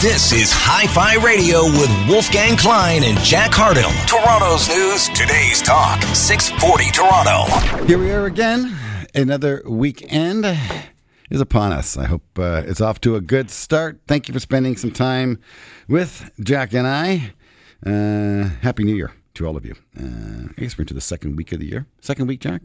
This 0.00 0.30
is 0.32 0.52
Hi 0.52 0.86
Fi 0.88 1.14
Radio 1.24 1.64
with 1.64 1.90
Wolfgang 2.08 2.56
Klein 2.56 3.02
and 3.02 3.18
Jack 3.20 3.50
Hardell. 3.54 3.90
Toronto's 4.06 4.68
news, 4.68 5.08
today's 5.08 5.62
talk, 5.62 6.02
640 6.14 6.90
Toronto. 6.90 7.86
Here 7.86 7.96
we 7.98 8.10
are 8.10 8.26
again. 8.26 8.76
Another 9.14 9.62
weekend 9.66 10.44
is 11.30 11.40
upon 11.40 11.72
us. 11.72 11.96
I 11.96 12.04
hope 12.04 12.22
uh, 12.38 12.62
it's 12.66 12.82
off 12.82 13.00
to 13.02 13.16
a 13.16 13.22
good 13.22 13.50
start. 13.50 14.00
Thank 14.06 14.28
you 14.28 14.34
for 14.34 14.40
spending 14.40 14.76
some 14.76 14.92
time 14.92 15.38
with 15.88 16.30
Jack 16.40 16.74
and 16.74 16.86
I. 16.86 17.32
Uh, 17.84 18.50
Happy 18.60 18.84
New 18.84 18.94
Year 18.94 19.12
to 19.34 19.46
all 19.46 19.56
of 19.56 19.64
you. 19.64 19.74
Uh, 19.98 20.48
I 20.56 20.60
guess 20.60 20.76
we're 20.76 20.82
into 20.82 20.94
the 20.94 21.00
second 21.00 21.36
week 21.36 21.52
of 21.52 21.60
the 21.60 21.66
year. 21.66 21.86
Second 22.02 22.26
week, 22.26 22.40
Jack? 22.40 22.60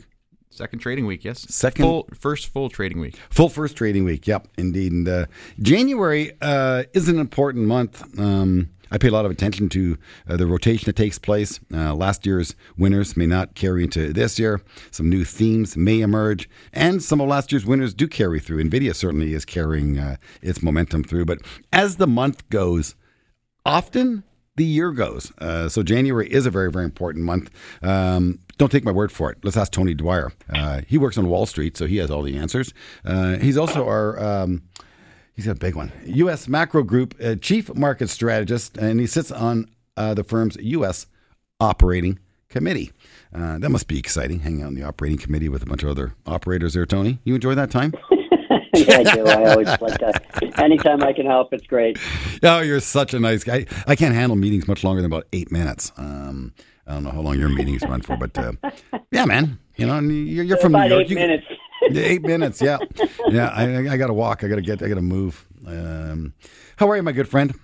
Second 0.52 0.80
trading 0.80 1.06
week, 1.06 1.24
yes. 1.24 1.46
Second- 1.50 1.84
full, 1.86 2.10
first 2.14 2.48
full 2.48 2.70
trading 2.70 3.00
week. 3.00 3.18
Full 3.30 3.50
first 3.50 3.78
trading 3.78 4.04
week. 4.04 4.28
Yep, 4.28 4.50
indeed. 4.58 4.92
And 4.92 5.08
uh, 5.08 5.26
January 5.62 6.34
uh, 6.42 6.84
is 6.94 7.08
an 7.08 7.18
important 7.20 7.66
month. 7.68 8.04
Um, 8.20 8.70
I 8.94 8.98
pay 8.98 9.08
a 9.08 9.12
lot 9.12 9.24
of 9.24 9.32
attention 9.32 9.70
to 9.70 9.98
uh, 10.28 10.36
the 10.36 10.46
rotation 10.46 10.86
that 10.88 10.98
takes 10.98 11.18
place. 11.18 11.62
Uh, 11.74 11.96
last 11.96 12.26
year's 12.26 12.56
winners 12.78 13.16
may 13.16 13.26
not 13.26 13.56
carry 13.56 13.84
into 13.86 14.12
this 14.12 14.38
year. 14.38 14.62
Some 14.92 15.10
new 15.10 15.24
themes 15.24 15.78
may 15.78 16.02
emerge, 16.02 16.50
and 16.74 17.02
some 17.02 17.22
of 17.22 17.30
last 17.30 17.54
year's 17.54 17.66
winners 17.66 17.94
do 17.94 18.06
carry 18.10 18.42
through. 18.42 18.62
Nvidia 18.62 18.94
certainly 18.94 19.34
is 19.34 19.46
carrying 19.46 19.98
uh, 19.98 20.18
its 20.42 20.62
momentum 20.62 21.06
through. 21.06 21.24
But 21.24 21.40
as 21.72 21.96
the 21.96 22.08
month 22.08 22.48
goes, 22.50 22.96
often 23.66 24.24
the 24.58 24.66
year 24.66 24.92
goes. 24.92 25.32
Uh, 25.38 25.70
so 25.70 25.82
January 25.82 26.28
is 26.30 26.46
a 26.46 26.52
very, 26.52 26.70
very 26.70 26.84
important 26.84 27.24
month. 27.24 27.50
Um, 27.82 28.40
don't 28.62 28.72
take 28.72 28.86
my 28.86 28.92
word 28.92 29.12
for 29.12 29.32
it. 29.32 29.40
Let's 29.44 29.58
ask 29.58 29.72
Tony 29.72 29.96
Dwyer. 29.96 30.32
Uh, 30.48 30.82
he 30.88 31.00
works 31.00 31.18
on 31.18 31.28
Wall 31.28 31.48
Street, 31.48 31.76
so 31.76 31.88
he 31.88 31.98
has 31.98 32.12
all 32.12 32.22
the 32.22 32.38
answers. 32.38 32.76
Uh, 33.04 33.38
he's 33.38 33.58
also 33.58 33.88
our. 33.88 34.22
Um, 34.24 34.64
He's 35.34 35.46
got 35.46 35.56
a 35.56 35.60
big 35.60 35.76
one. 35.76 35.92
U.S. 36.06 36.48
Macro 36.50 36.84
Group 36.84 37.16
uh, 37.24 37.36
chief 37.36 37.74
market 37.74 38.10
strategist, 38.10 38.78
and 38.78 39.00
he 39.00 39.08
sits 39.08 39.32
on 39.32 39.66
uh, 39.96 40.14
the 40.14 40.26
firm's 40.26 40.58
U.S. 40.58 41.08
operating 41.60 42.20
committee. 42.50 42.92
Uh, 43.34 43.58
that 43.58 43.70
must 43.70 43.88
be 43.88 43.98
exciting, 43.98 44.42
hanging 44.42 44.62
out 44.62 44.68
in 44.68 44.76
the 44.76 44.84
operating 44.84 45.18
committee 45.18 45.50
with 45.50 45.64
a 45.64 45.66
bunch 45.66 45.84
of 45.84 45.90
other 45.90 46.14
operators 46.28 46.74
there, 46.74 46.86
Tony. 46.86 47.20
You 47.24 47.34
enjoy 47.34 47.56
that 47.56 47.72
time? 47.72 47.94
yeah, 48.76 48.98
I 49.00 49.16
do. 49.16 49.26
I 49.26 49.52
always 49.52 49.68
like 49.68 50.00
that. 50.00 50.60
Anytime 50.60 51.02
I 51.02 51.14
can 51.14 51.26
help, 51.26 51.54
it's 51.54 51.66
great. 51.66 51.98
Oh, 52.44 52.60
you're 52.60 52.82
such 52.82 53.14
a 53.14 53.20
nice 53.20 53.44
guy. 53.44 53.66
I 53.88 53.96
can't 53.96 54.14
handle 54.14 54.36
meetings 54.36 54.68
much 54.68 54.84
longer 54.84 55.02
than 55.02 55.10
about 55.10 55.28
eight 55.34 55.52
minutes. 55.52 55.94
Um, 55.98 56.54
I 56.92 56.96
don't 56.96 57.04
know 57.06 57.12
how 57.12 57.22
long 57.22 57.40
your 57.40 57.48
meetings 57.48 57.84
run 57.84 58.02
for, 58.02 58.18
but 58.18 58.38
uh, 58.38 58.52
yeah, 59.12 59.24
man. 59.26 59.58
You 59.78 59.88
know, 59.88 59.98
and 59.98 60.12
you're, 60.28 60.44
you're 60.44 60.58
from 60.58 60.76
About 60.76 60.90
New 60.90 60.96
York. 60.96 61.06
eight 61.06 61.10
You- 61.10 61.16
minutes. 61.16 61.46
eight 61.96 62.22
minutes. 62.22 62.62
Yeah, 62.62 62.78
yeah. 63.30 63.48
I, 63.48 63.94
I 63.94 63.98
got 63.98 64.08
to 64.08 64.14
walk. 64.14 64.44
I 64.44 64.48
got 64.50 64.56
to 64.58 64.62
get. 64.62 64.84
I 64.84 64.90
got 64.90 64.96
to 64.96 65.02
move. 65.02 65.48
Um, 65.66 66.34
how 66.76 66.90
are 66.90 66.98
you, 66.98 67.02
my 67.04 67.14
good 67.14 67.30
friend? 67.30 67.56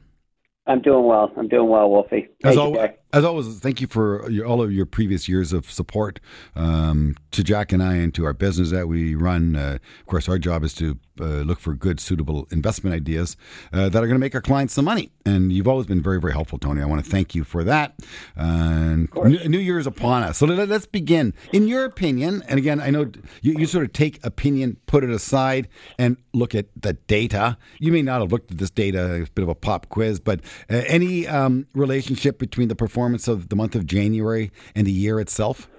I'm 0.66 0.82
doing 0.82 1.06
well. 1.06 1.30
I'm 1.38 1.50
doing 1.50 1.70
well, 1.70 1.90
Wolfie. 1.90 2.30
As, 2.44 2.58
al-. 2.58 2.74
As 3.14 3.24
always, 3.24 3.60
thank 3.60 3.80
you 3.80 3.88
for 3.88 4.30
your, 4.30 4.46
all 4.46 4.62
of 4.62 4.72
your 4.72 4.86
previous 4.86 5.30
years 5.30 5.54
of 5.54 5.72
support 5.72 6.20
um, 6.56 7.16
to 7.32 7.44
Jack 7.44 7.72
and 7.72 7.82
I 7.82 7.96
and 7.96 8.14
to 8.16 8.26
our 8.26 8.34
business 8.34 8.72
that 8.72 8.88
we 8.88 9.16
run. 9.16 9.56
Uh, 9.56 9.78
of 10.00 10.06
course, 10.06 10.28
our 10.28 10.38
job 10.38 10.64
is 10.64 10.74
to 10.76 11.00
uh, 11.20 11.42
look 11.42 11.60
for 11.60 11.74
good, 11.74 12.00
suitable 12.00 12.48
investment 12.52 12.94
ideas 12.94 13.38
uh, 13.74 13.90
that 13.90 14.04
are 14.04 14.08
going 14.08 14.16
to 14.16 14.20
make 14.20 14.36
our 14.36 14.42
clients 14.42 14.74
some 14.74 14.86
money. 14.86 15.12
And 15.26 15.52
you've 15.52 15.68
always 15.68 15.88
been 15.88 16.02
very, 16.02 16.20
very 16.20 16.34
helpful, 16.34 16.60
Tony. 16.60 16.82
I 16.82 16.86
want 16.86 17.04
to 17.04 17.10
thank 17.10 17.34
you 17.34 17.44
for 17.44 17.64
that. 17.64 17.96
And 18.36 19.10
New, 19.16 19.50
New 19.50 19.58
Year 19.58 19.80
is 19.80 19.88
upon 19.88 20.24
us. 20.24 20.38
So 20.38 20.46
let, 20.46 20.70
us 20.70 20.86
begin. 20.86 21.34
In 21.54 21.68
your 21.68 21.86
opinion, 21.86 22.44
and 22.48 22.60
again, 22.60 22.80
I 22.80 22.90
know 22.90 23.12
you, 23.42 23.54
you 23.58 23.66
sort 23.66 23.86
of 23.86 23.94
take 23.94 24.24
opinion, 24.26 24.78
put 24.86 25.04
it 25.04 25.10
aside, 25.10 25.70
and 25.98 26.18
look 26.34 26.54
at 26.54 26.68
the 26.80 26.94
data. 26.94 27.58
You 27.80 27.92
may 27.92 28.02
not 28.02 28.22
have 28.22 28.32
looked 28.32 28.52
at 28.52 28.58
this 28.58 28.70
data, 28.70 29.16
it's 29.16 29.30
a 29.30 29.34
bit 29.34 29.44
of 29.44 29.50
a 29.50 29.56
pop 29.56 29.90
quiz, 29.90 30.20
but 30.20 30.42
uh, 30.70 30.84
any 30.88 31.26
um, 31.26 31.68
relationship 31.74 32.38
between 32.38 32.68
the 32.68 32.76
performance 32.76 32.97
of 33.28 33.50
the 33.50 33.56
month 33.56 33.76
of 33.76 33.86
January 33.86 34.52
and 34.76 34.88
the 34.88 34.92
year 34.92 35.20
itself? 35.20 35.70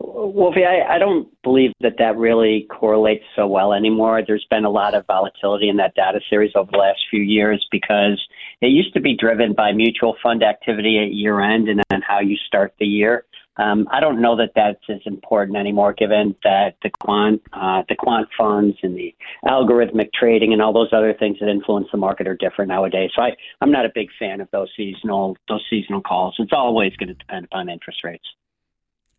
Wolfie, 0.00 0.64
I, 0.64 0.96
I 0.96 0.98
don't 0.98 1.28
believe 1.42 1.72
that 1.80 1.94
that 1.98 2.16
really 2.16 2.66
correlates 2.70 3.24
so 3.36 3.46
well 3.46 3.72
anymore. 3.72 4.22
There's 4.26 4.46
been 4.50 4.64
a 4.64 4.70
lot 4.70 4.94
of 4.94 5.06
volatility 5.06 5.68
in 5.68 5.76
that 5.76 5.94
data 5.94 6.20
series 6.28 6.52
over 6.54 6.70
the 6.70 6.78
last 6.78 6.98
few 7.10 7.22
years 7.22 7.66
because 7.70 8.20
it 8.60 8.68
used 8.68 8.92
to 8.94 9.00
be 9.00 9.16
driven 9.16 9.54
by 9.54 9.72
mutual 9.72 10.16
fund 10.22 10.42
activity 10.42 10.98
at 10.98 11.14
year 11.14 11.40
end 11.40 11.68
and 11.68 11.82
then 11.90 12.02
how 12.02 12.20
you 12.20 12.36
start 12.46 12.74
the 12.78 12.86
year. 12.86 13.24
Um, 13.60 13.86
I 13.90 14.00
don't 14.00 14.20
know 14.22 14.36
that 14.36 14.52
that's 14.54 14.80
as 14.88 15.00
important 15.04 15.56
anymore, 15.58 15.92
given 15.92 16.34
that 16.44 16.76
the 16.82 16.90
quant, 17.00 17.42
uh, 17.52 17.82
the 17.88 17.94
quant 17.96 18.28
funds 18.38 18.76
and 18.82 18.96
the 18.96 19.14
algorithmic 19.44 20.12
trading 20.18 20.52
and 20.52 20.62
all 20.62 20.72
those 20.72 20.88
other 20.92 21.12
things 21.12 21.36
that 21.40 21.48
influence 21.48 21.88
the 21.92 21.98
market 21.98 22.26
are 22.26 22.36
different 22.36 22.68
nowadays. 22.68 23.10
So 23.14 23.22
I, 23.22 23.30
I'm 23.60 23.70
not 23.70 23.84
a 23.84 23.90
big 23.94 24.08
fan 24.18 24.40
of 24.40 24.48
those 24.50 24.68
seasonal 24.76 25.36
those 25.48 25.64
seasonal 25.68 26.00
calls. 26.00 26.36
It's 26.38 26.52
always 26.54 26.94
going 26.96 27.08
to 27.08 27.14
depend 27.14 27.44
upon 27.46 27.68
interest 27.68 28.00
rates. 28.04 28.24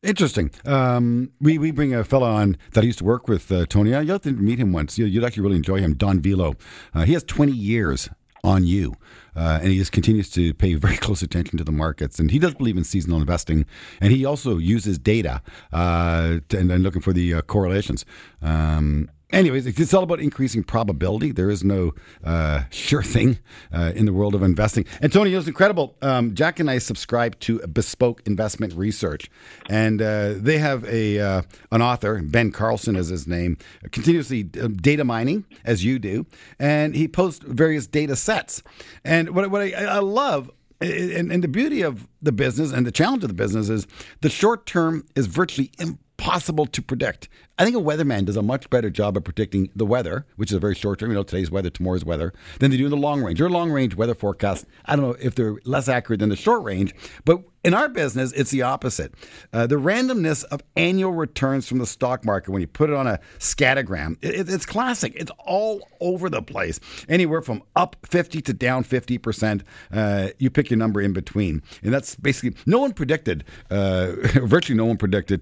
Interesting. 0.03 0.49
Um, 0.65 1.31
we 1.39 1.59
we 1.59 1.69
bring 1.69 1.93
a 1.93 2.03
fellow 2.03 2.27
on 2.27 2.57
that 2.73 2.81
I 2.83 2.85
used 2.87 2.97
to 2.99 3.05
work 3.05 3.27
with, 3.27 3.51
uh, 3.51 3.67
Tony. 3.67 3.91
You'll 3.91 4.07
have 4.07 4.21
to 4.23 4.31
meet 4.31 4.57
him 4.57 4.73
once. 4.73 4.97
You- 4.97 5.05
You'd 5.05 5.23
actually 5.23 5.43
really 5.43 5.57
enjoy 5.57 5.77
him, 5.79 5.93
Don 5.93 6.19
Vialoux. 6.19 6.55
Uh, 6.95 7.03
he 7.05 7.13
has 7.13 7.23
20 7.23 7.51
years 7.51 8.09
on 8.43 8.65
you, 8.65 8.95
uh, 9.35 9.59
and 9.61 9.71
he 9.71 9.77
just 9.77 9.91
continues 9.91 10.29
to 10.31 10.53
pay 10.53 10.73
very 10.75 10.97
close 11.05 11.21
attention 11.21 11.57
to 11.57 11.63
the 11.63 11.71
markets. 11.71 12.19
And 12.19 12.31
he 12.31 12.39
does 12.39 12.53
believe 12.53 12.77
in 12.77 12.83
seasonal 12.83 13.19
investing, 13.19 13.65
and 13.99 14.11
he 14.11 14.25
also 14.25 14.57
uses 14.57 14.97
data 14.97 15.41
uh, 15.71 16.39
to, 16.49 16.57
and, 16.57 16.71
and 16.71 16.83
looking 16.83 17.01
for 17.01 17.13
the 17.13 17.35
uh, 17.35 17.41
correlations. 17.41 18.05
Um, 18.41 19.09
Anyways, 19.31 19.65
it's 19.65 19.93
all 19.93 20.03
about 20.03 20.19
increasing 20.19 20.63
probability. 20.63 21.31
There 21.31 21.49
is 21.49 21.63
no 21.63 21.93
uh, 22.23 22.63
sure 22.69 23.03
thing 23.03 23.39
uh, 23.73 23.93
in 23.95 24.05
the 24.05 24.13
world 24.13 24.35
of 24.35 24.43
investing. 24.43 24.85
And 25.01 25.11
Tony, 25.11 25.33
it 25.33 25.37
was 25.37 25.47
incredible. 25.47 25.95
Um, 26.01 26.35
Jack 26.35 26.59
and 26.59 26.69
I 26.69 26.79
subscribe 26.79 27.39
to 27.41 27.59
Bespoke 27.67 28.21
Investment 28.25 28.73
Research, 28.73 29.29
and 29.69 30.01
uh, 30.01 30.33
they 30.35 30.57
have 30.57 30.83
a 30.85 31.19
uh, 31.19 31.41
an 31.71 31.81
author, 31.81 32.21
Ben 32.21 32.51
Carlson 32.51 32.95
is 32.95 33.07
his 33.07 33.27
name, 33.27 33.57
continuously 33.91 34.49
uh, 34.61 34.67
data 34.67 35.03
mining 35.03 35.45
as 35.63 35.85
you 35.85 35.97
do, 35.97 36.25
and 36.59 36.95
he 36.95 37.07
posts 37.07 37.43
various 37.45 37.87
data 37.87 38.15
sets. 38.15 38.61
And 39.05 39.29
what 39.29 39.49
what 39.49 39.61
I, 39.61 39.85
I 39.85 39.99
love 39.99 40.51
and, 40.81 41.31
and 41.31 41.43
the 41.43 41.47
beauty 41.47 41.83
of 41.83 42.07
the 42.21 42.31
business 42.31 42.71
and 42.71 42.85
the 42.85 42.91
challenge 42.91 43.23
of 43.23 43.29
the 43.29 43.35
business 43.35 43.69
is 43.69 43.87
the 44.21 44.29
short 44.29 44.65
term 44.65 45.05
is 45.15 45.27
virtually 45.27 45.71
impossible 45.79 45.99
to 46.21 46.81
predict. 46.81 47.29
I 47.57 47.63
think 47.63 47.75
a 47.75 47.79
weatherman 47.79 48.25
does 48.25 48.37
a 48.37 48.41
much 48.41 48.69
better 48.69 48.89
job 48.89 49.17
of 49.17 49.23
predicting 49.23 49.69
the 49.75 49.85
weather, 49.85 50.25
which 50.35 50.49
is 50.49 50.55
a 50.55 50.59
very 50.59 50.73
short 50.73 50.99
term, 50.99 51.09
you 51.09 51.15
know, 51.15 51.23
today's 51.23 51.51
weather, 51.51 51.69
tomorrow's 51.69 52.03
weather, 52.03 52.33
than 52.59 52.71
they 52.71 52.77
do 52.77 52.85
in 52.85 52.91
the 52.91 52.97
long 52.97 53.21
range. 53.21 53.39
Your 53.39 53.49
long 53.49 53.71
range 53.71 53.95
weather 53.95 54.15
forecast, 54.15 54.65
I 54.85 54.95
don't 54.95 55.05
know 55.05 55.15
if 55.19 55.35
they're 55.35 55.57
less 55.63 55.87
accurate 55.87 56.21
than 56.21 56.29
the 56.29 56.35
short 56.35 56.63
range, 56.63 56.95
but 57.23 57.43
in 57.63 57.75
our 57.75 57.89
business, 57.89 58.31
it's 58.31 58.49
the 58.49 58.63
opposite. 58.63 59.13
Uh, 59.53 59.67
the 59.67 59.75
randomness 59.75 60.43
of 60.45 60.63
annual 60.75 61.11
returns 61.11 61.67
from 61.67 61.77
the 61.77 61.85
stock 61.85 62.25
market, 62.25 62.49
when 62.49 62.61
you 62.61 62.67
put 62.67 62.89
it 62.89 62.95
on 62.95 63.05
a 63.05 63.19
scattergram, 63.37 64.17
it, 64.23 64.49
it's 64.49 64.65
classic. 64.65 65.13
It's 65.15 65.31
all 65.45 65.87
over 65.99 66.27
the 66.27 66.41
place. 66.41 66.79
Anywhere 67.07 67.43
from 67.43 67.61
up 67.75 67.95
50 68.03 68.41
to 68.41 68.53
down 68.53 68.83
50%. 68.83 69.61
Uh, 69.91 70.29
you 70.39 70.49
pick 70.49 70.71
your 70.71 70.77
number 70.77 71.01
in 71.01 71.13
between. 71.13 71.61
And 71.83 71.93
that's 71.93 72.15
basically, 72.15 72.59
no 72.65 72.79
one 72.79 72.93
predicted, 72.93 73.43
uh, 73.69 74.13
virtually 74.41 74.75
no 74.75 74.85
one 74.85 74.97
predicted 74.97 75.41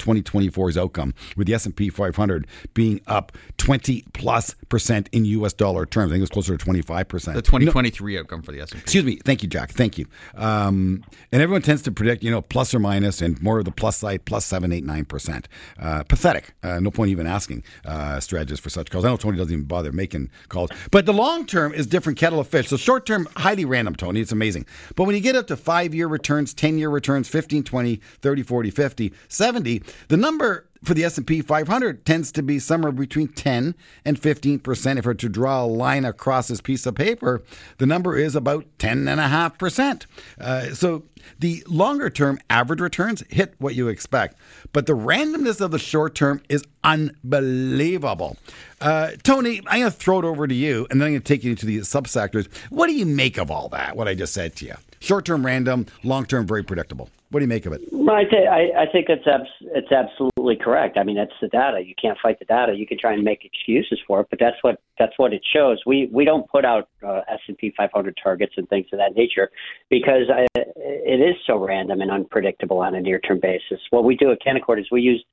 2024's 0.70 0.78
outcome 0.78 1.14
with 1.36 1.48
the 1.48 1.54
S&P 1.54 1.90
500 1.90 2.48
being 2.74 3.02
up 3.08 3.32
20 3.58 4.06
plus 4.14 4.56
percent 4.70 5.10
in 5.12 5.26
US 5.26 5.54
dollar 5.54 5.86
terms. 5.86 6.12
I 6.12 6.14
think 6.14 6.20
it 6.20 6.24
was 6.24 6.30
closer 6.30 6.58
to 6.58 6.66
25%. 6.66 7.34
The 7.34 7.42
2023 7.42 8.20
outcome 8.20 8.42
for 8.42 8.52
the 8.52 8.62
S&P. 8.62 8.80
Excuse 8.80 9.04
me. 9.04 9.18
Thank 9.18 9.44
you, 9.44 9.50
Jack. 9.50 9.72
Thank 9.72 9.98
you. 9.98 10.06
Um, 10.36 11.04
and 11.32 11.42
everyone 11.42 11.62
tends 11.62 11.82
to 11.84 11.92
predict, 11.92 12.24
you 12.24 12.32
know, 12.32 12.42
plus 12.42 12.74
or 12.74 12.80
minus, 12.80 13.22
and 13.22 13.42
more 13.42 13.60
of 13.60 13.66
the 13.66 13.72
plus 13.72 13.98
side, 13.98 14.26
plus 14.26 14.46
seven, 14.46 14.72
eight, 14.72 14.84
nine 14.84 15.06
percent. 15.06 15.48
Uh, 15.80 16.04
pathetic. 16.04 16.54
Uh, 16.64 16.80
no 16.80 16.92
point 16.92 17.10
even 17.12 17.28
asking 17.28 17.64
uh, 17.86 18.20
strategists 18.20 18.64
for 18.64 18.70
such 18.70 18.90
calls. 18.90 19.06
I 19.06 19.10
know 19.10 19.18
Tony 19.18 19.38
doesn't 19.38 19.54
even 19.54 19.66
bother 19.66 19.92
making 19.92 20.30
calls. 20.50 20.70
But 20.92 21.06
the 21.06 21.14
long 21.14 21.46
term 21.46 21.74
is 21.74 21.88
different 21.88 22.18
kettle 22.18 22.40
of 22.40 22.48
fish. 22.48 22.68
So 22.68 22.78
short 22.78 23.06
term, 23.06 23.28
highly 23.38 23.66
random, 23.66 23.96
Tony. 23.96 24.22
It's 24.22 24.32
amazing. 24.32 24.66
But 24.96 25.06
when 25.06 25.16
you 25.16 25.22
get 25.22 25.36
up 25.36 25.48
to 25.48 25.58
five 25.58 25.94
year 25.94 26.08
returns, 26.08 26.54
10 26.54 26.78
year 26.78 26.90
returns, 26.90 27.28
15, 27.28 27.64
20, 27.64 27.96
30, 28.22 28.44
40, 28.44 28.72
50, 28.72 29.14
70, 29.28 29.84
the 30.08 30.18
number 30.18 30.59
for 30.84 30.94
the 30.94 31.04
S&P 31.04 31.42
500 31.42 32.06
tends 32.06 32.32
to 32.32 32.44
be 32.44 32.60
somewhere 32.60 32.92
between 32.92 33.28
10 33.28 33.76
and 34.06 34.22
15%. 34.22 34.98
If 34.98 35.06
I 35.06 35.10
were 35.10 35.14
to 35.14 35.30
draw 35.30 35.64
a 35.64 35.68
line 35.68 36.06
across 36.06 36.48
this 36.48 36.62
piece 36.62 36.86
of 36.86 36.96
paper, 36.96 37.44
the 37.78 37.86
number 37.86 38.18
is 38.18 38.36
about 38.36 38.66
10.5%. 38.80 40.06
Uh, 40.40 40.74
so 40.74 41.04
the 41.40 41.64
longer 41.68 42.10
term 42.10 42.40
average 42.50 42.80
returns 42.80 43.24
hit 43.30 43.56
what 43.58 43.76
you 43.76 43.88
expect, 43.88 44.38
but 44.72 44.86
the 44.86 44.96
randomness 44.96 45.62
of 45.62 45.72
the 45.72 45.80
short 45.80 46.16
term 46.16 46.42
is 46.50 46.64
unbelievable. 46.84 48.38
Uh, 48.80 49.12
Tony, 49.24 49.62
I'm 49.68 49.82
going 49.82 49.92
to 49.92 49.98
throw 49.98 50.20
it 50.20 50.26
over 50.26 50.48
to 50.48 50.56
you, 50.56 50.88
and 50.90 51.02
then 51.02 51.08
I'm 51.08 51.14
going 51.14 51.22
to 51.22 51.28
take 51.28 51.44
you 51.44 51.52
into 51.52 51.66
the 51.66 51.80
subsectors. 51.80 52.48
What 52.70 52.88
do 52.88 52.94
you 52.94 53.06
make 53.06 53.38
of 53.38 53.52
all 53.52 53.70
that, 53.70 53.96
what 53.98 54.08
I 54.08 54.16
just 54.16 54.34
said 54.34 54.56
to 54.58 54.66
you? 54.66 54.76
Short 55.00 55.26
term 55.26 55.46
random, 55.46 55.88
long 56.04 56.26
term 56.26 56.48
very 56.48 56.64
predictable. 56.64 57.10
What 57.32 57.42
do 57.42 57.44
you 57.44 57.50
make 57.50 57.68
of 57.68 57.74
it? 57.74 57.82
Well, 57.92 58.16
I, 58.16 58.24
th- 58.24 58.48
I, 58.50 58.82
I 58.82 58.92
think 58.92 59.06
it's 59.08 59.28
abs- 59.28 59.70
it's 59.76 59.92
absolutely 59.92 60.56
correct. 60.56 60.98
I 60.98 61.04
mean, 61.04 61.16
that's 61.16 61.32
the 61.40 61.48
data. 61.48 61.80
You 61.80 61.94
can't 62.02 62.18
fight 62.24 62.40
the 62.40 62.46
data. 62.46 62.74
You 62.76 62.88
can 62.88 62.98
try 62.98 63.14
and 63.14 63.24
make 63.24 63.46
excuses 63.46 64.00
for 64.08 64.22
it, 64.22 64.28
but 64.32 64.40
that's 64.40 64.58
what 64.62 64.82
that's 64.98 65.14
what 65.18 65.32
it 65.32 65.44
shows. 65.54 65.80
We 65.86 66.10
we 66.12 66.26
don't 66.26 66.50
put 66.50 66.66
out 66.66 66.90
uh, 67.06 67.22
S 67.30 67.40
and 67.48 67.56
P 67.56 67.72
500 67.78 68.18
targets 68.22 68.54
and 68.58 68.68
things 68.68 68.88
of 68.92 68.98
that 68.98 69.16
nature 69.16 69.52
because 69.92 70.24
I, 70.34 70.48
it 70.56 71.22
is 71.22 71.36
so 71.46 71.64
random 71.64 72.02
and 72.02 72.10
unpredictable 72.10 72.80
on 72.80 72.96
a 72.96 73.02
near 73.02 73.20
term 73.20 73.40
basis. 73.40 73.80
What 73.92 74.06
we 74.06 74.16
do 74.16 74.32
at 74.32 74.40
Canaccord 74.42 74.80
is 74.80 74.88
we 74.92 75.02
use 75.02 75.24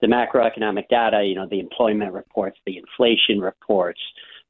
the 0.00 0.08
macroeconomic 0.08 0.88
data, 0.88 1.22
you 1.24 1.36
know, 1.36 1.46
the 1.48 1.60
employment 1.60 2.12
reports, 2.14 2.58
the 2.66 2.78
inflation 2.78 3.40
reports, 3.40 4.00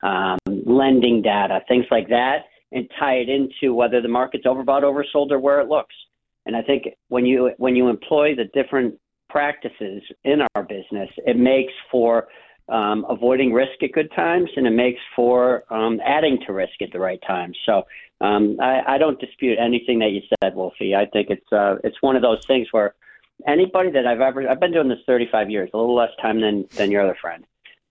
um, 0.02 0.38
lending 0.46 1.20
data, 1.20 1.60
things 1.68 1.84
like 1.90 2.08
that, 2.08 2.44
and 2.72 2.88
tie 2.98 3.16
it 3.16 3.28
into 3.28 3.74
whether 3.74 4.00
the 4.00 4.08
market's 4.08 4.46
overbought, 4.46 4.82
oversold, 4.82 5.30
or 5.32 5.38
where 5.38 5.60
it 5.60 5.68
looks. 5.68 5.94
And 6.46 6.56
I 6.56 6.62
think 6.62 6.88
when 7.08 7.26
you 7.26 7.50
when 7.58 7.76
you 7.76 7.88
employ 7.88 8.34
the 8.34 8.44
different 8.52 8.94
practices 9.30 10.02
in 10.24 10.40
our 10.54 10.62
business, 10.62 11.08
it 11.26 11.36
makes 11.36 11.72
for 11.90 12.28
um, 12.68 13.04
avoiding 13.08 13.52
risk 13.52 13.82
at 13.82 13.92
good 13.92 14.10
times, 14.14 14.50
and 14.56 14.66
it 14.66 14.70
makes 14.70 15.00
for 15.14 15.64
um, 15.70 16.00
adding 16.04 16.38
to 16.46 16.52
risk 16.52 16.80
at 16.80 16.92
the 16.92 16.98
right 16.98 17.20
times. 17.26 17.56
So 17.66 17.82
um, 18.20 18.56
I, 18.60 18.94
I 18.94 18.98
don't 18.98 19.20
dispute 19.20 19.58
anything 19.58 19.98
that 19.98 20.10
you 20.10 20.22
said, 20.42 20.54
Wolfie. 20.54 20.94
I 20.94 21.06
think 21.06 21.28
it's 21.30 21.52
uh, 21.52 21.76
it's 21.84 22.00
one 22.00 22.16
of 22.16 22.22
those 22.22 22.44
things 22.46 22.68
where 22.70 22.94
anybody 23.46 23.90
that 23.90 24.06
I've 24.06 24.20
ever 24.20 24.48
I've 24.48 24.60
been 24.60 24.72
doing 24.72 24.88
this 24.88 24.98
35 25.06 25.50
years, 25.50 25.70
a 25.74 25.76
little 25.76 25.94
less 25.94 26.12
time 26.20 26.40
than 26.40 26.66
than 26.76 26.90
your 26.90 27.02
other 27.02 27.16
friend. 27.20 27.44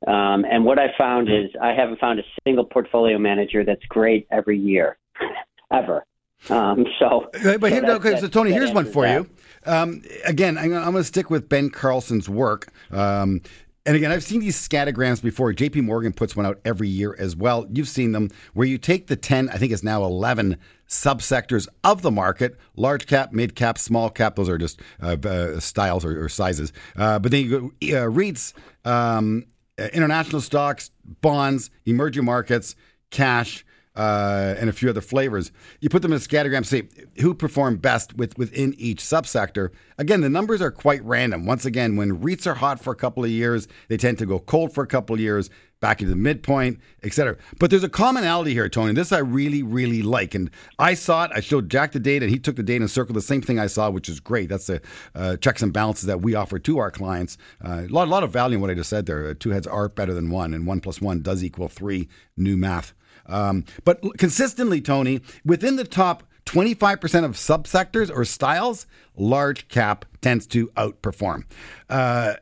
Um, 0.08 0.46
and 0.50 0.66
what 0.66 0.80
I 0.80 0.88
found 0.98 1.30
is 1.30 1.50
I 1.62 1.74
haven't 1.74 2.00
found 2.00 2.20
a 2.20 2.24
single 2.46 2.66
portfolio 2.66 3.18
manager 3.18 3.64
that's 3.64 3.86
great 3.86 4.28
every 4.32 4.58
year, 4.58 4.98
ever. 5.72 6.06
Um, 6.50 6.86
so, 7.00 7.30
But 7.32 7.42
so 7.42 7.48
here, 7.48 7.60
that- 7.60 7.82
no, 7.84 7.96
okay, 7.96 8.12
that- 8.12 8.22
so 8.22 8.28
Tony, 8.28 8.52
here's 8.52 8.72
one 8.72 8.86
for 8.92 9.04
that. 9.06 9.22
you. 9.22 9.30
Um, 9.66 10.02
again, 10.26 10.58
I'm, 10.58 10.74
I'm 10.74 10.92
going 10.92 10.96
to 10.96 11.04
stick 11.04 11.30
with 11.30 11.48
Ben 11.48 11.70
Carlson's 11.70 12.28
work. 12.28 12.68
Um, 12.92 13.42
and 13.86 13.96
again, 13.96 14.12
I've 14.12 14.24
seen 14.24 14.40
these 14.42 14.56
scattergrams 14.58 15.22
before. 15.22 15.54
JP 15.54 15.84
Morgan 15.84 16.14
puts 16.14 16.36
one 16.36 16.46
out 16.46 16.60
every 16.66 16.88
year 16.90 17.16
as 17.20 17.36
well. 17.36 17.66
You've 17.72 17.88
seen 17.90 18.12
them 18.14 18.30
where 18.54 18.68
you 18.68 18.78
take 18.78 19.08
the 19.08 19.16
10, 19.16 19.50
I 19.50 19.58
think 19.58 19.72
it's 19.74 19.84
now 19.84 20.04
11 20.04 20.58
subsectors 20.88 21.68
of 21.84 22.02
the 22.02 22.12
market 22.12 22.58
large 22.76 23.08
cap, 23.08 23.32
mid 23.34 23.56
cap, 23.56 23.78
small 23.78 24.10
cap. 24.10 24.36
Those 24.36 24.48
are 24.50 24.58
just 24.58 24.80
uh, 25.02 25.18
uh, 25.24 25.60
styles 25.60 26.06
or, 26.06 26.24
or 26.26 26.30
sizes. 26.30 26.72
Uh, 26.96 27.20
but 27.20 27.32
then 27.32 27.44
you 27.46 27.50
go 27.50 27.66
uh, 27.98 28.10
REITs, 28.10 28.54
um, 28.86 29.46
uh, 29.80 29.86
international 29.94 30.42
stocks, 30.42 30.92
bonds, 31.22 31.70
emerging 31.86 32.26
markets, 32.26 32.76
cash 33.12 33.66
uh, 33.96 34.56
and 34.58 34.70
a 34.70 34.74
few 34.74 34.90
other 34.90 35.02
flavors. 35.02 35.52
You 35.80 35.90
put 35.90 36.02
them 36.02 36.12
in 36.12 36.18
a 36.18 36.22
scattergram, 36.22 36.66
see 36.66 36.84
who 37.22 37.34
performed 37.34 37.82
best 37.82 38.18
with, 38.18 38.38
within 38.38 38.74
each 38.78 39.02
subsector. 39.02 39.70
Again, 39.98 40.22
the 40.22 40.30
numbers 40.30 40.62
are 40.62 40.72
quite 40.72 41.04
random. 41.04 41.46
Once 41.46 41.66
again, 41.66 41.96
when 41.96 42.20
REITs 42.20 42.48
are 42.48 42.56
hot 42.56 42.80
for 42.80 42.92
a 42.92 42.96
couple 42.96 43.24
of 43.24 43.30
years, 43.30 43.68
they 43.90 43.98
tend 43.98 44.18
to 44.20 44.26
go 44.26 44.40
cold 44.40 44.74
for 44.74 44.84
a 44.84 44.88
couple 44.88 45.14
of 45.14 45.20
years, 45.20 45.50
back 45.84 46.00
into 46.00 46.10
the 46.12 46.16
midpoint, 46.16 46.80
etc. 47.04 47.36
But 47.60 47.70
there's 47.70 47.84
a 47.84 47.90
commonality 47.90 48.54
here, 48.54 48.70
Tony. 48.70 48.94
This 48.94 49.12
I 49.12 49.18
really, 49.18 49.62
really 49.62 50.02
like. 50.02 50.34
And 50.34 50.50
I 50.80 50.94
saw 50.94 51.26
it. 51.26 51.32
I 51.36 51.42
showed 51.42 51.70
Jack 51.70 51.92
the 51.92 52.00
data, 52.00 52.24
and 52.24 52.32
he 52.32 52.40
took 52.40 52.56
the 52.56 52.64
data 52.64 52.84
and 52.84 52.90
circled 52.90 53.18
the 53.18 53.22
same 53.22 53.42
thing 53.42 53.60
I 53.60 53.68
saw, 53.68 53.90
which 53.90 54.08
is 54.08 54.22
great. 54.22 54.48
That's 54.48 54.68
the 54.68 54.82
uh, 55.14 55.36
checks 55.36 55.62
and 55.62 55.74
balances 55.74 56.06
that 56.06 56.22
we 56.22 56.36
offer 56.36 56.58
to 56.58 56.78
our 56.78 56.90
clients. 56.90 57.38
Uh, 57.62 57.82
a 57.82 57.88
lot, 57.88 58.08
lot 58.08 58.24
of 58.24 58.32
value 58.32 58.56
in 58.56 58.62
what 58.62 58.70
I 58.70 58.76
just 58.76 58.90
said 58.90 59.08
there. 59.08 59.28
Uh, 59.28 59.34
Two 59.38 59.50
heads 59.50 59.68
are 59.68 59.90
better 59.90 60.14
than 60.14 60.30
one, 60.30 60.54
and 60.54 60.66
one 60.66 60.80
plus 60.80 61.02
one 61.02 61.22
does 61.22 61.44
equal 61.44 61.68
three. 61.68 62.08
New 62.38 62.56
math. 62.56 62.94
Um, 63.26 63.66
but 63.84 64.02
consistently, 64.18 64.82
Tony, 64.82 65.22
within 65.46 65.76
the 65.76 65.84
top 65.84 66.24
25% 66.46 67.24
of 67.24 67.32
subsectors 67.32 68.12
or 68.14 68.26
styles, 68.26 68.86
large 69.16 69.68
cap 69.68 70.06
tends 70.22 70.46
to 70.48 70.68
outperform. 70.70 71.46
Uh, 71.90 72.36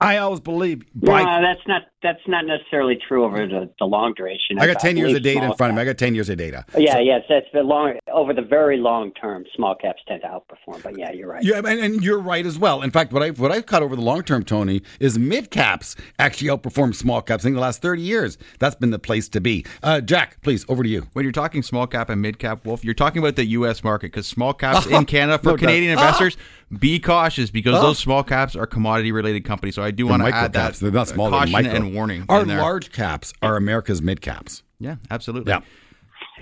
I 0.00 0.18
always 0.18 0.40
believe 0.40 0.84
by. 0.94 1.24
no, 1.24 1.40
that's 1.42 1.66
not 1.66 1.82
that's 2.02 2.20
not 2.28 2.46
necessarily 2.46 2.96
true 3.08 3.24
over 3.24 3.46
the, 3.46 3.68
the 3.78 3.84
long 3.84 4.14
duration. 4.14 4.58
I 4.58 4.66
got 4.66 4.78
10 4.80 4.96
years 4.96 5.14
of 5.14 5.22
data 5.22 5.38
in 5.40 5.44
small 5.46 5.56
front 5.56 5.70
of 5.72 5.76
me. 5.76 5.82
I 5.82 5.84
got 5.84 5.98
10 5.98 6.14
years 6.14 6.28
of 6.28 6.38
data. 6.38 6.64
Yeah, 6.76 6.98
yes, 7.00 7.22
that's 7.28 7.46
the 7.52 7.62
long 7.62 7.94
over 8.12 8.32
the 8.32 8.42
very 8.42 8.76
long 8.76 9.12
term. 9.14 9.44
Small 9.56 9.74
caps 9.74 10.00
tend 10.06 10.22
to 10.22 10.28
outperform, 10.28 10.82
but 10.82 10.96
yeah, 10.98 11.10
you're 11.10 11.28
right. 11.28 11.42
Yeah, 11.42 11.58
and, 11.58 11.66
and 11.80 12.04
you're 12.04 12.20
right 12.20 12.46
as 12.46 12.58
well. 12.58 12.82
In 12.82 12.90
fact, 12.90 13.12
what 13.12 13.22
I've 13.22 13.40
what 13.40 13.50
I've 13.50 13.66
caught 13.66 13.82
over 13.82 13.96
the 13.96 14.02
long 14.02 14.22
term, 14.22 14.44
Tony, 14.44 14.82
is 15.00 15.18
mid 15.18 15.50
caps 15.50 15.96
actually 16.18 16.48
outperform 16.50 16.94
small 16.94 17.20
caps. 17.20 17.42
I 17.42 17.46
think 17.46 17.56
the 17.56 17.60
last 17.62 17.82
thirty 17.82 18.02
years, 18.02 18.38
that's 18.60 18.76
been 18.76 18.90
the 18.90 18.98
place 19.00 19.28
to 19.30 19.40
be. 19.40 19.64
Uh, 19.82 20.00
Jack, 20.00 20.40
please 20.42 20.64
over 20.68 20.82
to 20.82 20.88
you. 20.88 21.08
When 21.14 21.24
you're 21.24 21.32
talking 21.32 21.62
small 21.62 21.86
cap 21.88 22.10
and 22.10 22.22
mid 22.22 22.38
cap, 22.38 22.64
Wolf, 22.64 22.84
you're 22.84 22.94
talking 22.94 23.20
about 23.20 23.34
the 23.36 23.44
U.S. 23.46 23.82
market 23.82 24.12
because 24.12 24.26
small 24.26 24.54
caps 24.54 24.86
in 24.86 25.04
Canada 25.06 25.38
for 25.42 25.50
No. 25.50 25.56
Canadian 25.56 25.98
Ah! 25.98 26.00
investors, 26.02 26.36
be 26.78 26.98
cautious 27.00 27.50
because 27.50 27.80
those 27.80 27.98
small 27.98 28.22
caps 28.22 28.54
are 28.54 28.66
commodity 28.66 29.10
related 29.10 29.44
companies. 29.44 29.74
So 29.74 29.82
I 29.82 29.90
do 29.90 30.06
want 30.06 30.20
to 30.20 30.24
micro 30.24 30.40
add 30.40 30.52
that 30.52 30.66
caps, 30.66 30.78
they're 30.80 30.90
not 30.90 31.08
small, 31.08 31.30
they're 31.30 31.40
caution 31.40 31.52
micro. 31.52 31.72
and 31.72 31.87
warning. 31.88 32.24
Our 32.28 32.42
in 32.42 32.48
large 32.48 32.92
caps 32.92 33.32
are 33.42 33.56
America's 33.56 34.00
mid 34.02 34.20
caps. 34.20 34.62
Yeah, 34.78 34.96
absolutely. 35.10 35.50
Yeah. 35.50 35.60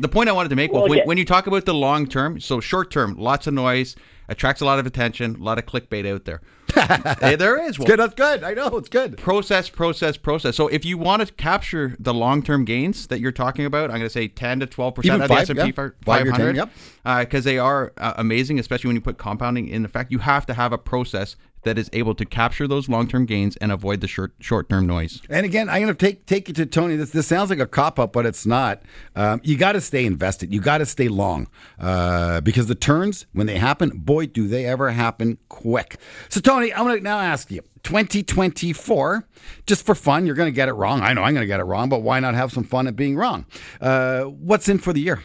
The 0.01 0.09
point 0.09 0.29
I 0.29 0.33
wanted 0.33 0.51
to 0.51 0.57
make, 0.57 0.73
Well, 0.73 0.89
when, 0.89 0.99
yeah. 0.99 1.05
when 1.07 1.17
you 1.19 1.25
talk 1.25 1.47
about 1.47 1.65
the 1.65 1.75
long 1.75 2.07
term, 2.07 2.39
so 2.41 2.61
short 2.61 2.91
term, 2.91 3.17
lots 3.17 3.47
of 3.47 3.55
noise, 3.55 3.97
attracts 4.29 4.61
a 4.61 4.65
lot 4.65 4.79
of 4.79 4.87
attention, 4.87 5.37
a 5.37 5.43
lot 5.43 5.59
of 5.59 5.67
clickbait 5.67 6.07
out 6.11 6.25
there. 6.25 6.41
Hey, 7.21 7.37
there 7.37 7.59
is. 7.67 7.79
Wolf. 7.79 7.89
Good, 7.89 7.99
that's 7.99 8.15
good. 8.15 8.45
I 8.45 8.53
know 8.53 8.67
it's 8.77 8.89
good. 8.91 9.17
process, 9.17 9.71
process, 9.71 10.17
process. 10.19 10.57
So 10.57 10.69
if 10.69 10.85
you 10.85 10.99
want 10.99 11.27
to 11.27 11.33
capture 11.33 11.97
the 11.99 12.13
long-term 12.13 12.65
gains 12.67 13.07
that 13.07 13.21
you're 13.21 13.33
talking 13.33 13.65
about, 13.65 13.85
I'm 13.85 13.97
going 13.97 14.03
to 14.03 14.11
say 14.11 14.29
10 14.29 14.61
to 14.61 14.67
12 14.67 14.93
Even 14.93 15.03
percent 15.03 15.23
of 15.23 15.29
the 15.29 15.35
five, 15.35 15.43
S&P 15.43 15.59
yeah. 15.59 15.73
fi- 15.73 15.91
Five-year 16.05 16.33
10, 16.33 16.55
500, 16.55 16.57
yep. 16.57 17.27
because 17.27 17.45
they 17.45 17.59
are 17.59 17.93
uh, 17.97 18.15
amazing, 18.19 18.59
especially 18.59 18.89
when 18.89 18.97
you 18.97 19.01
put 19.01 19.17
compounding 19.17 19.69
in 19.69 19.85
effect. 19.85 20.13
You 20.13 20.19
have 20.19 20.45
to 20.47 20.55
have 20.55 20.73
a 20.73 20.79
process 20.79 21.37
that 21.67 21.79
is 21.79 21.91
able 21.93 22.15
to 22.15 22.25
capture 22.25 22.67
those 22.67 22.89
long-term 22.89 23.27
gains 23.27 23.57
and 23.57 23.71
avoid 23.71 24.01
the 24.01 24.09
short 24.09 24.33
short-term 24.41 24.87
noise. 24.87 25.21
And 25.29 25.45
again, 25.45 25.69
I'm 25.69 25.83
going 25.83 25.95
to 25.95 26.07
take 26.07 26.25
take 26.25 26.49
you 26.49 26.55
to 26.55 26.65
Tony. 26.65 26.97
This 26.97 27.11
this 27.11 27.27
sounds 27.27 27.51
like 27.51 27.59
a 27.59 27.67
cop 27.67 27.99
up, 27.99 28.13
but 28.13 28.25
it's 28.25 28.47
not. 28.47 28.83
Um, 29.15 29.41
you 29.45 29.59
got 29.59 29.73
to 29.73 29.81
stay 29.81 30.07
invested. 30.07 30.55
You 30.55 30.61
got 30.61 30.79
to 30.79 30.87
stay 30.87 31.09
long 31.09 31.49
uh, 31.79 32.41
because 32.41 32.67
the 32.67 32.75
turns 32.75 33.27
when 33.33 33.47
they 33.47 33.59
happen, 33.59 33.91
boy, 33.91 34.27
do 34.27 34.49
they 34.49 34.65
ever 34.65 34.91
happen 34.91 35.39
quick. 35.49 35.99
So 36.29 36.41
Tony, 36.41 36.73
I'm 36.73 36.85
going 36.85 36.97
to 36.97 37.03
now 37.03 37.19
ask 37.21 37.51
you. 37.51 37.63
2024, 37.83 39.29
just 39.65 39.87
for 39.87 39.95
fun, 39.95 40.27
you're 40.27 40.35
going 40.35 40.49
to 40.49 40.55
get 40.55 40.69
it 40.69 40.73
wrong. 40.73 41.03
I 41.03 41.13
know 41.13 41.23
I'm 41.23 41.35
going 41.35 41.45
to 41.45 41.47
get 41.47 41.61
it 41.61 41.65
wrong, 41.65 41.89
but 41.89 42.01
why 42.03 42.19
not 42.19 42.35
have 42.35 42.51
some 42.51 42.65
fun 42.65 42.89
at 42.89 42.97
being 42.97 43.17
wrong? 43.17 43.47
Uh, 43.81 44.23
what's 44.23 44.69
in 44.69 44.79
for 44.79 44.93
the 44.93 45.01
year? 45.01 45.23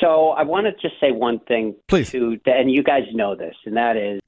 So 0.00 0.30
I 0.30 0.42
want 0.42 0.66
to 0.66 0.72
just 0.72 1.00
say 1.00 1.10
one 1.10 1.40
thing, 1.40 1.74
Please. 1.88 2.10
To, 2.10 2.38
and 2.46 2.70
you 2.70 2.82
guys 2.82 3.02
know 3.12 3.34
this, 3.34 3.54
and 3.66 3.76
that 3.76 3.96
is, 3.96 4.20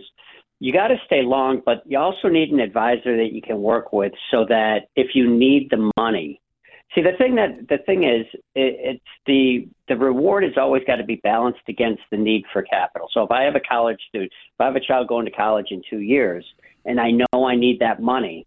you 0.59 0.73
got 0.73 0.89
to 0.89 0.97
stay 1.07 1.23
long, 1.23 1.63
but 1.65 1.83
you 1.87 1.99
also 1.99 2.29
need 2.29 2.51
an 2.51 2.61
advisor 2.61 3.17
that 3.17 3.33
you 3.33 3.41
can 3.41 3.63
work 3.63 3.93
with, 3.93 4.13
so 4.31 4.45
that 4.49 4.89
if 4.97 5.15
you 5.15 5.29
need 5.31 5.69
the 5.71 5.91
money. 5.97 6.41
See, 6.95 7.03
the 7.03 7.13
thing 7.17 7.37
that 7.37 7.69
the 7.69 7.79
thing 7.79 8.03
is, 8.03 8.27
it, 8.57 8.77
it's 8.97 9.05
the 9.27 9.69
the 9.89 9.97
reward 9.97 10.43
has 10.43 10.55
always 10.57 10.83
got 10.87 10.97
to 10.97 11.05
be 11.05 11.17
balanced 11.17 11.61
against 11.69 12.03
the 12.11 12.17
need 12.17 12.45
for 12.53 12.63
capital. 12.63 13.09
So 13.13 13.23
if 13.23 13.31
I 13.31 13.45
have 13.45 13.55
a 13.55 13.61
college 13.61 14.01
student, 14.09 14.33
if 14.33 14.61
I 14.61 14.65
have 14.65 14.77
a 14.77 14.81
child 14.81 15.07
going 15.07 15.25
to 15.27 15.31
college 15.31 15.69
in 15.71 15.83
two 15.89 16.01
years, 16.01 16.45
and 16.85 17.01
I 17.01 17.13
know 17.13 17.45
I 17.47 17.55
need 17.55 17.79
that 17.79 18.03
money, 18.03 18.47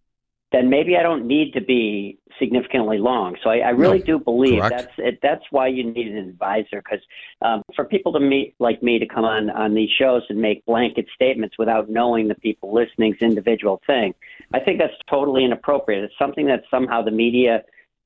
then 0.53 0.69
maybe 0.69 0.95
I 0.95 1.01
don't 1.01 1.25
need 1.25 1.51
to 1.53 1.61
be 1.61 2.19
significantly 2.39 2.99
long. 2.99 3.35
So 3.43 3.49
I, 3.49 3.57
I 3.57 3.69
really 3.69 3.99
No, 3.99 4.05
do 4.05 4.19
believe 4.19 4.59
correct. 4.61 4.75
that's 4.77 4.93
it, 4.97 5.19
that's 5.21 5.43
why 5.49 5.67
you 5.67 5.83
need 5.83 6.07
an 6.07 6.17
advisor 6.17 6.81
because 6.83 6.99
um, 7.41 7.63
for 7.75 7.85
people 7.85 8.13
to 8.13 8.19
meet 8.19 8.53
like 8.59 8.81
me 8.83 8.99
to 8.99 9.07
come 9.07 9.25
on 9.25 9.49
on 9.49 9.73
these 9.73 9.89
shows 9.99 10.21
and 10.29 10.39
make 10.39 10.63
blanket 10.65 11.07
statements 11.13 11.57
without 11.57 11.89
knowing 11.89 12.27
the 12.27 12.35
people 12.35 12.71
listening's 12.71 13.17
individual 13.19 13.81
thing, 13.87 14.13
I 14.53 14.59
think 14.59 14.79
that's 14.79 14.93
totally 15.09 15.43
inappropriate. 15.43 16.03
It's 16.03 16.13
something 16.19 16.45
that 16.47 16.63
somehow 16.69 17.01
the 17.01 17.11
media 17.11 17.63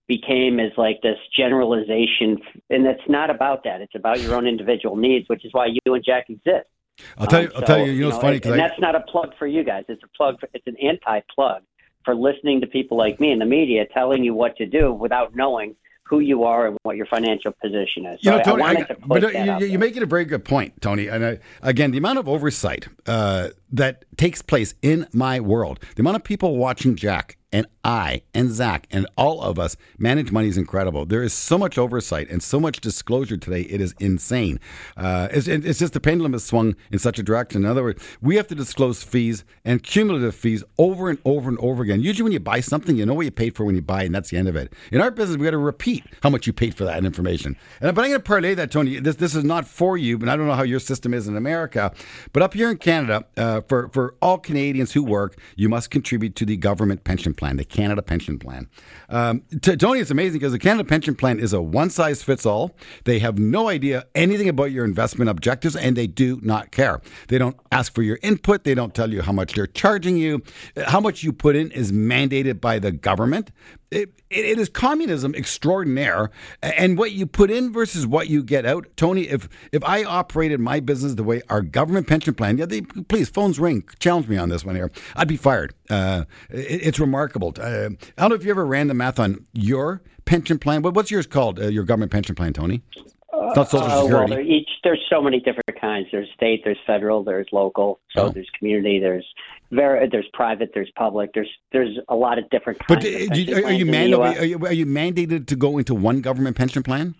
became 0.07 0.61
as 0.61 0.71
like 0.77 1.01
this 1.01 1.17
generalization, 1.35 2.37
and 2.69 2.87
it's 2.87 3.09
not 3.09 3.29
about 3.29 3.65
that. 3.65 3.81
It's 3.81 3.95
about 3.95 4.21
your 4.21 4.35
own 4.35 4.47
individual 4.47 4.95
needs, 4.95 5.27
which 5.27 5.43
is 5.43 5.53
why 5.53 5.67
you 5.67 5.93
and 5.93 6.03
Jack 6.03 6.29
exist. 6.29 6.69
I'll 7.17 7.27
tell 7.27 7.41
you. 7.41 7.49
Um, 7.49 7.53
I'll 7.57 7.61
tell 7.63 7.85
you. 7.85 7.91
You 7.91 8.01
know, 8.03 8.09
it's 8.09 8.17
funny 8.17 8.35
and, 8.35 8.41
because 8.41 8.57
that's 8.57 8.79
not 8.79 8.95
a 8.95 9.01
plug 9.01 9.33
for 9.37 9.47
you 9.47 9.65
guys. 9.65 9.83
It's 9.89 10.01
a 10.01 10.07
plug. 10.15 10.39
For, 10.39 10.47
it's 10.53 10.65
an 10.65 10.77
anti-plug 10.81 11.63
for 12.07 12.15
listening 12.15 12.61
to 12.61 12.67
people 12.67 12.95
like 12.97 13.19
me 13.19 13.31
in 13.33 13.39
the 13.39 13.45
media 13.45 13.85
telling 13.93 14.23
you 14.23 14.33
what 14.33 14.55
to 14.55 14.65
do 14.65 14.93
without 14.93 15.35
knowing 15.35 15.75
who 16.03 16.19
you 16.21 16.45
are 16.45 16.67
and 16.67 16.77
what 16.83 16.95
your 16.95 17.05
financial 17.05 17.51
position 17.61 18.05
is. 18.05 18.17
You 18.23 18.31
So 18.31 18.31
know, 18.31 18.39
I- 18.39 18.43
Tony, 18.43 18.63
I 18.63 18.69
I, 18.69 18.83
put 18.85 18.97
but 19.07 19.23
uh, 19.25 19.27
you, 19.27 19.57
you- 19.59 19.65
you're 19.71 19.79
making 19.79 20.03
a 20.03 20.05
very 20.05 20.23
good 20.23 20.45
point, 20.45 20.81
Tony. 20.81 21.07
And 21.07 21.25
I, 21.25 21.39
again, 21.61 21.91
the 21.91 21.97
amount 21.97 22.17
of 22.19 22.29
oversight 22.29 22.87
uh, 23.07 23.49
that 23.71 24.05
takes 24.17 24.41
place 24.41 24.75
in 24.81 25.07
my 25.13 25.39
world, 25.39 25.79
the 25.95 26.01
amount 26.01 26.15
of 26.15 26.23
people 26.23 26.57
watching 26.57 26.95
Jack 26.95 27.37
and 27.51 27.65
I 27.83 28.23
and 28.33 28.51
Zach 28.51 28.87
and 28.91 29.07
all 29.15 29.41
of 29.41 29.57
us 29.57 29.77
manage 29.97 30.31
money 30.31 30.49
is 30.49 30.57
incredible. 30.57 31.05
There 31.05 31.23
is 31.23 31.33
so 31.33 31.57
much 31.57 31.77
oversight 31.77 32.29
and 32.29 32.43
so 32.43 32.59
much 32.59 32.81
disclosure 32.81 33.37
today. 33.37 33.61
It 33.61 33.79
is 33.79 33.95
insane. 33.99 34.59
Uh, 34.97 35.29
it's, 35.31 35.47
it's 35.47 35.79
just 35.79 35.93
the 35.93 36.01
pendulum 36.01 36.33
has 36.33 36.43
swung 36.43 36.75
in 36.91 36.99
such 36.99 37.19
a 37.19 37.23
direction. 37.23 37.63
In 37.63 37.69
other 37.69 37.83
words, 37.83 38.03
we 38.21 38.35
have 38.35 38.47
to 38.47 38.55
disclose 38.55 39.01
fees 39.01 39.45
and 39.63 39.81
cumulative 39.81 40.35
fees 40.35 40.63
over 40.77 41.09
and 41.09 41.19
over 41.23 41.47
and 41.47 41.57
over 41.59 41.83
again. 41.83 42.01
Usually, 42.01 42.23
when 42.23 42.33
you 42.33 42.39
buy 42.41 42.59
something, 42.59 42.97
you 42.97 43.05
know 43.05 43.13
what 43.13 43.25
you 43.25 43.31
paid 43.31 43.55
for 43.55 43.63
when 43.63 43.75
you 43.75 43.81
buy, 43.81 44.03
and 44.03 44.13
that's 44.13 44.29
the 44.29 44.37
end 44.37 44.49
of 44.49 44.55
it. 44.55 44.73
In 44.91 44.99
our 44.99 45.11
business, 45.11 45.37
we 45.37 45.45
got 45.45 45.51
to 45.51 45.57
repeat 45.57 46.03
how 46.23 46.29
much 46.29 46.47
you 46.47 46.53
paid 46.53 46.75
for 46.75 46.83
that 46.83 47.05
information. 47.05 47.55
And 47.79 47.95
but 47.95 48.03
I'm 48.03 48.09
going 48.09 48.19
to 48.19 48.23
parlay 48.23 48.55
that, 48.55 48.71
Tony. 48.71 48.99
This 48.99 49.15
this 49.15 49.35
is 49.35 49.45
not 49.45 49.65
for 49.65 49.97
you, 49.97 50.17
but 50.17 50.27
I 50.27 50.35
don't 50.35 50.47
know 50.47 50.53
how 50.53 50.63
your 50.63 50.79
system 50.79 51.13
is 51.13 51.27
in 51.27 51.37
America. 51.37 51.93
But 52.33 52.43
up 52.43 52.53
here 52.53 52.69
in 52.69 52.77
Canada, 52.77 53.25
uh, 53.37 53.56
uh, 53.57 53.61
for 53.67 53.89
for 53.89 54.15
all 54.21 54.37
Canadians 54.37 54.93
who 54.93 55.03
work, 55.03 55.37
you 55.55 55.69
must 55.69 55.89
contribute 55.89 56.35
to 56.35 56.45
the 56.45 56.57
government 56.57 57.03
pension 57.03 57.33
plan, 57.33 57.57
the 57.57 57.65
Canada 57.65 58.01
Pension 58.01 58.39
Plan. 58.39 58.67
Um, 59.09 59.43
t- 59.61 59.75
Tony, 59.75 59.99
it's 59.99 60.11
amazing 60.11 60.39
because 60.39 60.51
the 60.51 60.59
Canada 60.59 60.87
Pension 60.87 61.15
Plan 61.15 61.39
is 61.39 61.53
a 61.53 61.61
one 61.61 61.89
size 61.89 62.23
fits 62.23 62.45
all. 62.45 62.75
They 63.05 63.19
have 63.19 63.37
no 63.37 63.69
idea 63.69 64.05
anything 64.15 64.49
about 64.49 64.71
your 64.71 64.85
investment 64.85 65.29
objectives, 65.29 65.75
and 65.75 65.95
they 65.95 66.07
do 66.07 66.39
not 66.41 66.71
care. 66.71 67.01
They 67.27 67.37
don't 67.37 67.57
ask 67.71 67.93
for 67.93 68.03
your 68.03 68.19
input. 68.21 68.63
They 68.63 68.75
don't 68.75 68.93
tell 68.93 69.11
you 69.11 69.21
how 69.21 69.31
much 69.31 69.53
they're 69.53 69.67
charging 69.67 70.17
you. 70.17 70.41
How 70.85 70.99
much 70.99 71.23
you 71.23 71.33
put 71.33 71.55
in 71.55 71.71
is 71.71 71.91
mandated 71.91 72.61
by 72.61 72.79
the 72.79 72.91
government. 72.91 73.51
It, 73.89 74.21
it, 74.29 74.59
is 74.59 74.67
communism 74.67 75.33
extraordinaire, 75.33 76.29
and 76.61 76.97
what 76.97 77.13
you 77.13 77.25
put 77.25 77.49
in 77.49 77.71
versus 77.71 78.05
what 78.05 78.27
you 78.27 78.43
get 78.43 78.65
out. 78.65 78.85
Tony, 78.97 79.29
if 79.29 79.47
if 79.71 79.81
I 79.85 80.03
operated 80.03 80.59
my 80.59 80.81
business 80.81 81.13
the 81.13 81.23
way 81.23 81.41
our 81.49 81.61
government 81.61 82.05
pension 82.05 82.33
plan, 82.33 82.57
yeah, 82.57 82.65
they, 82.65 82.81
please 82.81 83.29
phones 83.29 83.59
ring, 83.59 83.83
challenge 83.99 84.27
me 84.27 84.35
on 84.37 84.49
this 84.49 84.65
one 84.65 84.75
here. 84.75 84.91
I'd 85.15 85.29
be 85.29 85.37
fired. 85.37 85.73
Uh, 85.89 86.25
it, 86.49 86.87
it's 86.87 86.99
remarkable. 86.99 87.53
Uh, 87.57 87.89
I 88.17 88.21
don't 88.21 88.29
know 88.29 88.35
if 88.35 88.43
you 88.43 88.51
ever 88.51 88.65
ran 88.65 88.87
the 88.87 88.93
math 88.93 89.19
on 89.19 89.45
your 89.53 90.01
pension 90.25 90.59
plan. 90.59 90.81
But 90.81 90.93
what's 90.93 91.09
yours 91.09 91.25
called? 91.25 91.57
Uh, 91.57 91.67
your 91.67 91.85
government 91.85 92.11
pension 92.11 92.35
plan, 92.35 92.51
Tony? 92.51 92.81
It's 92.93 93.55
not 93.55 93.69
Social 93.69 93.87
Uh, 93.87 94.01
Security. 94.01 94.31
well, 94.33 94.39
each 94.41 94.67
there's 94.83 95.03
so 95.09 95.21
many 95.21 95.39
different 95.39 95.79
kinds. 95.79 96.07
There's 96.11 96.27
state, 96.35 96.61
there's 96.65 96.77
federal, 96.85 97.23
there's 97.23 97.47
local. 97.53 97.99
So 98.15 98.23
Oh. 98.25 98.29
there's 98.29 98.49
community, 98.57 98.99
there's 98.99 99.25
very, 99.71 100.07
there's 100.09 100.27
private, 100.33 100.71
there's 100.73 100.91
public. 100.95 101.31
There's 101.33 101.49
there's 101.71 101.97
a 102.09 102.15
lot 102.15 102.37
of 102.39 102.49
different 102.49 102.79
but 102.87 103.01
kinds. 103.01 103.05
uh, 103.05 103.09
of 103.25 103.33
do 103.33 103.65
are, 103.65 103.71
you 103.71 103.85
in 103.85 103.91
manda- 103.91 104.19
are, 104.19 104.45
you, 104.45 104.57
are 104.65 104.73
you 104.73 104.85
mandated 104.85 105.47
to 105.47 105.55
go 105.55 105.77
into 105.77 105.93
one 105.95 106.21
government 106.21 106.55
pension 106.55 106.83
plan? 106.83 107.15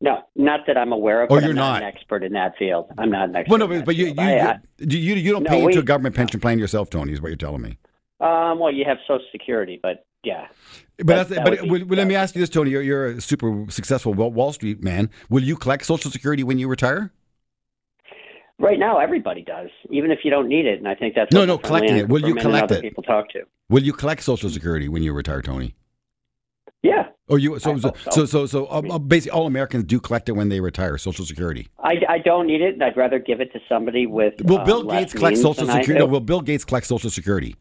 No, 0.00 0.18
not 0.36 0.60
that 0.68 0.78
I'm 0.78 0.92
aware 0.92 1.22
of. 1.22 1.30
Oh, 1.30 1.34
but 1.34 1.42
you're 1.42 1.50
I'm 1.50 1.56
not, 1.56 1.72
not. 1.80 1.82
an 1.82 1.88
expert 1.88 2.22
in 2.22 2.32
that 2.34 2.56
field. 2.56 2.86
I'm 2.98 3.10
not 3.10 3.30
an 3.30 3.36
expert. 3.36 3.50
Well, 3.50 3.58
no, 3.58 3.66
but, 3.66 3.84
but 3.84 3.96
you, 3.96 4.06
you. 4.06 4.14
I- 4.16 4.58
you, 4.78 4.96
you, 4.98 5.14
you 5.16 5.32
don't 5.32 5.42
No, 5.42 5.50
pay 5.50 5.62
into 5.64 5.80
a 5.80 5.82
government 5.82 6.14
pension 6.14 6.38
plan 6.40 6.58
yourself, 6.60 6.88
Tony, 6.88 7.12
is 7.12 7.20
what 7.20 7.28
you're 7.28 7.36
telling 7.36 7.62
me. 7.62 7.78
um, 8.20 8.60
well, 8.60 8.72
you 8.72 8.84
have 8.84 8.98
Social 9.08 9.26
Security, 9.32 9.80
but 9.82 10.04
yeah. 10.22 10.46
But, 10.98 11.28
That- 11.30 11.44
but 11.44 11.62
be- 11.62 11.84
let 11.96 12.06
me 12.06 12.14
ask 12.14 12.34
you 12.36 12.40
this, 12.40 12.48
Tony. 12.48 12.70
You're, 12.70 12.82
you're 12.82 13.06
a 13.06 13.20
super 13.20 13.64
successful 13.70 14.14
Wall 14.14 14.52
Street 14.52 14.82
man. 14.84 15.10
Will 15.30 15.42
you 15.42 15.56
collect 15.56 15.84
Social 15.84 16.10
Security 16.12 16.44
when 16.44 16.58
you 16.60 16.68
retire? 16.68 17.12
Right 18.60 18.78
now, 18.78 18.98
everybody 18.98 19.42
does, 19.42 19.70
even 19.90 20.10
if 20.10 20.20
you 20.24 20.30
don't 20.30 20.48
need 20.48 20.66
it. 20.66 20.78
And 20.78 20.88
I 20.88 20.94
think 20.94 21.14
that's 21.14 21.32
No, 21.32 21.44
no, 21.44 21.58
collecting 21.58 21.96
it. 21.96 22.08
Will 22.08 22.26
you 22.26 22.34
collect 22.34 22.70
it? 22.72 22.82
People 22.82 23.04
talk 23.04 23.28
to. 23.30 23.42
Will 23.68 23.82
you 23.82 23.92
collect 23.92 24.22
Social 24.22 24.50
Security 24.50 24.88
when 24.88 25.02
you 25.02 25.12
retire, 25.12 25.42
Tony? 25.42 25.74
Yeah, 26.82 27.04
Oh, 27.30 27.36
you 27.36 27.58
so 27.58 27.76
so 27.76 27.92
so. 28.04 28.10
so 28.10 28.24
so, 28.24 28.46
so 28.46 28.66
uh, 28.66 28.98
basically 28.98 29.32
all 29.36 29.46
Americans 29.46 29.84
do 29.84 30.00
collect 30.00 30.28
it 30.28 30.32
when 30.32 30.48
they 30.48 30.60
retire, 30.60 30.96
Social 30.96 31.24
Security. 31.24 31.68
I, 31.82 31.96
I 32.08 32.18
don't 32.18 32.46
need 32.46 32.62
it, 32.62 32.74
and 32.74 32.82
I'd 32.84 32.96
rather 32.96 33.18
give 33.18 33.40
it 33.40 33.52
to 33.52 33.60
somebody 33.68 34.06
with. 34.06 34.34
Will 34.42 34.58
uh, 34.58 34.64
Bill 34.64 34.84
Gates 34.84 35.12
collect 35.12 35.36
Social 35.38 35.66
Security? 35.66 35.94
No, 35.94 36.06
will 36.06 36.20
Bill 36.20 36.40
Gates 36.40 36.64
collect 36.64 36.86
Social 36.86 37.10
Security? 37.10 37.56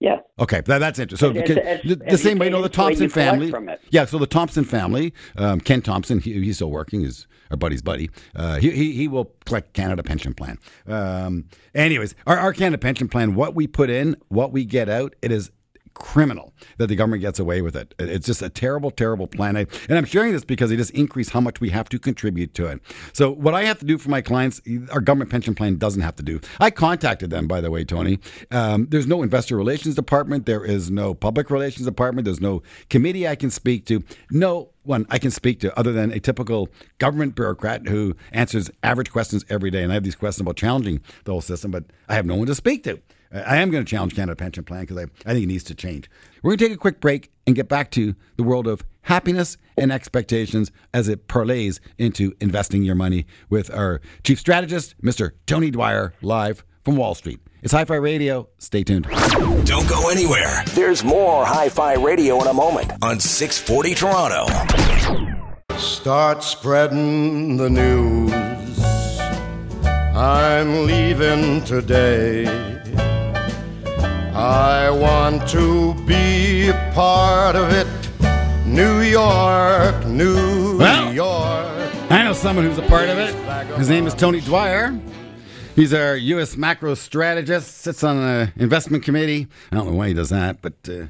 Yeah. 0.00 0.18
Okay, 0.38 0.60
that, 0.62 0.78
that's 0.78 0.98
interesting. 1.00 1.34
So 1.34 1.38
It's- 1.38 1.48
because 1.48 1.90
it's- 1.90 2.10
the, 2.12 2.18
same 2.18 2.38
way, 2.38 2.46
you 2.46 2.52
know, 2.52 2.62
the 2.62 2.68
Thompson 2.68 3.08
family. 3.08 3.52
Yeah, 3.90 4.04
so 4.04 4.18
the 4.18 4.26
Thompson 4.26 4.64
family, 4.64 5.12
um, 5.36 5.60
Ken 5.60 5.82
Thompson, 5.82 6.20
he, 6.20 6.34
he's 6.34 6.56
still 6.56 6.70
working. 6.70 7.00
He's 7.00 7.26
our 7.50 7.56
buddy's 7.56 7.82
buddy. 7.82 8.10
Uh, 8.34 8.56
he, 8.56 8.70
he 8.70 8.92
he 8.92 9.08
will 9.08 9.32
collect 9.44 9.72
Canada 9.72 10.02
pension 10.02 10.34
plan. 10.34 10.58
Um, 10.86 11.44
anyways, 11.74 12.14
our, 12.26 12.38
our 12.38 12.52
Canada 12.52 12.78
pension 12.78 13.08
plan, 13.08 13.34
what 13.34 13.54
we 13.54 13.66
put 13.66 13.90
in, 13.90 14.16
what 14.28 14.52
we 14.52 14.64
get 14.64 14.88
out, 14.88 15.14
it 15.22 15.30
is 15.32 15.50
criminal 15.98 16.52
that 16.78 16.86
the 16.86 16.96
government 16.96 17.20
gets 17.20 17.38
away 17.38 17.60
with 17.60 17.76
it. 17.76 17.94
It's 17.98 18.26
just 18.26 18.40
a 18.42 18.48
terrible, 18.48 18.90
terrible 18.90 19.26
plan. 19.26 19.56
And 19.56 19.68
I'm 19.90 20.04
sharing 20.04 20.32
this 20.32 20.44
because 20.44 20.70
it 20.70 20.76
just 20.76 20.92
increase 20.92 21.30
how 21.30 21.40
much 21.40 21.60
we 21.60 21.70
have 21.70 21.88
to 21.90 21.98
contribute 21.98 22.54
to 22.54 22.66
it. 22.66 22.80
So 23.12 23.30
what 23.30 23.54
I 23.54 23.64
have 23.64 23.78
to 23.80 23.84
do 23.84 23.98
for 23.98 24.10
my 24.10 24.20
clients, 24.20 24.60
our 24.90 25.00
government 25.00 25.30
pension 25.30 25.54
plan 25.54 25.76
doesn't 25.76 26.02
have 26.02 26.16
to 26.16 26.22
do. 26.22 26.40
I 26.60 26.70
contacted 26.70 27.30
them, 27.30 27.48
by 27.48 27.60
the 27.60 27.70
way, 27.70 27.84
Tony. 27.84 28.18
Um, 28.50 28.86
there's 28.90 29.06
no 29.06 29.22
investor 29.22 29.56
relations 29.56 29.94
department. 29.94 30.46
There 30.46 30.64
is 30.64 30.90
no 30.90 31.14
public 31.14 31.50
relations 31.50 31.86
department. 31.86 32.24
There's 32.24 32.40
no 32.40 32.62
committee 32.90 33.26
I 33.26 33.34
can 33.34 33.50
speak 33.50 33.86
to. 33.86 34.02
No 34.30 34.70
one 34.84 35.06
I 35.10 35.18
can 35.18 35.30
speak 35.30 35.60
to 35.60 35.78
other 35.78 35.92
than 35.92 36.12
a 36.12 36.20
typical 36.20 36.68
government 36.98 37.34
bureaucrat 37.34 37.88
who 37.88 38.16
answers 38.32 38.70
average 38.82 39.10
questions 39.10 39.44
every 39.50 39.70
day. 39.70 39.82
And 39.82 39.92
I 39.92 39.94
have 39.94 40.04
these 40.04 40.14
questions 40.14 40.42
about 40.42 40.56
challenging 40.56 41.00
the 41.24 41.32
whole 41.32 41.42
system, 41.42 41.70
but 41.70 41.84
I 42.08 42.14
have 42.14 42.24
no 42.24 42.36
one 42.36 42.46
to 42.46 42.54
speak 42.54 42.84
to. 42.84 43.00
I 43.32 43.58
am 43.58 43.70
going 43.70 43.84
to 43.84 43.90
challenge 43.90 44.14
Canada 44.14 44.36
Pension 44.36 44.64
Plan 44.64 44.80
because 44.80 44.96
I, 44.96 45.02
I 45.26 45.32
think 45.32 45.44
it 45.44 45.48
needs 45.48 45.64
to 45.64 45.74
change. 45.74 46.10
We're 46.42 46.52
going 46.52 46.58
to 46.58 46.64
take 46.66 46.74
a 46.74 46.78
quick 46.78 47.00
break 47.00 47.30
and 47.46 47.54
get 47.54 47.68
back 47.68 47.90
to 47.92 48.14
the 48.36 48.42
world 48.42 48.66
of 48.66 48.82
happiness 49.02 49.56
and 49.76 49.92
expectations 49.92 50.70
as 50.94 51.08
it 51.08 51.28
parlays 51.28 51.80
into 51.98 52.34
investing 52.40 52.82
your 52.82 52.94
money 52.94 53.26
with 53.50 53.70
our 53.72 54.00
chief 54.24 54.38
strategist, 54.38 55.00
Mr. 55.02 55.32
Tony 55.46 55.70
Dwyer, 55.70 56.14
live 56.22 56.64
from 56.84 56.96
Wall 56.96 57.14
Street. 57.14 57.40
It's 57.62 57.72
Hi 57.72 57.84
Fi 57.84 57.96
Radio. 57.96 58.48
Stay 58.58 58.84
tuned. 58.84 59.06
Don't 59.64 59.88
go 59.88 60.08
anywhere. 60.10 60.62
There's 60.74 61.04
more 61.04 61.44
Hi 61.44 61.68
Fi 61.68 61.94
Radio 61.94 62.40
in 62.40 62.46
a 62.46 62.54
moment 62.54 62.92
on 63.02 63.20
640 63.20 63.94
Toronto. 63.94 64.46
Start 65.76 66.42
spreading 66.42 67.56
the 67.56 67.68
news. 67.68 68.32
I'm 70.16 70.86
leaving 70.86 71.62
today. 71.64 72.77
I 74.40 74.88
want 74.90 75.48
to 75.48 75.94
be 76.06 76.68
a 76.68 76.92
part 76.94 77.56
of 77.56 77.72
it. 77.72 77.88
New 78.64 79.00
York, 79.00 80.06
New 80.06 80.78
Well, 80.78 81.12
York. 81.12 81.92
I 82.08 82.22
know 82.22 82.32
someone 82.34 82.64
who's 82.64 82.78
a 82.78 82.82
part 82.82 83.08
of 83.08 83.18
it. 83.18 83.34
His 83.76 83.88
name 83.90 84.06
is 84.06 84.14
Tony 84.14 84.40
Dwyer. 84.40 84.96
He's 85.74 85.92
our 85.92 86.14
U.S. 86.14 86.56
macro 86.56 86.94
strategist, 86.94 87.78
sits 87.78 88.04
on 88.04 88.16
an 88.18 88.52
investment 88.54 89.02
committee. 89.02 89.48
I 89.72 89.74
don't 89.74 89.88
know 89.90 89.96
why 89.96 90.06
he 90.06 90.14
does 90.14 90.28
that, 90.28 90.62
but 90.62 90.74
uh, 90.88 91.06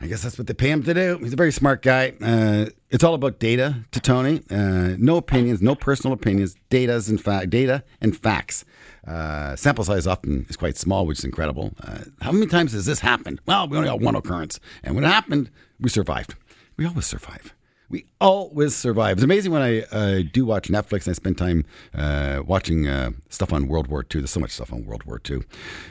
I 0.00 0.06
guess 0.06 0.22
that's 0.22 0.38
what 0.38 0.46
they 0.46 0.54
pay 0.54 0.70
him 0.70 0.84
to 0.84 0.94
do. 0.94 1.18
He's 1.18 1.32
a 1.32 1.36
very 1.36 1.50
smart 1.50 1.82
guy. 1.82 2.12
Uh, 2.22 2.66
it's 2.88 3.02
all 3.02 3.14
about 3.14 3.40
data 3.40 3.84
to 3.90 3.98
Tony. 3.98 4.42
Uh, 4.48 4.94
no 4.96 5.16
opinions, 5.16 5.60
no 5.60 5.74
personal 5.74 6.14
opinions. 6.14 6.54
Data's 6.68 7.10
in 7.10 7.18
fact 7.18 7.50
data 7.50 7.82
and 8.00 8.16
facts. 8.16 8.64
Uh, 9.06 9.56
sample 9.56 9.84
size 9.84 10.06
often 10.06 10.46
is 10.48 10.56
quite 10.56 10.76
small, 10.76 11.06
which 11.06 11.18
is 11.18 11.24
incredible. 11.24 11.72
Uh, 11.82 12.00
how 12.20 12.32
many 12.32 12.46
times 12.46 12.72
has 12.72 12.86
this 12.86 13.00
happened? 13.00 13.40
Well, 13.46 13.66
we 13.68 13.76
only 13.76 13.88
got 13.88 14.00
one 14.00 14.14
occurrence, 14.14 14.60
and 14.82 14.94
when 14.94 15.04
it 15.04 15.08
happened, 15.08 15.50
we 15.80 15.88
survived. 15.88 16.34
We 16.76 16.86
always 16.86 17.06
survive. 17.06 17.54
We 17.90 18.06
always 18.20 18.76
survive. 18.76 19.16
It's 19.16 19.24
amazing 19.24 19.50
when 19.50 19.62
I 19.62 19.80
uh, 19.90 20.22
do 20.32 20.46
watch 20.46 20.68
Netflix 20.68 21.06
and 21.06 21.10
I 21.10 21.12
spend 21.14 21.36
time 21.36 21.64
uh, 21.92 22.40
watching 22.46 22.86
uh, 22.86 23.10
stuff 23.30 23.52
on 23.52 23.66
World 23.66 23.88
War 23.88 24.02
II. 24.02 24.20
There's 24.20 24.30
so 24.30 24.38
much 24.38 24.52
stuff 24.52 24.72
on 24.72 24.86
World 24.86 25.02
War 25.06 25.20
II. 25.28 25.40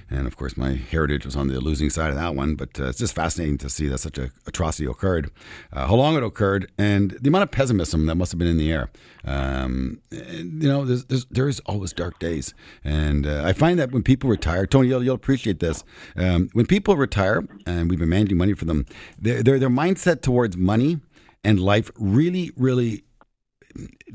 And 0.10 0.26
of 0.26 0.38
course, 0.38 0.56
my 0.56 0.76
heritage 0.76 1.26
was 1.26 1.36
on 1.36 1.50
the 1.50 1.60
losing 1.60 1.90
side 1.90 2.10
of 2.10 2.16
that 2.16 2.36
one. 2.36 2.56
But 2.56 2.80
uh, 2.80 2.86
it's 2.86 3.00
just 3.00 3.14
fascinating 3.14 3.58
to 3.58 3.70
see 3.70 3.90
that 3.90 3.98
such 3.98 4.18
an 4.18 4.32
atrocity 4.48 4.90
occurred, 4.90 5.30
uh, 5.74 5.88
how 5.88 5.96
long 5.96 6.16
it 6.16 6.24
occurred, 6.24 6.72
and 6.78 7.12
the 7.20 7.28
amount 7.28 7.44
of 7.44 7.52
pessimism 7.52 8.06
that 8.06 8.16
must 8.16 8.32
have 8.32 8.40
been 8.40 8.48
in 8.48 8.58
the 8.58 8.72
air. 8.72 8.90
Um, 9.26 10.00
and, 10.10 10.64
you 10.64 10.70
know, 10.70 10.86
there's, 10.86 11.04
there's, 11.04 11.26
there 11.26 11.50
is 11.50 11.60
always 11.66 11.92
dark 11.92 12.18
days. 12.18 12.54
And 12.82 13.28
uh, 13.28 13.44
I 13.44 13.52
find 13.52 13.78
that 13.78 13.92
when 13.92 14.04
people 14.04 14.30
retire, 14.30 14.66
Tony, 14.66 14.88
you'll, 14.88 15.04
you'll 15.04 15.16
appreciate 15.16 15.60
this. 15.60 15.84
Um, 16.16 16.50
when 16.54 16.66
people 16.66 16.96
retire, 16.96 17.46
and 17.66 17.90
we've 17.90 18.00
been 18.00 18.08
managing 18.08 18.38
money 18.38 18.54
for 18.54 18.64
them, 18.64 18.86
their, 19.20 19.44
their, 19.44 19.60
their 19.60 19.70
mindset 19.70 20.22
towards 20.22 20.56
money 20.56 21.02
and 21.44 21.60
life 21.60 21.92
really, 21.96 22.52
really 22.56 23.04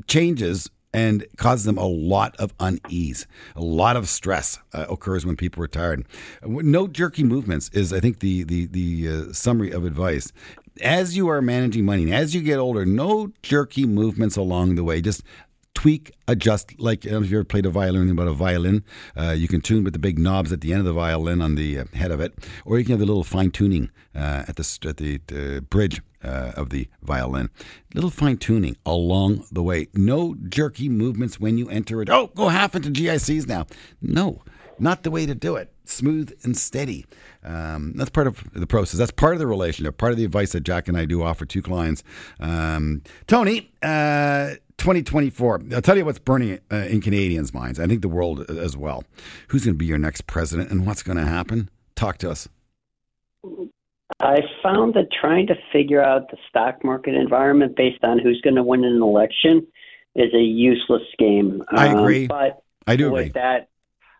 changes 0.07 0.69
and 0.95 1.25
causes 1.35 1.65
them 1.65 1.77
a 1.77 1.85
lot 1.85 2.35
of 2.37 2.53
unease. 2.59 3.27
A 3.55 3.61
lot 3.61 3.97
of 3.97 4.07
stress 4.07 4.59
uh, 4.73 4.85
occurs 4.89 5.25
when 5.25 5.35
people 5.35 5.61
retire. 5.61 5.97
No 6.45 6.87
jerky 6.87 7.23
movements 7.23 7.69
is, 7.73 7.91
I 7.91 7.99
think, 7.99 8.19
the 8.19 8.43
the 8.43 8.67
the 8.67 9.09
uh, 9.09 9.33
summary 9.33 9.71
of 9.71 9.83
advice. 9.85 10.31
As 10.81 11.15
you 11.15 11.27
are 11.27 11.41
managing 11.41 11.85
money, 11.85 12.03
and 12.03 12.13
as 12.13 12.33
you 12.33 12.41
get 12.41 12.59
older, 12.59 12.85
no 12.85 13.31
jerky 13.43 13.85
movements 13.85 14.37
along 14.37 14.75
the 14.75 14.83
way. 14.83 15.01
Just 15.01 15.23
tweak, 15.73 16.11
adjust. 16.29 16.79
Like 16.79 17.05
I 17.05 17.09
don't 17.09 17.21
know 17.21 17.25
if 17.25 17.31
you 17.31 17.37
ever 17.37 17.43
played 17.43 17.65
a 17.65 17.69
violin, 17.69 18.01
anything 18.01 18.17
about 18.17 18.29
a 18.29 18.33
violin. 18.33 18.85
Uh, 19.17 19.31
you 19.31 19.49
can 19.49 19.59
tune 19.59 19.83
with 19.83 19.93
the 19.93 19.99
big 19.99 20.17
knobs 20.17 20.53
at 20.53 20.61
the 20.61 20.71
end 20.71 20.79
of 20.79 20.85
the 20.85 20.93
violin 20.93 21.41
on 21.41 21.55
the 21.55 21.79
uh, 21.79 21.85
head 21.93 22.11
of 22.11 22.21
it, 22.21 22.33
or 22.63 22.79
you 22.79 22.85
can 22.85 22.93
have 22.93 22.99
the 22.99 23.05
little 23.05 23.25
fine 23.25 23.51
tuning 23.51 23.89
uh, 24.15 24.45
at 24.47 24.55
the 24.55 24.87
at 24.87 24.97
the 24.97 25.19
uh, 25.31 25.59
bridge 25.59 26.01
uh, 26.25 26.51
of 26.55 26.69
the 26.69 26.87
violin. 27.03 27.49
Little 27.93 28.09
fine 28.09 28.37
tuning 28.37 28.75
along 28.85 29.45
the 29.51 29.63
way. 29.63 29.87
No 29.93 30.35
jerky 30.49 30.89
movements 30.89 31.39
when 31.39 31.57
you 31.57 31.69
enter 31.69 32.01
it. 32.01 32.09
Oh, 32.09 32.27
go 32.35 32.49
half 32.49 32.75
into 32.75 32.89
GICs 32.89 33.47
now. 33.47 33.67
No, 34.01 34.41
not 34.79 35.03
the 35.03 35.11
way 35.11 35.25
to 35.25 35.35
do 35.35 35.55
it. 35.55 35.71
Smooth 35.85 36.35
and 36.43 36.57
steady. 36.57 37.05
Um, 37.43 37.93
that's 37.95 38.09
part 38.09 38.27
of 38.27 38.43
the 38.53 38.65
process. 38.67 38.97
That's 38.97 39.11
part 39.11 39.33
of 39.33 39.39
the 39.39 39.47
relationship. 39.47 39.97
Part 39.97 40.11
of 40.11 40.17
the 40.17 40.25
advice 40.25 40.51
that 40.53 40.61
Jack 40.61 40.87
and 40.87 40.97
I 40.97 41.05
do 41.05 41.21
offer 41.21 41.45
to 41.45 41.61
clients. 41.61 42.03
Um, 42.39 43.03
Tony, 43.27 43.71
uh, 43.83 44.55
2024. 44.77 45.61
I'll 45.73 45.81
tell 45.81 45.97
you 45.97 46.05
what's 46.05 46.19
burning 46.19 46.59
uh, 46.71 46.75
in 46.75 47.01
Canadians' 47.01 47.53
minds. 47.53 47.79
I 47.79 47.87
think 47.87 48.01
the 48.01 48.09
world 48.09 48.49
as 48.49 48.75
well. 48.75 49.03
Who's 49.49 49.63
going 49.63 49.75
to 49.75 49.77
be 49.77 49.85
your 49.85 49.99
next 49.99 50.27
president, 50.27 50.71
and 50.71 50.85
what's 50.87 51.03
going 51.03 51.17
to 51.17 51.25
happen? 51.25 51.69
Talk 51.95 52.17
to 52.19 52.31
us. 52.31 52.49
I 54.19 54.39
found 54.61 54.93
that 54.93 55.07
trying 55.11 55.47
to 55.47 55.55
figure 55.73 56.03
out 56.03 56.29
the 56.31 56.37
stock 56.49 56.83
market 56.83 57.15
environment 57.15 57.75
based 57.75 58.03
on 58.03 58.19
who's 58.19 58.39
going 58.41 58.55
to 58.55 58.63
win 58.63 58.83
an 58.83 59.01
election 59.01 59.65
is 60.15 60.33
a 60.33 60.41
useless 60.41 61.03
game. 61.17 61.63
I 61.69 61.89
Um, 61.89 61.99
agree. 61.99 62.27
but 62.27 62.63
I 62.87 62.95
do 62.95 63.11
with 63.11 63.27
agree. 63.27 63.41
that, 63.41 63.69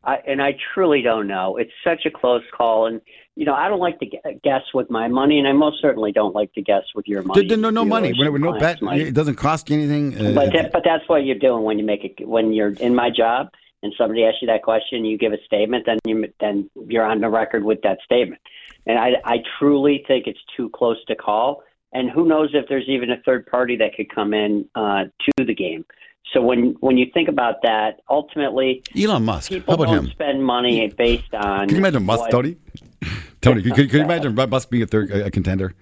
I, 0.03 0.17
and 0.27 0.41
I 0.41 0.57
truly 0.73 1.01
don't 1.01 1.27
know. 1.27 1.57
It's 1.57 1.71
such 1.83 2.05
a 2.05 2.11
close 2.11 2.43
call, 2.55 2.87
and 2.87 2.99
you 3.35 3.45
know, 3.45 3.53
I 3.53 3.67
don't 3.69 3.79
like 3.79 3.99
to 3.99 4.05
guess 4.43 4.61
with 4.73 4.89
my 4.89 5.07
money, 5.07 5.39
and 5.39 5.47
I 5.47 5.51
most 5.51 5.81
certainly 5.81 6.11
don't 6.11 6.33
like 6.33 6.53
to 6.53 6.61
guess 6.61 6.83
with 6.95 7.07
your 7.07 7.21
money. 7.21 7.45
no, 7.47 7.69
no 7.69 7.83
money. 7.85 8.13
When, 8.17 8.41
no 8.41 8.57
bet, 8.57 8.81
money. 8.81 9.01
it 9.01 9.13
doesn't 9.13 9.35
cost 9.35 9.69
you 9.69 9.77
anything. 9.77 10.17
Uh, 10.17 10.31
but 10.33 10.53
that, 10.53 10.71
but 10.71 10.83
that's 10.85 11.07
what 11.07 11.25
you're 11.25 11.37
doing 11.39 11.63
when 11.63 11.77
you 11.77 11.85
make 11.85 12.03
it. 12.03 12.27
When 12.27 12.53
you're 12.53 12.69
in 12.73 12.95
my 12.95 13.09
job, 13.09 13.49
and 13.83 13.93
somebody 13.97 14.23
asks 14.25 14.41
you 14.41 14.47
that 14.47 14.63
question, 14.63 15.05
you 15.05 15.17
give 15.17 15.33
a 15.33 15.37
statement, 15.45 15.85
then 15.85 15.97
you 16.05 16.27
then 16.39 16.69
you're 16.87 17.05
on 17.05 17.21
the 17.21 17.29
record 17.29 17.63
with 17.63 17.81
that 17.83 17.99
statement. 18.03 18.41
And 18.85 18.99
I, 18.99 19.13
I 19.23 19.37
truly 19.59 20.03
think 20.07 20.27
it's 20.27 20.39
too 20.55 20.69
close 20.69 20.97
to 21.07 21.15
call. 21.15 21.63
And 21.93 22.09
who 22.09 22.27
knows 22.27 22.49
if 22.53 22.67
there's 22.67 22.87
even 22.87 23.09
a 23.09 23.17
third 23.25 23.45
party 23.45 23.77
that 23.77 23.95
could 23.95 24.13
come 24.13 24.33
in 24.33 24.67
uh, 24.75 25.05
to 25.05 25.45
the 25.45 25.55
game. 25.55 25.85
So 26.33 26.41
when 26.41 26.75
when 26.79 26.97
you 26.97 27.05
think 27.13 27.29
about 27.29 27.61
that, 27.61 28.01
ultimately, 28.09 28.83
Elon 28.97 29.23
Musk. 29.23 29.51
People 29.51 29.77
How 29.77 29.83
about 29.83 29.93
don't 29.93 30.05
him? 30.05 30.11
spend 30.11 30.43
money 30.43 30.87
based 30.97 31.33
on. 31.33 31.67
Can 31.67 31.75
you 31.75 31.77
imagine 31.77 32.03
Musk, 32.03 32.21
what, 32.21 32.31
Tony? 32.31 32.57
Tony, 33.41 33.61
can, 33.61 33.73
can, 33.75 33.89
you 33.89 34.01
imagine 34.01 34.33
Musk 34.33 34.69
being 34.69 34.83
a 34.83 34.87
third 34.87 35.11
a 35.11 35.29
contender? 35.29 35.75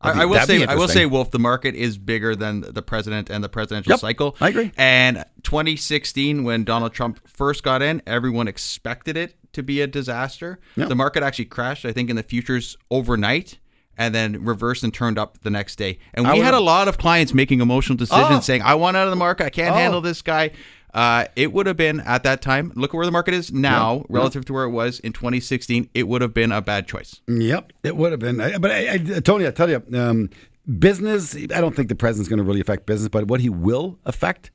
I, 0.00 0.22
I, 0.22 0.24
will 0.26 0.40
say, 0.40 0.64
I 0.64 0.74
will 0.74 0.88
say, 0.88 1.06
Wolf, 1.06 1.30
the 1.30 1.38
market 1.38 1.74
is 1.74 1.96
bigger 1.96 2.36
than 2.36 2.60
the 2.60 2.82
president 2.82 3.30
and 3.30 3.42
the 3.42 3.48
presidential 3.48 3.92
yep, 3.92 4.00
cycle. 4.00 4.36
I 4.40 4.50
agree. 4.50 4.70
And 4.76 5.24
2016, 5.42 6.44
when 6.44 6.64
Donald 6.64 6.92
Trump 6.92 7.26
first 7.26 7.62
got 7.62 7.80
in, 7.80 8.02
everyone 8.06 8.46
expected 8.46 9.16
it 9.16 9.36
to 9.56 9.62
be 9.62 9.80
a 9.80 9.86
disaster. 9.86 10.58
Yep. 10.76 10.88
The 10.88 10.94
market 10.94 11.22
actually 11.22 11.46
crashed, 11.46 11.84
I 11.84 11.92
think, 11.92 12.08
in 12.08 12.16
the 12.16 12.22
futures 12.22 12.76
overnight 12.90 13.58
and 13.98 14.14
then 14.14 14.44
reversed 14.44 14.84
and 14.84 14.92
turned 14.92 15.18
up 15.18 15.40
the 15.40 15.50
next 15.50 15.76
day. 15.76 15.98
And 16.14 16.28
we 16.30 16.38
had 16.38 16.54
a 16.54 16.60
lot 16.60 16.86
of 16.86 16.98
clients 16.98 17.34
making 17.34 17.60
emotional 17.60 17.96
decisions 17.96 18.38
oh. 18.38 18.40
saying, 18.40 18.62
I 18.62 18.74
want 18.74 18.96
out 18.96 19.04
of 19.04 19.10
the 19.10 19.16
market. 19.16 19.46
I 19.46 19.50
can't 19.50 19.74
oh. 19.74 19.78
handle 19.78 20.00
this 20.00 20.22
guy. 20.22 20.52
Uh, 20.92 21.26
it 21.34 21.52
would 21.52 21.66
have 21.66 21.76
been 21.76 22.00
at 22.00 22.22
that 22.22 22.40
time. 22.40 22.72
Look 22.74 22.90
at 22.90 22.96
where 22.96 23.06
the 23.06 23.12
market 23.12 23.34
is 23.34 23.52
now 23.52 23.96
yep. 23.96 24.06
relative 24.08 24.40
yep. 24.40 24.46
to 24.46 24.52
where 24.52 24.64
it 24.64 24.70
was 24.70 25.00
in 25.00 25.12
2016. 25.12 25.90
It 25.94 26.08
would 26.08 26.22
have 26.22 26.32
been 26.32 26.52
a 26.52 26.62
bad 26.62 26.86
choice. 26.86 27.20
Yep, 27.26 27.72
it 27.84 27.96
would 27.96 28.12
have 28.12 28.20
been. 28.20 28.38
But 28.60 28.70
I, 28.70 28.92
I, 28.92 28.98
Tony, 29.20 29.46
I 29.46 29.50
tell 29.50 29.68
you, 29.68 29.82
um, 29.94 30.30
business. 30.78 31.34
I 31.34 31.60
don't 31.60 31.76
think 31.76 31.88
the 31.88 31.94
president's 31.94 32.28
going 32.28 32.38
to 32.38 32.44
really 32.44 32.60
affect 32.60 32.86
business, 32.86 33.08
but 33.08 33.28
what 33.28 33.40
he 33.40 33.50
will 33.50 33.98
affect 34.06 34.50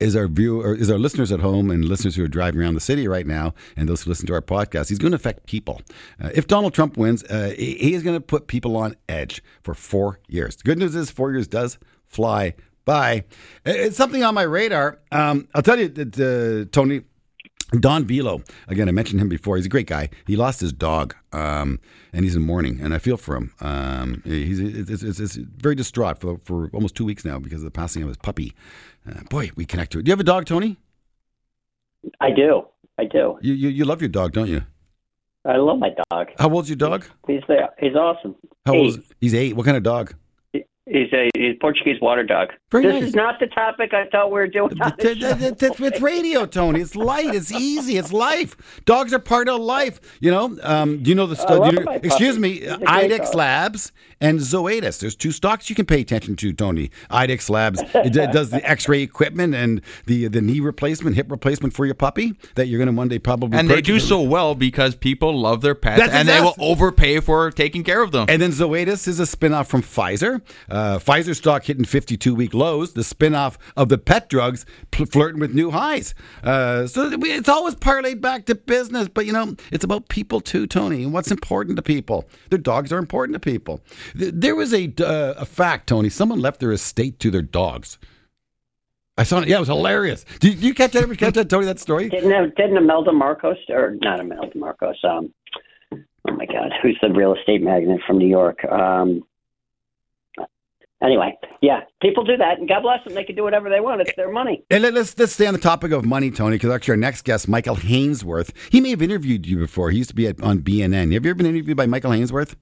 is 0.00 0.16
our 0.16 0.26
view 0.26 0.60
or 0.60 0.74
is 0.74 0.90
our 0.90 0.98
listeners 0.98 1.30
at 1.30 1.40
home 1.40 1.70
and 1.70 1.84
listeners 1.84 2.16
who 2.16 2.24
are 2.24 2.28
driving 2.28 2.60
around 2.60 2.74
the 2.74 2.80
city 2.80 3.06
right 3.06 3.26
now 3.26 3.54
and 3.76 3.88
those 3.88 4.02
who 4.02 4.10
listen 4.10 4.26
to 4.26 4.32
our 4.32 4.40
podcast 4.40 4.88
he's 4.88 4.98
going 4.98 5.12
to 5.12 5.16
affect 5.16 5.46
people 5.46 5.80
uh, 6.22 6.30
if 6.34 6.46
donald 6.46 6.74
trump 6.74 6.96
wins 6.96 7.22
uh, 7.24 7.54
he 7.56 7.94
is 7.94 8.02
going 8.02 8.16
to 8.16 8.20
put 8.20 8.46
people 8.46 8.76
on 8.76 8.96
edge 9.08 9.42
for 9.62 9.74
four 9.74 10.18
years 10.26 10.56
the 10.56 10.62
good 10.64 10.78
news 10.78 10.94
is 10.94 11.10
four 11.10 11.30
years 11.30 11.46
does 11.46 11.78
fly 12.06 12.54
by 12.84 13.22
it's 13.64 13.96
something 13.96 14.24
on 14.24 14.34
my 14.34 14.42
radar 14.42 14.98
um, 15.12 15.46
i'll 15.54 15.62
tell 15.62 15.78
you 15.78 15.88
that 15.88 16.18
uh, 16.18 16.68
tony 16.72 17.02
Don 17.78 18.04
Vialoux, 18.04 18.44
again, 18.66 18.88
I 18.88 18.92
mentioned 18.92 19.20
him 19.20 19.28
before. 19.28 19.56
He's 19.56 19.66
a 19.66 19.68
great 19.68 19.86
guy. 19.86 20.08
He 20.26 20.34
lost 20.34 20.60
his 20.60 20.72
dog, 20.72 21.14
um, 21.32 21.78
and 22.12 22.24
he's 22.24 22.34
in 22.34 22.42
mourning, 22.42 22.80
and 22.80 22.92
I 22.92 22.98
feel 22.98 23.16
for 23.16 23.36
him. 23.36 23.52
Um, 23.60 24.22
he's 24.24 24.58
it's, 24.58 25.04
it's, 25.04 25.20
it's, 25.20 25.36
very 25.36 25.76
distraught 25.76 26.20
for, 26.20 26.38
for 26.42 26.68
almost 26.72 26.96
two 26.96 27.04
weeks 27.04 27.24
now 27.24 27.38
because 27.38 27.60
of 27.60 27.64
the 27.66 27.70
passing 27.70 28.02
of 28.02 28.08
his 28.08 28.16
puppy. 28.16 28.54
Uh, 29.10 29.22
boy, 29.28 29.50
we 29.56 29.64
connect 29.64 29.92
to 29.92 29.98
it. 29.98 30.04
Do 30.04 30.10
you 30.10 30.12
have 30.12 30.20
a 30.20 30.24
dog, 30.24 30.44
Tony? 30.46 30.76
I 32.20 32.30
do. 32.30 32.62
I 32.98 33.04
do. 33.04 33.38
You, 33.40 33.54
you 33.54 33.68
you 33.70 33.84
love 33.84 34.00
your 34.00 34.08
dog, 34.08 34.32
don't 34.32 34.48
you? 34.48 34.62
I 35.44 35.56
love 35.56 35.78
my 35.78 35.90
dog. 36.10 36.28
How 36.38 36.50
old's 36.50 36.68
your 36.68 36.76
dog? 36.76 37.04
He's 37.26 37.40
there. 37.48 37.70
He's 37.78 37.94
awesome. 37.94 38.36
How 38.66 38.74
old? 38.74 38.88
Is, 38.88 38.98
he's 39.20 39.34
eight. 39.34 39.56
What 39.56 39.64
kind 39.64 39.76
of 39.76 39.82
dog? 39.82 40.14
He's 40.90 41.12
a, 41.12 41.30
he's 41.36 41.54
a 41.54 41.58
Portuguese 41.60 42.00
water 42.00 42.24
dog. 42.24 42.48
Very 42.72 42.84
this 42.84 42.94
nice. 42.94 43.04
is 43.04 43.14
not 43.14 43.38
the 43.38 43.46
topic 43.46 43.94
I 43.94 44.06
thought 44.06 44.32
we 44.32 44.40
were 44.40 44.48
doing. 44.48 44.72
It's 44.98 46.00
radio, 46.00 46.46
Tony. 46.46 46.80
It's 46.80 46.96
light. 46.96 47.32
It's 47.32 47.52
easy. 47.52 47.96
It's 47.96 48.12
life. 48.12 48.82
Dogs 48.86 49.12
are 49.12 49.20
part 49.20 49.48
of 49.48 49.60
life. 49.60 50.00
You 50.20 50.32
know. 50.32 50.58
Um, 50.62 51.02
do 51.02 51.10
you 51.10 51.14
know 51.14 51.26
the? 51.26 51.40
I 51.48 51.54
love 51.54 51.72
you 51.72 51.78
know, 51.78 51.84
my 51.84 51.94
excuse 51.96 52.34
puppy. 52.34 52.40
me. 52.40 52.52
He's 52.60 52.68
a 52.68 52.78
great 52.78 52.88
IDEXX 52.88 53.24
dog. 53.26 53.34
Labs 53.36 53.92
and 54.20 54.40
Zoetis. 54.40 54.98
There's 54.98 55.14
two 55.14 55.30
stocks 55.30 55.70
you 55.70 55.76
can 55.76 55.86
pay 55.86 56.00
attention 56.00 56.34
to, 56.36 56.52
Tony. 56.52 56.90
IDEXX 57.10 57.50
Labs 57.50 57.82
it 57.94 58.12
d- 58.12 58.26
does 58.32 58.50
the 58.50 58.68
X-ray 58.68 59.02
equipment 59.02 59.54
and 59.54 59.80
the 60.06 60.26
the 60.26 60.40
knee 60.40 60.60
replacement, 60.60 61.14
hip 61.14 61.30
replacement 61.30 61.74
for 61.74 61.86
your 61.86 61.94
puppy 61.94 62.34
that 62.56 62.66
you're 62.66 62.78
going 62.78 62.92
to 62.92 62.96
one 62.96 63.08
day 63.08 63.18
probably. 63.20 63.56
And 63.56 63.70
they 63.70 63.80
do 63.80 64.00
so 64.00 64.20
well 64.20 64.56
because 64.56 64.96
people 64.96 65.38
love 65.38 65.60
their 65.60 65.76
pets 65.76 66.00
That's 66.00 66.14
and 66.14 66.28
they 66.28 66.40
will 66.40 66.56
overpay 66.58 67.20
for 67.20 67.50
taking 67.52 67.84
care 67.84 68.02
of 68.02 68.10
them. 68.10 68.26
And 68.28 68.42
then 68.42 68.50
Zoetis 68.50 69.06
is 69.06 69.20
a 69.20 69.24
spinoff 69.24 69.66
from 69.66 69.82
Pfizer. 69.82 70.42
Uh, 70.68 70.79
Pfizer 70.98 71.34
stock 71.36 71.64
hitting 71.64 71.84
52 71.84 72.34
week 72.34 72.54
lows, 72.54 72.92
the 72.94 73.02
spinoff 73.02 73.56
of 73.76 73.88
the 73.88 73.98
pet 73.98 74.28
drugs 74.28 74.64
pl- 74.90 75.06
flirting 75.06 75.40
with 75.40 75.54
new 75.54 75.70
highs. 75.70 76.14
Uh, 76.42 76.86
so 76.86 77.10
it's 77.12 77.48
always 77.48 77.74
parlayed 77.74 78.20
back 78.20 78.46
to 78.46 78.54
business, 78.54 79.08
but 79.08 79.26
you 79.26 79.32
know, 79.32 79.54
it's 79.72 79.84
about 79.84 80.08
people 80.08 80.40
too, 80.40 80.66
Tony, 80.66 81.02
and 81.04 81.12
what's 81.12 81.30
important 81.30 81.76
to 81.76 81.82
people. 81.82 82.28
Their 82.50 82.58
dogs 82.58 82.92
are 82.92 82.98
important 82.98 83.34
to 83.34 83.40
people. 83.40 83.80
Th- 84.18 84.32
There 84.34 84.54
was 84.56 84.72
a, 84.74 84.92
uh, 85.00 85.34
a 85.36 85.44
fact, 85.44 85.88
Tony, 85.88 86.08
someone 86.08 86.40
left 86.40 86.60
their 86.60 86.72
estate 86.72 87.18
to 87.20 87.30
their 87.30 87.42
dogs. 87.42 87.98
I 89.18 89.22
saw 89.24 89.40
it. 89.40 89.48
Yeah, 89.48 89.56
it 89.56 89.60
was 89.60 89.68
hilarious. 89.68 90.24
Did 90.38 90.62
you, 90.62 90.72
catch 90.72 90.92
that? 90.92 91.18
Catch 91.18 91.34
that, 91.34 91.50
Tony? 91.50 91.66
That 91.66 91.78
story? 91.78 92.08
Didn't 92.08 92.32
uh, 92.32 92.46
didn't 92.56 92.78
Imelda 92.78 93.12
Marcos 93.12 93.58
or 93.68 93.96
not 94.00 94.18
Imelda 94.20 94.56
Marcos? 94.56 94.96
Um, 95.04 95.34
oh 95.92 96.32
my 96.36 96.46
God, 96.46 96.72
who's 96.82 96.96
the 97.02 97.10
real 97.10 97.34
estate 97.34 97.60
magnate 97.60 98.00
from 98.06 98.16
New 98.16 98.28
York? 98.28 98.64
Um, 98.64 99.22
anyway, 101.02 101.36
yeah, 101.60 101.80
people 102.02 102.24
do 102.24 102.36
that, 102.36 102.58
and 102.58 102.68
God 102.68 102.82
bless 102.82 103.04
them. 103.04 103.14
They 103.14 103.24
can 103.24 103.36
do 103.36 103.42
whatever 103.42 103.68
they 103.68 103.80
want. 103.80 104.00
It's 104.00 104.14
their 104.16 104.30
money. 104.30 104.64
And 104.70 104.82
let- 104.82 104.94
let's 104.94 105.16
let's 105.18 105.32
stay 105.32 105.46
on 105.46 105.54
the 105.54 105.60
topic 105.60 105.92
of 105.92 106.04
money, 106.04 106.30
Tony, 106.30 106.56
because 106.56 106.70
actually 106.70 106.92
our 106.92 106.96
next 106.98 107.22
guest, 107.22 107.48
Michael 107.48 107.76
Hainsworth, 107.76 108.50
he 108.70 108.80
may 108.80 108.90
have 108.90 109.02
interviewed 109.02 109.46
you 109.46 109.58
before. 109.58 109.90
He 109.90 109.98
used 109.98 110.10
to 110.10 110.16
be 110.16 110.26
at, 110.26 110.40
on 110.42 110.60
BNN. 110.60 111.12
Have 111.12 111.24
you 111.24 111.30
ever 111.30 111.34
been 111.34 111.46
interviewed 111.46 111.76
by 111.76 111.86
Michael 111.86 112.10
Hainsworth? 112.12 112.54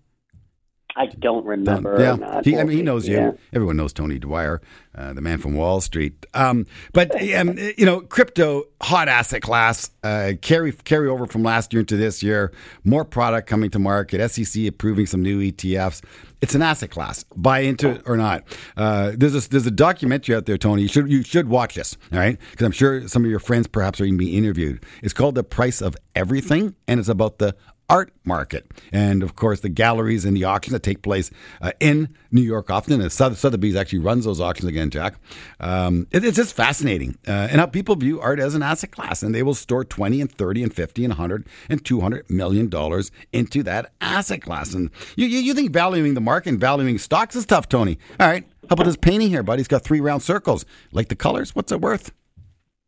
I 0.97 1.07
don't 1.07 1.45
remember. 1.47 1.97
yeah, 2.01 2.17
not. 2.17 2.45
he, 2.45 2.59
I 2.59 2.65
mean, 2.65 2.77
he 2.77 2.83
knows 2.83 3.07
you. 3.07 3.17
Yeah. 3.19 3.31
Everyone 3.53 3.77
knows 3.77 3.93
Tony 3.93 4.19
Dwyer, 4.19 4.61
uh, 4.97 5.13
the 5.13 5.21
man 5.21 5.39
from 5.39 5.55
Wall 5.55 5.81
Street. 5.81 6.27
Um, 6.35 6.67
but 6.93 7.15
um, 7.35 7.57
you 7.77 7.87
know, 7.87 8.01
crypto 8.01 8.65
hot 8.83 9.07
asset 9.07 9.41
class 9.41 9.93
uh, 10.03 10.33
carry 10.43 10.73
carry 10.73 11.09
over 11.09 11.27
from 11.27 11.45
last 11.45 11.73
year 11.73 11.79
into 11.81 11.97
this 11.97 12.21
year. 12.21 12.53
More 12.83 13.05
product 13.05 13.49
coming 13.49 13.71
to 13.71 13.79
market. 13.79 14.29
SEC 14.29 14.67
approving 14.67 15.07
some 15.07 15.23
new 15.23 15.41
ETFs. 15.41 16.03
It's 16.41 16.55
an 16.55 16.63
asset 16.63 16.91
class. 16.91 17.25
Buy 17.35 17.61
into 17.61 17.91
it 17.91 18.03
or 18.07 18.17
not. 18.17 18.45
Uh, 18.77 19.13
there's 19.17 19.35
a, 19.35 19.49
there's 19.49 19.67
a 19.67 19.73
documentary 19.73 20.37
out 20.37 20.47
there, 20.47 20.57
Tony. 20.57 20.83
You 20.83 20.89
should 20.89 21.11
you 21.11 21.23
should 21.23 21.49
watch 21.49 21.75
this. 21.75 21.97
All 22.13 22.19
right, 22.19 22.39
because 22.51 22.65
I'm 22.65 22.73
sure 22.73 23.09
some 23.09 23.25
of 23.25 23.31
your 23.31 23.41
friends 23.41 23.67
perhaps 23.67 24.01
are 24.01 24.05
even 24.05 24.19
being 24.19 24.35
interviewed. 24.35 24.85
It's 25.03 25.15
called 25.15 25.35
The 25.35 25.43
Price 25.43 25.81
of 25.81 25.97
Everything, 26.15 26.77
and 26.87 27.01
it's 27.01 27.09
about 27.09 27.39
the 27.39 27.57
art 27.91 28.13
market. 28.25 28.67
And 28.93 29.23
of 29.23 29.35
course, 29.35 29.61
the 29.61 29.69
galleries 29.71 30.25
and 30.25 30.37
the 30.37 30.45
auctions 30.45 30.73
that 30.73 30.83
take 30.83 31.03
place 31.03 31.31
uh, 31.63 31.73
in 31.81 32.15
New 32.31 32.43
York 32.43 32.71
often. 32.71 33.01
And 33.01 33.11
Sotheby's 33.11 33.75
actually 33.77 34.01
runs 34.01 34.25
those 34.27 34.41
auctions 34.41 34.69
again, 34.69 34.91
Jack. 34.91 35.15
Um, 35.61 36.07
it- 36.11 36.25
it's 36.25 36.37
just 36.37 36.55
fascinating. 36.55 37.17
Uh, 37.27 37.49
and 37.51 37.61
how 37.61 37.67
people 37.67 37.97
view 37.97 38.21
art 38.21 38.41
as 38.41 38.55
an 38.55 38.63
asset 38.63 38.91
class. 38.91 39.23
And 39.23 39.35
they 39.35 39.43
will 39.43 39.55
store 39.55 39.85
20 39.85 40.21
and 40.21 40.31
30 40.31 40.63
and 40.65 40.75
50 40.75 41.05
and 41.05 41.13
100 41.13 41.47
and 41.71 41.85
200 41.85 42.29
million 42.31 42.69
dollars 42.69 43.11
into 43.33 43.63
that 43.63 43.93
asset 44.01 44.43
class. 44.43 44.75
And 44.75 44.91
you, 45.17 45.27
you, 45.27 45.39
you 45.39 45.55
think 45.55 45.71
valuing 45.73 46.15
the 46.15 46.21
market 46.21 46.51
and 46.51 46.61
valuing 46.61 46.99
stocks 46.99 47.35
is 47.37 47.47
tough, 47.47 47.69
Tony. 47.69 47.99
All 48.21 48.29
right. 48.29 48.45
How 48.69 48.75
about 48.75 48.85
this 48.85 48.97
painting 48.97 49.31
here, 49.31 49.43
buddy? 49.43 49.61
It's 49.61 49.69
got 49.69 49.83
three 49.83 50.01
round 50.01 50.23
circles. 50.23 50.67
Like 50.93 51.09
the 51.09 51.17
colors? 51.17 51.55
What's 51.55 51.73
it 51.73 51.81
worth? 51.81 52.13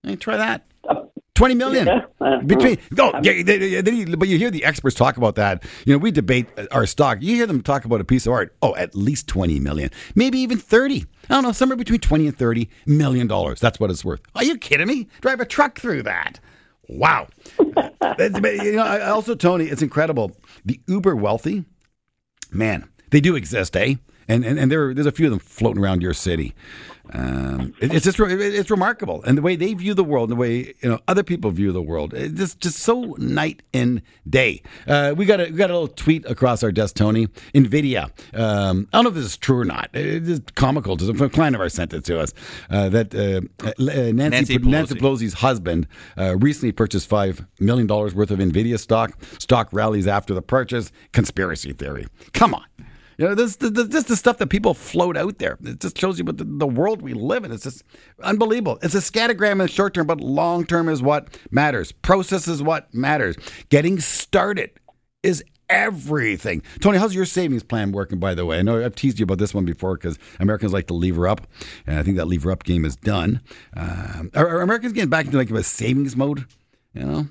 Hey, 0.03 0.17
try 0.17 0.37
that. 0.37 0.67
20 1.41 1.55
million. 1.55 1.87
Yeah, 1.87 2.01
uh, 2.21 2.39
between 2.43 2.77
go 2.95 3.11
yeah, 3.23 3.43
they- 3.43 3.81
they- 3.81 4.05
but 4.15 4.29
you 4.29 4.37
hear 4.37 4.51
the 4.51 4.63
experts 4.63 4.95
talk 4.95 5.17
about 5.17 5.37
that. 5.37 5.65
You 5.87 5.95
know 5.95 5.99
we 5.99 6.11
debate 6.11 6.47
our 6.71 6.85
stock. 6.85 7.19
You 7.23 7.35
hear 7.35 7.47
them 7.47 7.63
talk 7.63 7.87
about 7.87 7.99
a 8.01 8.05
piece 8.05 8.27
of 8.27 8.33
art 8.35 8.55
oh 8.61 8.75
at 8.77 8.95
least 8.95 9.27
20 9.27 9.59
million 9.59 9.89
maybe 10.15 10.39
even 10.39 10.59
30 10.59 11.07
i 11.31 11.35
don't 11.35 11.43
know 11.43 11.53
somewhere 11.53 11.77
between 11.79 12.01
20 12.01 12.27
and 12.27 12.37
30 12.37 12.69
million 12.87 13.27
dollars. 13.27 13.59
That's 13.59 13.81
what 13.81 13.91
it's 13.91 14.05
worth. 14.05 14.21
Are 14.35 14.45
you 14.45 14.59
kidding 14.59 14.87
me? 14.87 15.09
Drive 15.23 15.41
a 15.41 15.47
truck 15.47 15.79
through 15.81 16.03
that. 16.03 16.41
Wow. 16.89 17.29
You 18.19 18.73
know 18.77 19.01
also 19.15 19.35
tony 19.35 19.65
it's 19.67 19.81
incredible. 19.83 20.37
The 20.67 20.79
uber 20.87 21.17
wealthy 21.17 21.65
man 22.51 22.89
they 23.11 23.21
do 23.21 23.35
exist 23.35 23.75
eh 23.77 23.95
and, 24.31 24.45
and, 24.45 24.59
and 24.59 24.71
there, 24.71 24.95
there's 24.95 25.07
a 25.07 25.13
few 25.13 25.27
of 25.27 25.31
them 25.31 25.41
floating 25.41 25.83
around 25.83 26.03
your 26.03 26.15
city. 26.15 26.55
Um, 27.13 27.75
it- 27.81 27.93
it's 27.93 28.05
just 28.05 28.21
re- 28.21 28.33
it's 28.35 28.71
remarkable, 28.71 29.21
and 29.25 29.37
the 29.37 29.43
way 29.43 29.57
they 29.57 29.75
view 29.75 29.95
the 29.95 30.05
world, 30.05 30.31
and 30.31 30.39
the 30.39 30.41
way 30.41 30.75
you 30.81 30.89
know 30.89 31.01
other 31.09 31.25
people 31.25 31.51
view 31.51 31.73
the 31.73 31.83
world, 31.83 32.15
it's 32.15 32.35
just 32.39 32.61
just 32.61 32.79
so 32.79 33.17
night 33.19 33.63
and 33.75 34.01
day. 34.29 34.63
Uh, 34.87 35.13
we 35.17 35.25
got 35.27 35.41
a 35.41 35.45
we 35.47 35.57
got 35.57 35.71
a 35.71 35.73
little 35.73 35.89
tweet 35.89 36.25
across 36.27 36.63
our 36.63 36.71
desk, 36.71 36.95
Tony. 36.95 37.27
Nvidia. 37.53 38.05
Um, 38.39 38.87
I 38.93 38.99
don't 38.99 39.05
know 39.05 39.09
if 39.11 39.17
this 39.17 39.25
is 39.25 39.37
true 39.37 39.59
or 39.59 39.65
not. 39.65 39.91
It 39.93 40.29
is 40.29 40.41
comical. 40.55 40.93
A 41.25 41.29
client 41.29 41.57
of 41.57 41.61
ours 41.61 41.75
sent 41.75 41.93
it 41.93 42.05
to 42.05 42.21
us 42.21 42.33
uh, 42.71 42.89
that 42.91 43.13
uh, 43.13 43.41
uh, 43.67 43.73
Nancy 43.79 44.13
Nancy 44.13 44.59
Nancy, 44.59 44.95
Pelosi's 44.95 45.35
husband 45.35 45.89
uh, 46.17 46.37
recently 46.39 46.71
purchased 46.71 47.09
five 47.09 47.45
million 47.59 47.89
dollars 47.89 48.15
worth 48.15 48.31
of 48.31 48.39
Nvidia 48.39 48.79
stock. 48.79 49.19
Stock 49.41 49.69
rallies 49.73 50.07
after 50.07 50.33
the 50.33 50.43
purchase. 50.43 50.93
Conspiracy 51.13 51.73
theory. 51.73 52.07
Come 52.35 52.55
on. 52.55 52.63
You 53.21 53.27
know, 53.27 53.35
this, 53.35 53.57
this, 53.57 53.89
this 53.89 54.05
the 54.05 54.17
stuff 54.17 54.39
that 54.39 54.47
people 54.47 54.73
float 54.73 55.15
out 55.15 55.37
there. 55.37 55.59
It 55.63 55.81
just 55.81 55.99
shows 55.99 56.19
you 56.19 56.25
what 56.25 56.39
the, 56.39 56.45
the 56.45 56.67
world 56.67 57.03
we 57.03 57.13
live 57.13 57.45
in. 57.45 57.53
It's 57.53 57.65
just 57.65 57.85
unbelievable. 58.23 58.79
It's 58.81 58.95
a 58.95 58.99
scattergram 58.99 59.53
in 59.53 59.59
the 59.59 59.69
short 59.69 59.93
term, 59.93 60.07
but 60.07 60.23
long 60.23 60.65
term 60.65 60.89
is 60.89 61.03
what 61.03 61.37
matters. 61.51 61.93
Process 61.93 62.49
is 62.49 62.63
what 62.63 62.93
matters. 62.95 63.37
Getting 63.69 64.01
started 64.01 64.71
is 65.23 65.45
everything. 65.69 66.63
Tony, 66.81 66.97
how's 66.97 67.15
your 67.15 67.27
savings 67.27 67.63
plan 67.63 67.93
working, 67.93 68.19
by 68.19 68.35
the 68.35 68.47
way? 68.47 68.59
I 68.59 68.63
know 68.63 68.83
I've 68.83 68.95
teased 68.95 69.21
you 69.21 69.25
about 69.25 69.37
this 69.37 69.53
one 69.53 69.67
before 69.67 69.99
because 69.99 70.19
Americans 70.39 70.73
like 70.73 70.87
to 70.87 70.95
lever 70.95 71.29
up. 71.29 71.47
And 71.87 71.99
I 71.99 72.03
think 72.03 72.17
that 72.17 72.25
lever 72.25 72.51
up 72.51 72.65
game 72.65 72.87
is 72.87 72.97
done. 72.97 73.43
Um, 73.77 74.31
are, 74.35 74.49
are 74.49 74.61
Americans 74.63 74.95
getting 74.95 75.11
back 75.11 75.27
into 75.27 75.37
like 75.37 75.51
a 75.51 75.63
savings 75.63 76.17
mode? 76.17 76.47
You 76.95 77.03
know? 77.03 77.29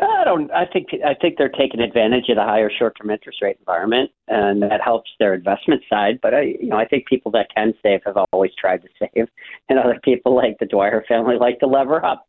I 0.00 0.24
don't. 0.24 0.50
I 0.52 0.66
think. 0.66 0.88
I 1.04 1.14
think 1.14 1.36
they're 1.38 1.48
taking 1.48 1.80
advantage 1.80 2.28
of 2.28 2.36
the 2.36 2.42
higher 2.42 2.70
short-term 2.70 3.10
interest 3.10 3.40
rate 3.42 3.56
environment, 3.58 4.10
and 4.28 4.62
that 4.62 4.80
helps 4.82 5.10
their 5.18 5.34
investment 5.34 5.82
side. 5.88 6.18
But 6.22 6.34
I, 6.34 6.42
you 6.60 6.68
know, 6.68 6.76
I 6.76 6.86
think 6.86 7.06
people 7.06 7.30
that 7.32 7.48
can 7.54 7.74
save 7.82 8.00
have 8.06 8.16
always 8.32 8.52
tried 8.58 8.82
to 8.82 8.88
save, 8.98 9.28
and 9.68 9.78
other 9.78 9.98
people 10.02 10.34
like 10.34 10.58
the 10.58 10.66
Dwyer 10.66 11.04
family 11.06 11.36
like 11.38 11.58
to 11.60 11.66
lever 11.66 12.04
up. 12.04 12.26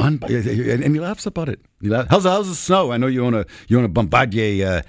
Un- 0.00 0.20
and 0.22 0.94
he 0.94 1.00
laughs 1.00 1.26
about 1.26 1.48
it. 1.48 1.60
Laughs. 1.82 2.08
How's 2.10 2.24
how's 2.24 2.48
the 2.48 2.54
snow? 2.54 2.92
I 2.92 2.96
know 2.96 3.06
you 3.06 3.24
own 3.24 3.34
a 3.34 3.44
you 3.68 3.78
own 3.78 3.84
a 3.84 3.88
Bombardier 3.88 4.66
uh, 4.66 4.82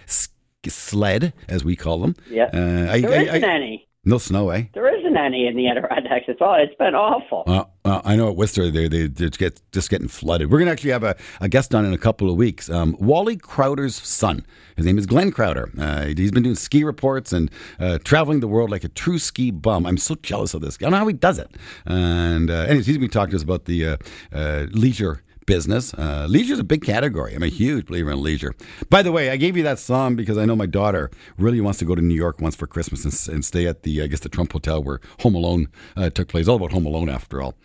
sled, 0.67 1.33
as 1.47 1.63
we 1.63 1.75
call 1.75 1.99
them. 1.99 2.15
Yeah, 2.29 2.45
uh, 2.45 2.51
there 2.51 3.11
I, 3.11 3.23
isn't 3.23 3.43
I, 3.43 3.55
any. 3.55 3.87
No 4.05 4.17
snow, 4.17 4.49
eh? 4.49 4.63
There 4.73 4.87
isn't 5.09 5.17
any 5.17 5.47
in 5.47 5.55
the 5.55 5.67
Adirondacks. 5.67 6.25
It's 6.27 6.41
all. 6.41 6.55
It's 6.55 6.75
been 6.75 6.95
awful. 6.95 7.43
Uh, 7.47 7.65
uh, 7.85 8.01
I 8.03 8.15
know 8.15 8.29
at 8.29 8.35
Whistler 8.35 8.71
they 8.71 8.87
they 8.87 9.07
just 9.07 9.39
get 9.39 9.61
just 9.71 9.89
getting 9.89 10.07
flooded. 10.07 10.51
We're 10.51 10.59
gonna 10.59 10.71
actually 10.71 10.91
have 10.91 11.03
a, 11.03 11.15
a 11.41 11.49
guest 11.49 11.73
on 11.73 11.85
in 11.85 11.93
a 11.93 11.97
couple 11.97 12.29
of 12.29 12.35
weeks. 12.35 12.69
Um, 12.69 12.95
Wally 12.99 13.35
Crowder's 13.35 13.95
son. 13.95 14.45
His 14.75 14.85
name 14.85 14.97
is 14.97 15.05
Glenn 15.05 15.31
Crowder. 15.31 15.69
Uh, 15.77 16.05
he's 16.05 16.31
been 16.31 16.43
doing 16.43 16.55
ski 16.55 16.83
reports 16.83 17.33
and 17.33 17.51
uh, 17.79 17.99
traveling 18.03 18.39
the 18.39 18.47
world 18.47 18.69
like 18.69 18.83
a 18.83 18.89
true 18.89 19.19
ski 19.19 19.51
bum. 19.51 19.85
I'm 19.85 19.97
so 19.97 20.15
jealous 20.15 20.53
of 20.53 20.61
this 20.61 20.77
guy. 20.77 20.87
I 20.87 20.89
don't 20.89 20.91
know 20.91 20.99
how 20.99 21.07
he 21.07 21.13
does 21.13 21.39
it. 21.39 21.55
And 21.85 22.49
uh, 22.49 22.65
anyways, 22.67 22.85
he's 22.85 22.97
been 22.97 23.09
talking 23.09 23.31
to 23.31 23.37
us 23.37 23.43
about 23.43 23.65
the 23.65 23.85
uh, 24.31 24.67
leisure 24.71 25.23
business. 25.49 25.95
Uh, 25.95 26.27
leisure 26.29 26.53
is 26.53 26.59
a 26.59 26.63
big 26.63 26.83
category. 26.83 27.33
I'm 27.33 27.41
a 27.41 27.47
huge 27.47 27.87
believer 27.87 28.11
in 28.11 28.21
leisure. 28.21 28.53
By 28.91 29.01
the 29.01 29.11
way, 29.11 29.31
I 29.31 29.35
gave 29.35 29.57
you 29.57 29.63
that 29.63 29.79
song 29.79 30.15
because 30.15 30.37
I 30.37 30.45
know 30.45 30.55
my 30.55 30.67
daughter 30.67 31.09
really 31.39 31.59
wants 31.59 31.79
to 31.79 31.85
go 31.85 31.95
to 31.95 32.03
New 32.03 32.13
York 32.13 32.39
once 32.39 32.55
for 32.55 32.67
Christmas 32.67 33.03
and, 33.03 33.33
and 33.33 33.43
stay 33.43 33.65
at 33.65 33.81
the, 33.81 34.03
I 34.03 34.07
guess, 34.07 34.19
the 34.19 34.29
Trump 34.29 34.53
Hotel 34.53 34.83
where 34.83 35.01
Home 35.21 35.33
Alone 35.33 35.67
uh, 35.97 36.11
took 36.11 36.27
place. 36.27 36.47
All 36.47 36.57
about 36.57 36.71
Home 36.71 36.85
Alone, 36.85 37.09
after 37.09 37.41
all. 37.41 37.55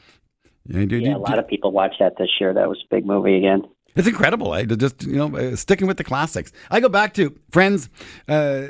Yeah, 0.66 0.86
did, 0.86 1.02
yeah 1.02 1.14
a 1.14 1.18
lot 1.18 1.38
of 1.38 1.46
people 1.46 1.72
watched 1.72 1.98
that 2.00 2.14
this 2.18 2.30
year. 2.40 2.54
That 2.54 2.70
was 2.70 2.82
a 2.90 2.94
big 2.94 3.04
movie 3.04 3.36
again. 3.36 3.64
It's 3.94 4.08
incredible, 4.08 4.54
eh? 4.54 4.64
Just 4.64 5.04
you 5.04 5.16
know, 5.16 5.36
uh, 5.36 5.54
sticking 5.54 5.86
with 5.86 5.98
the 5.98 6.04
classics. 6.04 6.52
I 6.70 6.80
go 6.80 6.88
back 6.88 7.12
to 7.14 7.38
friends. 7.50 7.90
Uh, 8.26 8.68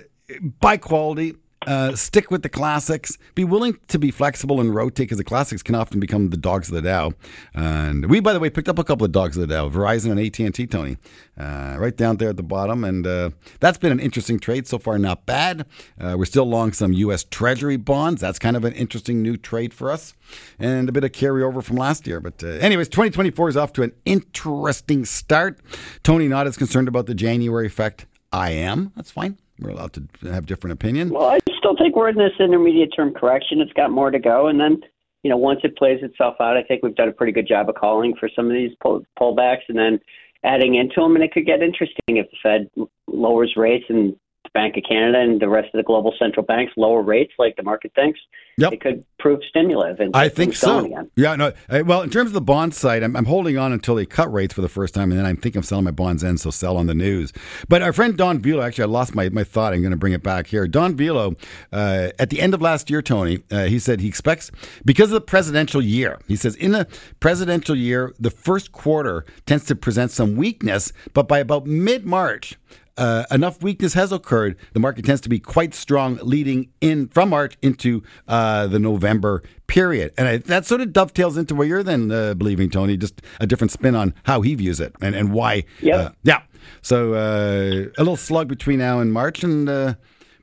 by 0.59 0.77
quality, 0.77 1.35
uh, 1.67 1.97
stick 1.97 2.31
with 2.31 2.43
the 2.43 2.49
classics. 2.49 3.17
Be 3.35 3.45
willing 3.45 3.79
to 3.89 3.99
be 3.99 4.11
flexible 4.11 4.61
and 4.61 4.75
rotate 4.75 5.07
because 5.07 5.19
the 5.19 5.25
classics 5.25 5.63
can 5.63 5.75
often 5.75 6.01
become 6.01 6.31
the 6.31 6.37
dogs 6.37 6.69
of 6.69 6.75
the 6.75 6.83
Dow. 6.83 7.13
And 7.55 8.09
we, 8.11 8.21
by 8.21 8.33
the 8.33 8.41
way, 8.41 8.51
picked 8.51 8.69
up 8.69 8.79
a 8.79 8.85
couple 8.85 9.05
of 9.05 9.13
dogs 9.13 9.37
of 9.37 9.47
the 9.47 9.55
Dow, 9.55 9.69
Verizon 9.69 10.11
and 10.11 10.21
AT 10.21 10.39
and 10.39 10.55
T, 10.55 10.67
Tony, 10.67 10.97
uh, 11.39 11.77
right 11.79 11.97
down 11.97 12.17
there 12.19 12.31
at 12.31 12.37
the 12.37 12.43
bottom. 12.43 12.85
And 12.85 13.07
uh, 13.07 13.31
that's 13.61 13.79
been 13.79 13.93
an 13.93 14.01
interesting 14.01 14.39
trade 14.39 14.67
so 14.67 14.79
far. 14.79 14.99
Not 14.99 15.27
bad. 15.27 15.67
Uh, 16.01 16.17
we're 16.19 16.25
still 16.25 16.45
long 16.45 16.73
some 16.73 16.93
U.S. 16.93 17.25
Treasury 17.25 17.77
bonds. 17.77 18.21
That's 18.21 18.39
kind 18.39 18.57
of 18.57 18.65
an 18.65 18.73
interesting 18.75 19.23
new 19.23 19.37
trade 19.37 19.75
for 19.75 19.91
us, 19.91 20.15
and 20.59 20.89
a 20.89 20.93
bit 20.93 21.05
of 21.05 21.13
carryover 21.13 21.63
from 21.63 21.77
last 21.77 22.07
year. 22.07 22.21
But 22.21 22.43
uh, 22.43 22.49
anyways, 22.49 22.89
2024 22.89 23.49
is 23.51 23.57
off 23.57 23.73
to 23.75 23.83
an 23.83 23.93
interesting 24.05 25.05
start. 25.05 25.61
Tony 26.03 26.29
not 26.29 26.47
as 26.47 26.57
concerned 26.57 26.89
about 26.89 27.07
the 27.07 27.15
January 27.15 27.67
effect. 27.67 28.07
I 28.33 28.51
am. 28.51 28.93
That's 28.97 29.11
fine. 29.11 29.39
We're 29.61 29.71
allowed 29.71 29.93
to 29.95 30.09
have 30.31 30.47
different 30.47 30.73
opinion. 30.73 31.11
Well, 31.11 31.29
I 31.29 31.39
still 31.59 31.77
think 31.77 31.95
we're 31.95 32.09
in 32.09 32.17
this 32.17 32.33
intermediate 32.41 32.91
term 32.95 33.15
correction. 33.15 33.61
It's 33.61 33.73
got 33.73 33.91
more 33.91 34.11
to 34.11 34.19
go, 34.19 34.49
and 34.49 34.59
then 34.59 34.81
you 35.23 35.31
know 35.31 35.37
once 35.37 35.61
it 35.63 35.77
plays 35.77 36.01
itself 36.03 36.37
out, 36.41 36.57
I 36.57 36.63
think 36.63 36.83
we've 36.83 36.95
done 36.95 37.09
a 37.09 37.13
pretty 37.13 37.33
good 37.33 37.47
job 37.47 37.69
of 37.69 37.77
calling 37.77 38.15
for 38.19 38.29
some 38.35 38.47
of 38.47 38.53
these 38.53 38.73
pull, 38.83 39.05
pullbacks, 39.19 39.63
and 39.69 39.79
then 39.79 40.01
adding 40.45 40.75
into 40.75 41.01
them, 41.01 41.15
and 41.15 41.25
it 41.25 41.33
could 41.33 41.47
get 41.47 41.63
interesting 41.63 42.17
if 42.17 42.27
the 42.31 42.37
Fed 42.43 42.87
lowers 43.07 43.55
rates 43.57 43.87
and 43.89 44.17
Bank 44.55 44.77
of 44.77 44.85
Canada 44.89 45.19
and 45.19 45.41
the 45.41 45.49
rest 45.49 45.67
of 45.75 45.79
the 45.79 45.83
global 45.83 46.15
central 46.19 46.47
banks 46.47 46.73
lower 46.77 47.03
rates 47.03 47.33
like 47.39 47.57
the 47.57 47.63
market 47.65 47.93
thinks, 47.95 48.21
yep. 48.57 48.73
it 48.73 48.81
could 48.81 49.05
prove 49.19 49.41
stimulative. 49.49 49.99
And 49.99 50.17
I 50.17 50.29
think 50.29 50.55
so. 50.55 51.09
Yeah, 51.17 51.35
no. 51.35 51.53
Well, 51.69 52.03
in 52.03 52.11
terms 52.11 52.29
of 52.29 52.35
the 52.35 52.41
bond 52.41 52.73
side, 52.73 53.03
I'm, 53.03 53.17
I'm, 53.17 53.25
holding 53.25 53.59
on 53.59 53.73
until 53.73 53.97
they 53.97 54.07
cut 54.07 54.33
rates 54.33 54.55
for 54.55 54.61
the 54.61 54.69
first 54.69 54.95
time, 54.95 55.11
and 55.11 55.19
then 55.19 55.27
I'm 55.27 55.37
thinking 55.37 55.59
of 55.59 55.65
selling 55.65 55.85
my 55.85 55.91
bonds 55.91 56.23
in, 56.23 56.39
so 56.39 56.51
sell 56.51 56.77
on 56.77 56.87
the 56.87 56.95
news. 56.95 57.33
But 57.69 57.83
our 57.83 57.93
friend 57.93 58.17
Don 58.17 58.41
Vialoux, 58.41 58.65
actually, 58.65 58.85
I 58.85 58.87
lost 58.87 59.15
my, 59.15 59.29
my 59.31 59.43
thought. 59.43 59.73
I'm 59.73 59.81
going 59.81 59.91
to 59.91 59.97
bring 59.97 60.13
it 60.13 60.23
back 60.23 60.47
here. 60.47 60.69
Don 60.69 60.97
Vialoux, 60.97 61.37
uh, 61.73 62.11
at 62.19 62.31
the 62.31 62.41
end 62.41 62.55
of 62.55 62.63
last 62.63 62.91
year, 62.91 63.03
Tony, 63.03 63.43
uh, 63.51 63.65
he 63.65 63.81
said 63.81 64.01
he 64.01 64.09
expects 64.09 64.53
because 64.85 65.11
of 65.11 65.15
the 65.15 65.21
presidential 65.21 65.83
year. 65.83 66.21
He 66.29 66.37
says 66.37 66.55
in 66.55 66.73
the 66.73 66.87
presidential 67.19 67.77
year, 67.77 68.15
the 68.21 68.31
first 68.31 68.71
quarter 68.71 69.25
tends 69.47 69.65
to 69.67 69.75
present 69.75 70.13
some 70.13 70.37
weakness, 70.37 70.93
but 71.13 71.27
by 71.27 71.41
about 71.41 71.67
mid 71.67 72.07
March 72.07 72.57
uh, 72.97 73.25
enough 73.31 73.63
weakness 73.63 73.95
has 73.95 74.13
occurred, 74.13 74.57
the 74.73 74.81
market 74.81 75.05
tends 75.05 75.21
to 75.23 75.29
be 75.29 75.41
quite 75.41 75.75
strong 75.75 76.19
leading 76.23 76.71
in 76.81 77.09
from 77.09 77.31
March 77.31 77.57
into 77.63 78.03
uh, 78.29 78.67
the 78.67 78.79
November 78.79 79.43
period. 79.67 80.13
And 80.17 80.29
I, 80.29 80.37
that 80.39 80.67
sort 80.67 80.81
of 80.81 80.93
dovetails 80.93 81.37
into 81.37 81.55
what 81.55 81.67
you're 81.67 81.83
then 81.83 82.11
uh, 82.11 82.35
believing, 82.35 82.71
Tony, 82.71 82.97
just 82.97 83.21
a 83.41 83.47
different 83.47 83.73
spin 83.73 83.95
on 83.95 84.15
how 84.25 84.43
he 84.43 84.55
views 84.55 84.81
it 84.81 84.95
and, 85.01 85.15
and 85.15 85.33
why. 85.33 85.65
Yep. 85.81 86.01
Uh, 86.01 86.11
yeah. 86.23 86.43
So 86.83 87.15
uh, 87.15 87.91
a 87.97 88.01
little 88.01 88.17
slug 88.17 88.49
between 88.49 88.79
now 88.79 89.01
and 89.01 89.13
March 89.13 89.43
and 89.43 89.69
uh, 89.69 89.95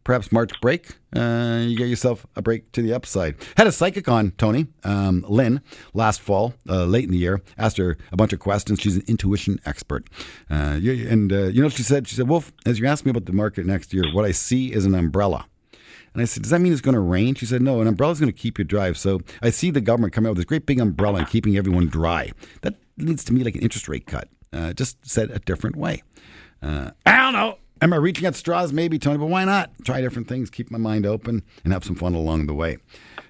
perhaps 0.04 0.32
March 0.32 0.60
break, 0.62 0.98
uh, 1.16 1.64
you 1.64 1.78
get 1.78 1.88
yourself 1.88 2.26
a 2.36 2.42
break 2.42 2.72
to 2.72 2.82
the 2.82 2.94
upside. 2.94 3.36
Had 3.58 3.68
a 3.68 3.72
psychic 3.72 4.08
on, 4.08 4.32
Tony, 4.32 4.68
um, 4.84 5.26
Lynn, 5.28 5.62
last 5.94 6.22
fall, 6.22 6.54
uh, 6.70 6.86
late 6.86 7.06
in 7.06 7.12
the 7.12 7.18
year. 7.18 7.42
Asked 7.58 7.78
her 7.78 7.98
a 8.12 8.18
bunch 8.18 8.34
of 8.34 8.40
questions. 8.40 8.80
She's 8.80 8.96
an 8.96 9.04
intuition 9.08 9.60
expert. 9.66 10.08
Uh, 10.50 10.80
and 10.84 11.32
uh, 11.32 11.44
you 11.48 11.62
know 11.62 11.70
she 11.70 11.84
said? 11.84 12.08
She 12.08 12.16
said, 12.16 12.28
Wolf, 12.28 12.52
as 12.66 12.80
you 12.80 12.88
ask 12.88 13.06
me 13.06 13.12
about 13.12 13.26
the 13.26 13.34
market 13.34 13.66
next 13.66 13.94
year, 13.94 14.04
what 14.14 14.26
I 14.26 14.32
see 14.32 14.72
is 14.72 14.86
an 14.86 14.96
umbrella. 14.96 15.46
And 16.14 16.22
I 16.22 16.26
said, 16.26 16.44
Does 16.44 16.50
that 16.52 16.60
mean 16.60 16.74
it's 16.74 16.82
going 16.82 16.96
to 16.96 17.02
rain? 17.02 17.36
She 17.36 17.46
said, 17.46 17.62
No, 17.62 17.82
an 17.82 17.88
umbrella 17.88 18.14
is 18.14 18.20
going 18.20 18.32
to 18.32 18.38
keep 18.38 18.60
you 18.60 18.66
dry. 18.66 18.92
So 18.94 19.22
I 19.42 19.50
see 19.50 19.72
the 19.72 19.82
government 19.82 20.14
coming 20.14 20.28
out 20.28 20.32
with 20.32 20.40
this 20.40 20.46
great 20.46 20.66
big 20.66 20.80
umbrella 20.80 21.20
and 21.20 21.28
keeping 21.28 21.58
everyone 21.58 21.88
dry. 21.88 22.32
That 22.62 22.76
leads 22.98 23.24
to 23.26 23.34
me 23.34 23.44
like 23.44 23.56
an 23.56 23.62
interest 23.62 23.88
rate 23.88 24.08
cut, 24.08 24.28
uh, 24.52 24.74
just 24.74 24.98
said 25.06 25.32
a 25.32 25.40
different 25.40 25.76
way. 25.76 26.04
Uh, 26.62 26.92
I 27.06 27.18
don't 27.18 27.34
know. 27.34 27.58
Am 27.82 27.94
I 27.94 27.96
reaching 27.96 28.26
at 28.26 28.36
straws? 28.36 28.72
Maybe, 28.72 29.00
Tony, 29.00 29.18
but 29.18 29.26
why 29.26 29.44
not? 29.44 29.72
Try 29.84 30.02
different 30.02 30.28
things, 30.28 30.52
keep 30.52 30.70
my 30.70 30.78
mind 30.78 31.06
open, 31.06 31.44
and 31.64 31.74
have 31.74 31.84
some 31.84 31.96
fun 31.96 32.14
along 32.14 32.46
the 32.46 32.54
way. 32.54 32.78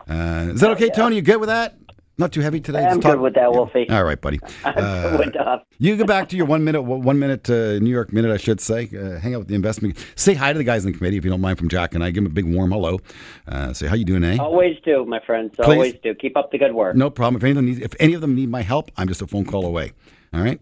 Uh, 0.10 0.50
is 0.54 0.60
that 0.60 0.72
okay, 0.72 0.88
yeah. 0.88 0.94
Tony? 0.94 1.16
You 1.16 1.22
good 1.22 1.40
with 1.40 1.48
that? 1.48 1.78
Not 2.18 2.34
too 2.34 2.42
heavy 2.42 2.60
today. 2.60 2.86
I'm 2.86 3.00
good 3.00 3.20
with 3.20 3.34
that, 3.36 3.52
Wolfie. 3.52 3.90
All 3.90 4.04
right, 4.04 4.20
buddy. 4.20 4.40
Uh, 4.64 5.58
you 5.80 5.96
go 5.98 6.06
back 6.06 6.30
to 6.30 6.38
your 6.38 6.46
one 6.46 6.64
minute, 6.64 6.82
one 6.84 7.18
minute 7.18 7.50
uh, 7.50 7.80
New 7.80 7.90
York 7.90 8.14
minute, 8.14 8.32
I 8.32 8.38
should 8.38 8.62
say. 8.62 8.90
Uh, 8.96 9.20
hang 9.20 9.34
out 9.34 9.40
with 9.40 9.48
the 9.48 9.56
investment. 9.56 9.98
Say 10.16 10.34
hi 10.34 10.54
to 10.54 10.58
the 10.58 10.64
guys 10.64 10.86
in 10.86 10.92
the 10.92 10.98
committee 10.98 11.18
if 11.18 11.26
you 11.26 11.32
don't 11.32 11.42
mind, 11.42 11.58
from 11.58 11.70
Jack 11.70 11.96
and 11.96 12.04
I. 12.04 12.12
Give 12.12 12.24
them 12.24 12.32
a 12.32 12.34
big 12.34 12.46
warm 12.46 12.72
hello. 12.72 13.00
Uh, 13.48 13.74
say 13.74 13.88
how 13.88 13.96
you 13.96 14.06
doing, 14.06 14.24
eh? 14.24 14.38
Always 14.38 14.78
do, 14.86 15.06
my 15.06 15.20
friends. 15.26 15.54
Please. 15.56 15.66
Always 15.66 15.94
do. 16.04 16.14
Keep 16.14 16.38
up 16.38 16.52
the 16.52 16.58
good 16.58 16.74
work. 16.74 16.96
No 16.96 17.10
problem. 17.10 17.38
If 17.38 17.44
any 17.44 17.52
of 17.52 17.56
them 17.56 17.66
need, 17.66 17.82
if 17.82 17.96
any 18.00 18.14
of 18.14 18.22
them 18.22 18.36
need 18.36 18.50
my 18.50 18.62
help, 18.62 18.92
I'm 18.98 19.08
just 19.08 19.22
a 19.22 19.28
phone 19.28 19.46
call 19.46 19.66
away. 19.66 19.94
All 20.34 20.42
right. 20.42 20.62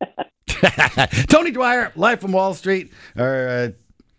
Tony 1.28 1.50
Dwyer, 1.50 1.92
live 1.96 2.20
from 2.20 2.32
Wall 2.32 2.54
Street, 2.54 2.92
our 3.16 3.48
uh, 3.48 3.68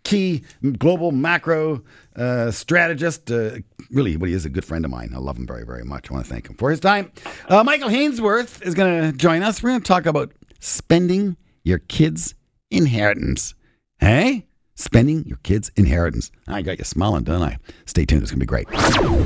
key 0.04 0.42
global 0.78 1.12
macro 1.12 1.82
uh, 2.16 2.50
strategist. 2.50 3.30
Uh, 3.30 3.58
really, 3.90 4.16
what 4.16 4.28
he 4.28 4.34
is 4.34 4.44
a 4.44 4.48
good 4.48 4.64
friend 4.64 4.84
of 4.84 4.90
mine. 4.90 5.12
I 5.14 5.18
love 5.18 5.36
him 5.38 5.46
very, 5.46 5.64
very 5.64 5.84
much. 5.84 6.10
I 6.10 6.14
want 6.14 6.26
to 6.26 6.32
thank 6.32 6.48
him 6.48 6.56
for 6.56 6.70
his 6.70 6.80
time. 6.80 7.12
Uh, 7.48 7.64
Michael 7.64 7.88
Hainsworth 7.88 8.62
is 8.62 8.74
going 8.74 9.10
to 9.10 9.16
join 9.16 9.42
us. 9.42 9.62
We're 9.62 9.70
going 9.70 9.82
to 9.82 9.88
talk 9.88 10.06
about 10.06 10.32
spending 10.58 11.36
your 11.64 11.78
kids' 11.78 12.34
inheritance. 12.70 13.54
Hey? 13.98 14.46
Spending 14.74 15.26
your 15.26 15.38
kids' 15.42 15.70
inheritance. 15.76 16.30
I 16.48 16.62
got 16.62 16.78
you 16.78 16.84
smiling, 16.84 17.24
don't 17.24 17.42
I? 17.42 17.58
Stay 17.84 18.06
tuned. 18.06 18.22
It's 18.22 18.30
going 18.30 18.40
to 18.40 18.46
be 18.46 18.46
great. 18.46 18.66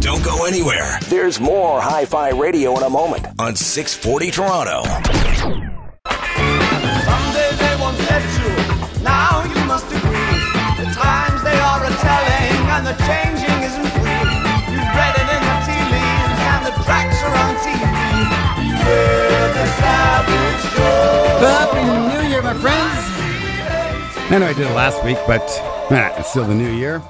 Don't 0.00 0.24
go 0.24 0.46
anywhere. 0.46 0.98
There's 1.08 1.38
more 1.38 1.80
Hi 1.80 2.06
Fi 2.06 2.30
Radio 2.30 2.76
in 2.76 2.82
a 2.82 2.90
moment 2.90 3.28
on 3.38 3.54
640 3.54 4.30
Toronto. 4.32 5.73
I 24.34 24.38
know 24.38 24.46
I 24.48 24.52
did 24.52 24.66
it 24.66 24.74
last 24.74 25.04
week, 25.04 25.18
but 25.28 25.42
ah, 25.42 26.18
it's 26.18 26.30
still 26.30 26.44
the 26.44 26.54
new 26.54 26.72
year. 26.72 27.00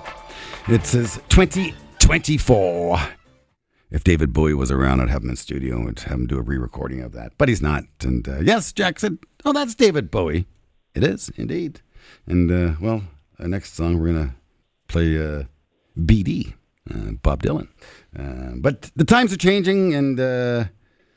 It 0.69 0.85
says 0.85 1.19
2024. 1.31 2.99
If 3.91 4.05
David 4.05 4.35
Bowie 4.35 4.53
was 4.53 4.71
around, 4.71 5.01
I'd 5.01 5.09
have 5.09 5.23
him 5.23 5.31
in 5.31 5.37
studio 5.37 5.87
and 5.87 5.99
have 6.01 6.13
him 6.13 6.27
do 6.27 6.37
a 6.37 6.43
re-recording 6.43 7.01
of 7.01 7.13
that. 7.13 7.33
But 7.39 7.49
he's 7.49 7.63
not. 7.63 7.85
And 8.03 8.29
uh, 8.29 8.41
yes, 8.41 8.75
Jack 8.75 9.01
said, 9.01 9.17
"Oh, 9.45 9.53
that's 9.53 9.75
David 9.75 10.11
Bowie." 10.11 10.47
It 10.95 11.03
is 11.03 11.31
indeed. 11.37 11.81
And 12.27 12.51
uh, 12.51 12.77
well, 12.81 13.03
uh, 13.39 13.47
next 13.47 13.75
song 13.75 13.99
we're 13.99 14.13
gonna 14.13 14.35
play 14.89 15.19
uh, 15.19 15.45
BD, 15.99 16.55
uh, 16.91 17.13
Bob 17.23 17.43
Dylan. 17.43 17.69
Uh, 18.17 18.53
but 18.57 18.91
the 18.95 19.05
times 19.05 19.33
are 19.33 19.37
changing, 19.37 19.95
and 19.95 20.21
uh, 20.21 20.65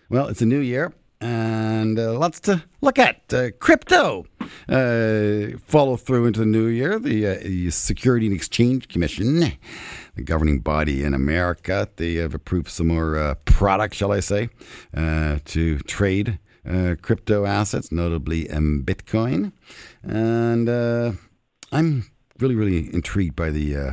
well, 0.10 0.28
it's 0.28 0.42
a 0.42 0.46
new 0.46 0.60
year, 0.60 0.94
and 1.22 2.00
uh, 2.00 2.18
lots 2.18 2.40
to 2.42 2.64
look 2.82 2.98
at. 2.98 3.22
Crypto 3.60 4.26
follow 4.68 5.96
through 5.96 6.26
into 6.26 6.40
the 6.40 6.46
new 6.46 6.66
year. 6.66 6.98
The, 6.98 7.70
Security 7.70 8.26
and 8.26 8.36
Exchange 8.36 8.88
Commission, 8.88 9.40
the 10.16 10.24
governing 10.24 10.60
body 10.60 11.04
in 11.04 11.14
America, 11.14 11.88
they 11.98 12.16
have 12.16 12.34
approved 12.34 12.70
some 12.70 12.88
more 12.88 13.36
products, 13.46 13.98
shall 13.98 14.12
I 14.12 14.22
say, 14.22 14.50
to 14.96 15.78
trade 15.80 16.40
crypto 17.02 17.46
assets, 17.46 17.92
notably 17.92 18.50
um, 18.50 18.84
Bitcoin. 18.86 19.52
And 20.04 20.70
uh, 20.70 21.12
I'm 21.72 22.10
really, 22.40 22.56
really 22.56 22.94
intrigued 22.94 23.36
by 23.36 23.50
the 23.50 23.76
uh, 23.76 23.92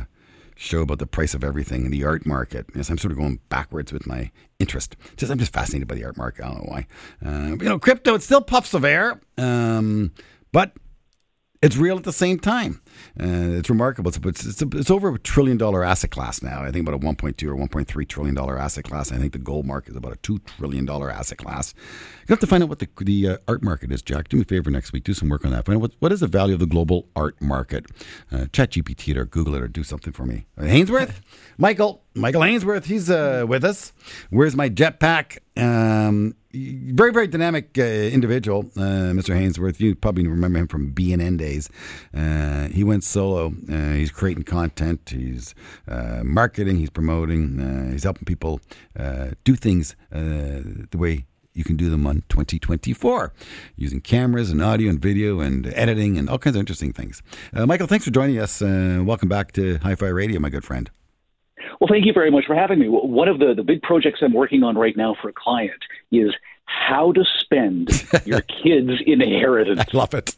show 0.55 0.81
about 0.81 0.99
the 0.99 1.07
price 1.07 1.33
of 1.33 1.43
everything 1.43 1.85
in 1.85 1.91
the 1.91 2.03
art 2.03 2.25
market. 2.25 2.65
Yes, 2.75 2.89
I'm 2.89 2.97
sort 2.97 3.11
of 3.11 3.17
going 3.17 3.39
backwards 3.49 3.91
with 3.91 4.07
my 4.07 4.31
interest. 4.59 4.95
Just 5.17 5.31
I'm 5.31 5.39
just 5.39 5.53
fascinated 5.53 5.87
by 5.87 5.95
the 5.95 6.05
art 6.05 6.17
market. 6.17 6.45
I 6.45 6.47
don't 6.49 6.57
know 6.57 6.69
why. 6.69 6.87
Uh, 7.25 7.55
you 7.61 7.69
know, 7.69 7.79
crypto 7.79 8.15
it's 8.15 8.25
still 8.25 8.41
puffs 8.41 8.73
of 8.73 8.85
air, 8.85 9.19
um, 9.37 10.11
but 10.51 10.71
it's 11.65 11.77
real 11.77 11.97
at 11.97 12.03
the 12.03 12.13
same 12.13 12.37
time. 12.37 12.79
Uh, 13.19 13.57
it's 13.57 13.71
remarkable. 13.71 14.09
It's, 14.09 14.19
it's, 14.45 14.61
it's, 14.61 14.75
it's 14.75 14.91
over 14.91 15.15
a 15.15 15.17
trillion 15.17 15.57
dollar 15.57 15.83
asset 15.83 16.11
class 16.11 16.43
now. 16.43 16.61
I 16.61 16.71
think 16.71 16.87
about 16.87 17.01
a 17.01 17.05
1.2 17.05 17.43
or 17.47 17.55
1.3 17.55 18.07
trillion 18.07 18.35
dollar 18.35 18.59
asset 18.59 18.83
class. 18.83 19.11
I 19.11 19.17
think 19.17 19.33
the 19.33 19.39
gold 19.39 19.65
market 19.65 19.91
is 19.91 19.97
about 19.97 20.13
a 20.13 20.17
two 20.17 20.37
trillion 20.39 20.85
dollar 20.85 21.09
asset 21.09 21.39
class. 21.39 21.73
You 22.27 22.33
have 22.33 22.39
to 22.39 22.47
find 22.47 22.61
out 22.61 22.69
what 22.69 22.79
the, 22.79 22.87
the 23.01 23.29
uh, 23.29 23.37
art 23.47 23.63
market 23.63 23.91
is, 23.91 24.03
Jack. 24.03 24.29
Do 24.29 24.37
me 24.37 24.41
a 24.43 24.45
favor 24.45 24.69
next 24.69 24.93
week. 24.93 25.03
Do 25.05 25.15
some 25.15 25.27
work 25.27 25.43
on 25.43 25.51
that. 25.51 25.65
Find 25.65 25.77
out 25.77 25.81
what, 25.81 25.91
what 25.99 26.11
is 26.11 26.19
the 26.19 26.27
value 26.27 26.53
of 26.53 26.59
the 26.59 26.67
global 26.67 27.07
art 27.15 27.41
market. 27.41 27.87
Uh, 28.31 28.45
Chat 28.53 28.71
GPT 28.71 29.09
it 29.09 29.17
or 29.17 29.25
Google 29.25 29.55
it 29.55 29.61
or 29.63 29.67
do 29.67 29.83
something 29.83 30.13
for 30.13 30.25
me. 30.25 30.45
Hainsworth, 30.59 31.15
Michael, 31.57 32.03
Michael 32.13 32.41
Hainsworth. 32.41 32.85
He's 32.85 33.09
uh, 33.09 33.45
with 33.47 33.63
us. 33.63 33.91
Where's 34.29 34.55
my 34.55 34.69
jetpack? 34.69 35.39
Um, 35.57 36.35
very, 36.55 37.11
very 37.11 37.27
dynamic 37.27 37.77
uh, 37.77 37.81
individual, 37.83 38.71
uh, 38.77 39.11
Mr. 39.13 39.35
Hainsworth. 39.35 39.79
You 39.79 39.95
probably 39.95 40.27
remember 40.27 40.59
him 40.59 40.67
from 40.67 40.93
BNN 40.93 41.37
days. 41.37 41.69
Uh, 42.13 42.67
he 42.67 42.83
went 42.83 43.03
solo. 43.03 43.53
Uh, 43.69 43.93
he's 43.93 44.11
creating 44.11 44.43
content. 44.43 45.09
He's 45.09 45.53
uh, 45.87 46.21
marketing. 46.23 46.77
He's 46.77 46.89
promoting. 46.89 47.59
Uh, 47.59 47.91
he's 47.91 48.03
helping 48.03 48.25
people 48.25 48.59
do 49.43 49.55
things 49.55 49.95
the 50.11 50.87
way 50.93 51.25
you 51.53 51.63
can 51.63 51.77
do 51.77 51.89
them 51.89 52.05
on 52.05 52.23
2024 52.29 53.31
using 53.77 54.01
cameras 54.01 54.51
and 54.51 54.61
audio 54.61 54.89
and 54.89 54.99
video 54.99 55.39
and 55.39 55.67
editing 55.67 56.17
and 56.17 56.29
all 56.29 56.37
kinds 56.37 56.55
of 56.55 56.59
interesting 56.59 56.91
things. 56.91 57.21
Michael, 57.53 57.87
thanks 57.87 58.05
for 58.05 58.11
joining 58.11 58.39
us. 58.39 58.61
Welcome 58.61 59.29
back 59.29 59.51
to 59.53 59.77
Hi 59.79 59.95
Fi 59.95 60.07
Radio, 60.07 60.39
my 60.39 60.49
good 60.49 60.65
friend. 60.65 60.89
Well, 61.79 61.87
thank 61.89 62.05
you 62.05 62.13
very 62.13 62.31
much 62.31 62.45
for 62.45 62.55
having 62.55 62.79
me. 62.79 62.87
One 62.87 63.27
of 63.27 63.39
the, 63.39 63.53
the 63.53 63.63
big 63.63 63.81
projects 63.81 64.19
I'm 64.21 64.33
working 64.33 64.63
on 64.63 64.77
right 64.77 64.95
now 64.95 65.15
for 65.21 65.29
a 65.29 65.33
client 65.33 65.83
is 66.11 66.33
how 66.65 67.11
to 67.13 67.23
spend 67.39 67.89
your 68.25 68.41
kids' 68.63 69.01
inheritance. 69.05 69.81
I 69.81 69.97
love 69.97 70.13
it. 70.13 70.35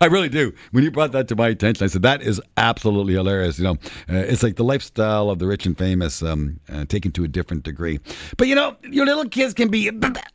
I 0.00 0.06
really 0.06 0.28
do. 0.28 0.52
When 0.70 0.84
you 0.84 0.92
brought 0.92 1.12
that 1.12 1.26
to 1.28 1.36
my 1.36 1.48
attention, 1.48 1.84
I 1.84 1.88
said 1.88 2.02
that 2.02 2.22
is 2.22 2.40
absolutely 2.56 3.14
hilarious. 3.14 3.58
You 3.58 3.64
know, 3.64 3.72
uh, 4.08 4.14
it's 4.14 4.42
like 4.42 4.56
the 4.56 4.64
lifestyle 4.64 5.28
of 5.28 5.40
the 5.40 5.46
rich 5.46 5.66
and 5.66 5.76
famous, 5.76 6.22
um, 6.22 6.60
uh, 6.72 6.84
taken 6.84 7.10
to 7.12 7.24
a 7.24 7.28
different 7.28 7.64
degree. 7.64 7.98
But 8.36 8.46
you 8.46 8.54
know, 8.54 8.76
your 8.88 9.06
little 9.06 9.28
kids 9.28 9.54
can 9.54 9.68
be. 9.68 9.90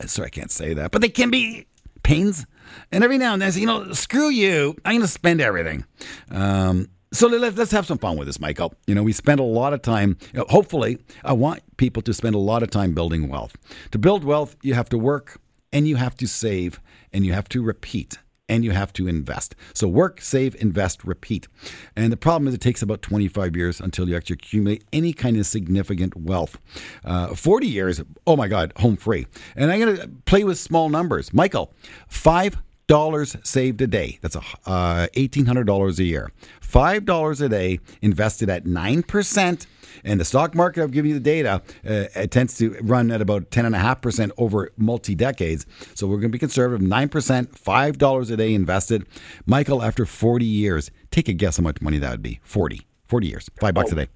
Sorry, 0.06 0.28
I 0.28 0.30
can't 0.30 0.52
say 0.52 0.74
that, 0.74 0.92
but 0.92 1.02
they 1.02 1.10
can 1.10 1.30
be 1.30 1.66
pains. 2.04 2.46
And 2.92 3.04
every 3.04 3.18
now 3.18 3.34
and 3.34 3.42
then, 3.42 3.48
I 3.48 3.52
say, 3.52 3.62
you 3.62 3.68
know, 3.68 3.94
screw 3.94 4.30
you. 4.30 4.76
I'm 4.84 4.94
going 4.94 5.02
to 5.02 5.08
spend 5.08 5.40
everything. 5.40 5.86
Um, 6.30 6.90
so 7.12 7.28
let, 7.28 7.58
us 7.58 7.72
have 7.72 7.86
some 7.86 7.98
fun 7.98 8.18
with 8.18 8.28
this, 8.28 8.40
Michael. 8.40 8.74
You 8.88 8.96
know, 8.96 9.04
we 9.04 9.12
spend 9.12 9.40
a 9.40 9.44
lot 9.44 9.74
of 9.74 9.82
time. 9.82 10.18
You 10.34 10.40
know, 10.40 10.46
hopefully, 10.50 10.98
I 11.24 11.34
want 11.34 11.62
people 11.78 12.02
to 12.04 12.14
spend 12.14 12.36
a 12.36 12.40
lot 12.40 12.64
of 12.64 12.70
time 12.70 12.94
building 12.94 13.28
wealth. 13.28 13.56
To 13.92 14.00
build 14.00 14.24
wealth, 14.24 14.56
you 14.62 14.74
have 14.76 14.90
to 14.90 14.98
work 14.98 15.40
and 15.74 15.88
you 15.88 15.98
have 15.98 16.16
to 16.18 16.28
save 16.28 16.80
and 17.12 17.26
you 17.26 17.34
have 17.34 17.50
to 17.50 17.62
repeat 17.62 18.18
and 18.48 18.66
you 18.66 18.72
have 18.72 18.92
to 18.92 19.08
invest. 19.08 19.56
So 19.74 19.88
work, 19.88 20.20
save, 20.20 20.56
invest, 20.62 21.06
repeat. 21.06 21.48
And 21.96 22.12
the 22.12 22.18
problem 22.18 22.50
is 22.50 22.54
it 22.54 22.60
takes 22.60 22.82
about 22.82 23.02
25 23.02 23.56
years 23.56 23.80
until 23.80 24.10
you 24.10 24.16
actually 24.18 24.36
accumulate 24.36 24.84
any 24.92 25.14
kind 25.14 25.38
of 25.38 25.46
significant 25.46 26.18
wealth. 26.18 26.60
Uh, 27.06 27.34
40 27.34 27.68
years, 27.68 28.02
oh 28.28 28.36
my 28.36 28.50
God, 28.50 28.74
home 28.78 28.98
free. 28.98 29.26
And 29.56 29.72
I'm 29.72 29.80
going 29.80 29.98
to 29.98 30.08
play 30.26 30.44
with 30.44 30.60
small 30.60 30.90
numbers. 30.90 31.34
Michael, 31.34 31.74
five 32.10 32.58
dollars 32.88 33.36
saved 33.44 33.82
a 33.82 33.88
day. 33.88 34.20
That's 34.22 34.36
a, 34.36 34.42
uh, 34.66 35.08
$1,800 35.16 36.00
a 36.00 36.04
year. 36.04 36.32
$5 36.62 37.42
a 37.42 37.50
day 37.50 37.80
invested 38.02 38.50
at 38.50 38.66
9%. 38.66 39.68
And 40.04 40.20
the 40.20 40.26
stock 40.26 40.56
market, 40.56 40.84
I've 40.84 40.92
given 40.92 41.10
you 41.10 41.16
the 41.16 41.20
data, 41.20 41.62
uh, 41.88 42.06
it 42.16 42.32
tends 42.32 42.58
to 42.58 42.76
run 42.82 43.12
at 43.12 43.22
about 43.22 43.52
10.5% 43.52 44.32
over 44.38 44.72
multi 44.78 45.16
decades. 45.16 45.66
So 45.94 46.08
we're 46.08 46.16
going 46.16 46.30
to 46.30 46.30
be 46.30 46.40
conservative 46.40 46.86
9%, 46.86 47.10
$5 47.10 48.32
a 48.32 48.38
day 48.38 48.54
invested. 48.54 49.06
Michael, 49.46 49.84
after 49.84 50.06
40 50.06 50.46
years, 50.46 50.92
take 51.12 51.28
a 51.28 51.34
guess 51.34 51.58
how 51.58 51.64
much 51.64 51.82
money 51.82 52.00
that 52.00 52.12
would 52.12 52.22
be 52.24 52.40
40. 52.44 52.82
40 53.08 53.28
years, 53.28 53.50
five 53.60 53.74
bucks 53.74 53.92
a 53.92 53.96
day. 53.96 54.08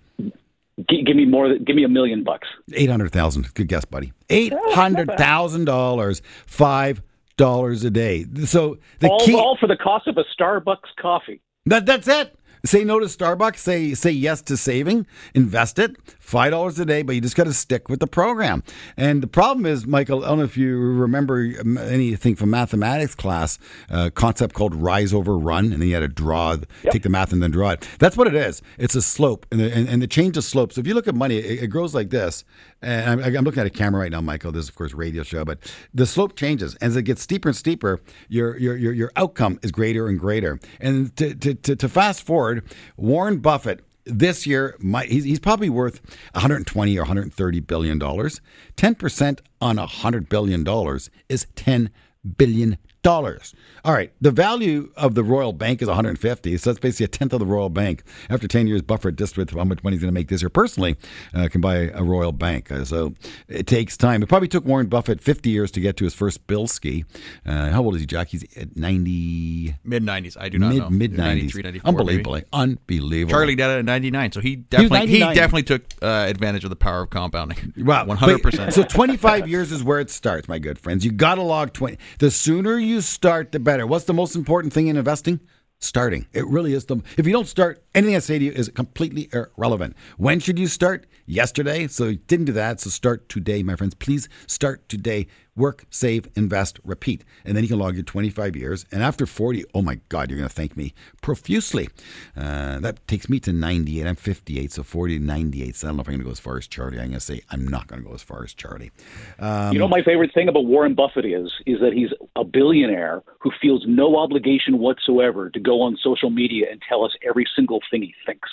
Give 0.88 1.16
me 1.16 1.26
more. 1.26 1.58
Give 1.58 1.76
me 1.76 1.84
a 1.84 1.90
million 1.90 2.24
bucks. 2.24 2.48
Eight 2.74 2.90
hundred 2.90 3.12
thousand. 3.14 3.54
Good 3.54 3.70
guess, 3.70 3.86
buddy. 3.86 4.12
Eight 4.30 4.54
hundred 4.72 5.10
thousand 5.18 5.66
dollars. 5.66 6.22
Five 6.46 7.02
dollars 7.38 7.84
a 7.84 7.92
day. 7.92 8.26
So 8.46 8.78
the 9.00 9.10
all, 9.10 9.20
key. 9.20 9.36
all 9.36 9.58
for 9.60 9.68
the 9.68 9.78
cost 9.78 10.08
of 10.08 10.18
a 10.18 10.24
Starbucks 10.40 10.96
coffee. 11.00 11.42
That 11.66 11.86
that's 11.86 12.08
it. 12.08 12.38
Say 12.66 12.84
no 12.84 13.00
to 13.00 13.06
Starbucks. 13.06 13.58
Say 13.58 13.94
say 13.94 14.12
yes 14.12 14.42
to 14.44 14.58
saving. 14.58 15.06
Invest 15.34 15.80
it. 15.80 15.96
Five 16.26 16.50
dollars 16.50 16.80
a 16.80 16.86
day, 16.86 17.04
but 17.04 17.14
you 17.14 17.22
just 17.22 17.36
got 17.36 17.44
to 17.44 17.54
stick 17.54 17.88
with 17.88 18.00
the 18.00 18.08
program. 18.08 18.64
And 18.98 19.22
the 19.22 19.28
problem 19.28 19.68
is, 19.68 19.86
Michael. 19.86 20.26
I 20.26 20.30
don't 20.30 20.40
know 20.40 20.44
if 20.44 20.58
you 20.58 20.76
remember 20.76 21.54
um, 21.62 21.78
anything 21.78 22.36
from 22.36 22.50
mathematics 22.50 23.14
class. 23.14 23.60
A 23.90 24.10
concept 24.10 24.56
called 24.56 24.74
rise 24.74 25.14
over 25.14 25.38
run, 25.38 25.66
and 25.72 25.84
then 25.84 25.88
you 25.88 25.94
had 25.94 26.00
to 26.00 26.08
draw, 26.08 26.58
yep. 26.82 26.94
take 26.94 27.04
the 27.04 27.10
math, 27.10 27.32
and 27.32 27.44
then 27.44 27.52
draw 27.52 27.70
it. 27.70 27.88
That's 28.00 28.18
what 28.18 28.26
it 28.26 28.34
is. 28.34 28.64
It's 28.80 28.96
a 28.96 29.04
slope, 29.04 29.46
and 29.52 29.60
the, 29.60 29.72
and, 29.72 29.88
and 29.88 30.02
the 30.02 30.08
change 30.08 30.36
of 30.36 30.44
slope. 30.44 30.74
So 30.74 30.82
if 30.82 30.88
you 30.88 30.96
look 30.96 31.08
at 31.08 31.14
money, 31.14 31.38
it, 31.38 31.62
it 31.66 31.68
grows 31.68 31.94
like 31.94 32.10
this. 32.10 32.44
And 32.82 33.22
I'm, 33.22 33.38
I'm, 33.38 33.44
looking 33.44 33.62
at 33.62 33.68
a 33.68 33.70
camera 33.70 34.02
right 34.02 34.12
now, 34.12 34.22
Michael. 34.22 34.52
This 34.52 34.64
is 34.64 34.70
of 34.70 34.76
course 34.76 34.94
a 34.94 34.96
radio 34.96 35.22
show, 35.22 35.46
but 35.46 35.60
the 35.94 36.08
slope 36.08 36.36
changes 36.36 36.74
as 36.78 36.96
it 36.96 37.04
gets 37.04 37.22
steeper 37.22 37.50
and 37.50 37.56
steeper. 37.56 38.02
Your 38.30 38.58
your 38.58 38.76
your, 38.76 38.94
your 38.94 39.12
outcome 39.16 39.60
is 39.62 39.72
greater 39.72 40.08
and 40.08 40.20
greater. 40.20 40.60
And 40.80 41.16
to, 41.18 41.36
to, 41.36 41.54
to, 41.54 41.76
to 41.76 41.88
fast 41.88 42.26
forward, 42.26 42.64
Warren 42.98 43.38
Buffett 43.38 43.82
this 44.06 44.46
year 44.46 44.76
might, 44.80 45.10
he's, 45.12 45.24
he's, 45.24 45.40
probably 45.40 45.70
worth 45.70 46.02
120 46.34 46.98
or 46.98 47.02
130 47.02 47.60
billion 47.62 48.00
dollars. 48.00 48.42
10% 48.78 49.40
on 49.62 49.78
100 49.78 50.30
billion 50.30 50.64
dollars 50.64 51.10
is 51.30 51.48
10 51.56 51.90
billion 52.38 52.78
dollars. 53.06 53.54
All 53.86 53.94
right, 53.94 54.12
the 54.20 54.32
value 54.32 54.92
of 54.98 55.14
the 55.14 55.24
Royal 55.24 55.54
Bank 55.54 55.80
is 55.84 55.88
150, 55.88 56.58
so 56.58 56.72
that's 56.72 56.80
basically 56.80 57.04
a 57.04 57.08
tenth 57.08 57.34
of 57.34 57.40
the 57.40 57.46
Royal 57.46 57.70
Bank. 57.70 58.02
After 58.32 58.48
10 58.48 58.66
years, 58.66 58.82
Buffett 58.82 59.16
just 59.16 59.38
with 59.38 59.52
how 59.52 59.64
much 59.64 59.84
money 59.84 59.96
he's 59.96 60.02
going 60.02 60.12
to 60.12 60.20
make 60.20 60.28
this 60.28 60.42
year 60.42 60.50
personally 60.50 60.98
uh, 61.36 61.48
can 61.52 61.62
buy 61.62 61.92
a 61.94 62.04
Royal 62.04 62.32
Bank. 62.32 62.72
Uh, 62.72 62.84
so 62.84 63.14
it 63.48 63.68
takes 63.68 63.96
time. 63.96 64.24
It 64.24 64.28
probably 64.28 64.48
took 64.48 64.66
Warren 64.66 64.88
Buffett 64.88 65.22
50 65.22 65.52
years 65.52 65.70
to 65.72 65.80
get 65.80 65.98
to 65.98 66.04
his 66.04 66.16
first 66.16 66.48
Bilski. 66.48 67.06
Uh, 67.46 67.70
how 67.70 67.84
old 67.84 67.94
is 67.94 68.02
he, 68.02 68.08
Jack? 68.08 68.30
He's 68.30 68.44
at 68.58 68.76
90 68.76 69.76
mid 69.84 70.04
90s. 70.04 70.36
I 70.40 70.50
do 70.50 70.58
not 70.58 70.70
mid, 70.70 70.80
know. 70.80 70.90
Mid 70.90 71.14
90s. 71.14 71.86
Unbelievable. 71.86 72.34
Maybe. 72.34 72.46
Unbelievable. 72.54 73.38
Charlie 73.38 73.54
did 73.54 73.68
it 73.70 73.80
at 73.80 73.86
99, 73.86 74.32
so 74.32 74.42
he 74.42 74.56
definitely 74.56 75.08
he, 75.08 75.20
he 75.20 75.34
definitely 75.36 75.62
took 75.62 75.84
uh, 76.02 76.26
advantage 76.28 76.64
of 76.64 76.72
the 76.72 76.76
power 76.76 77.04
of 77.04 77.12
compounding. 77.12 77.72
Wow, 77.78 78.06
100%. 78.08 78.74
so 78.74 78.82
25 78.82 79.48
years 79.48 79.72
is 79.72 79.84
where 79.84 80.00
it 80.00 80.10
starts, 80.10 80.48
my 80.48 80.58
good 80.58 80.80
friends. 80.80 81.06
You 81.06 81.12
got 81.12 81.36
to 81.36 81.44
log 81.44 81.72
20. 81.74 82.00
The 82.18 82.32
sooner 82.32 82.80
you 82.80 82.95
start, 83.02 83.52
the 83.52 83.60
better 83.60 83.76
better. 83.76 83.86
What's 83.86 84.06
the 84.06 84.14
most 84.14 84.36
important 84.36 84.74
thing 84.74 84.88
in 84.88 84.96
investing? 84.96 85.42
Starting. 85.80 86.26
It 86.32 86.48
really 86.48 86.74
is 86.74 86.86
the. 86.86 86.98
If 87.18 87.28
you 87.28 87.34
don't 87.34 87.48
start, 87.48 87.84
anything 87.94 88.16
I 88.16 88.20
say 88.20 88.40
to 88.40 88.46
you 88.46 88.52
is 88.52 88.70
completely 88.70 89.30
irrelevant. 89.34 89.96
When 90.18 90.40
should 90.40 90.58
you 90.58 90.68
start? 90.68 91.06
Yesterday. 91.26 91.88
So 91.88 92.06
you 92.06 92.16
didn't 92.16 92.46
do 92.46 92.54
that. 92.54 92.80
So 92.80 92.90
start 92.90 93.28
today, 93.28 93.64
my 93.64 93.76
friends. 93.76 93.96
Please 93.96 94.30
start 94.48 94.88
today. 94.88 95.28
Work, 95.58 95.86
save, 95.90 96.28
invest, 96.36 96.80
repeat. 96.84 97.24
And 97.46 97.56
then 97.56 97.64
you 97.64 97.70
can 97.70 97.80
log 97.80 97.96
your 97.96 98.04
25 98.04 98.56
years. 98.58 98.86
And 98.92 99.02
after 99.02 99.26
40, 99.26 99.64
oh 99.74 99.82
my 99.82 100.00
God, 100.10 100.30
you're 100.30 100.38
going 100.38 100.50
to 100.50 100.54
thank 100.54 100.76
me 100.76 100.94
profusely. 101.22 101.88
Uh, 102.36 102.80
that 102.80 103.08
takes 103.08 103.30
me 103.30 103.40
to 103.40 103.54
98. 103.54 104.06
I'm 104.06 104.16
58, 104.16 104.72
so 104.74 104.84
40 104.84 105.20
to 105.20 105.24
98. 105.24 105.76
So 105.76 105.88
I 105.88 105.90
don't 105.90 105.98
know 105.98 106.02
if 106.02 106.08
I'm 106.08 106.14
going 106.14 106.20
to 106.20 106.26
go 106.26 106.32
as 106.32 106.40
far 106.40 106.58
as 106.58 106.68
Charlie. 106.68 107.00
I'm 107.00 107.08
going 107.08 107.14
to 107.14 107.20
say 107.22 107.42
I'm 107.52 107.66
not 107.66 107.88
going 107.88 108.02
to 108.02 108.08
go 108.08 108.14
as 108.14 108.22
far 108.22 108.44
as 108.44 108.54
Charlie. 108.54 108.92
Um, 109.40 109.72
you 109.72 109.80
know, 109.80 109.88
my 109.88 110.04
favorite 110.04 110.34
thing 110.34 110.50
about 110.50 110.66
Warren 110.66 110.94
Buffett 110.94 111.26
is 111.26 111.52
is 111.66 111.80
that 111.80 111.94
he's 111.94 112.10
a 112.36 112.44
billionaire 112.44 113.24
who 113.40 113.52
feels 113.62 113.86
no 113.88 114.18
obligation 114.18 114.80
whatsoever 114.80 115.50
to 115.50 115.60
go 115.60 115.82
on 115.82 115.98
social 116.04 116.30
media 116.30 116.68
and 116.70 116.82
tell 116.88 117.06
us 117.06 117.14
every 117.26 117.46
single 117.56 117.80
thing 117.90 118.02
he 118.02 118.14
thinks. 118.26 118.50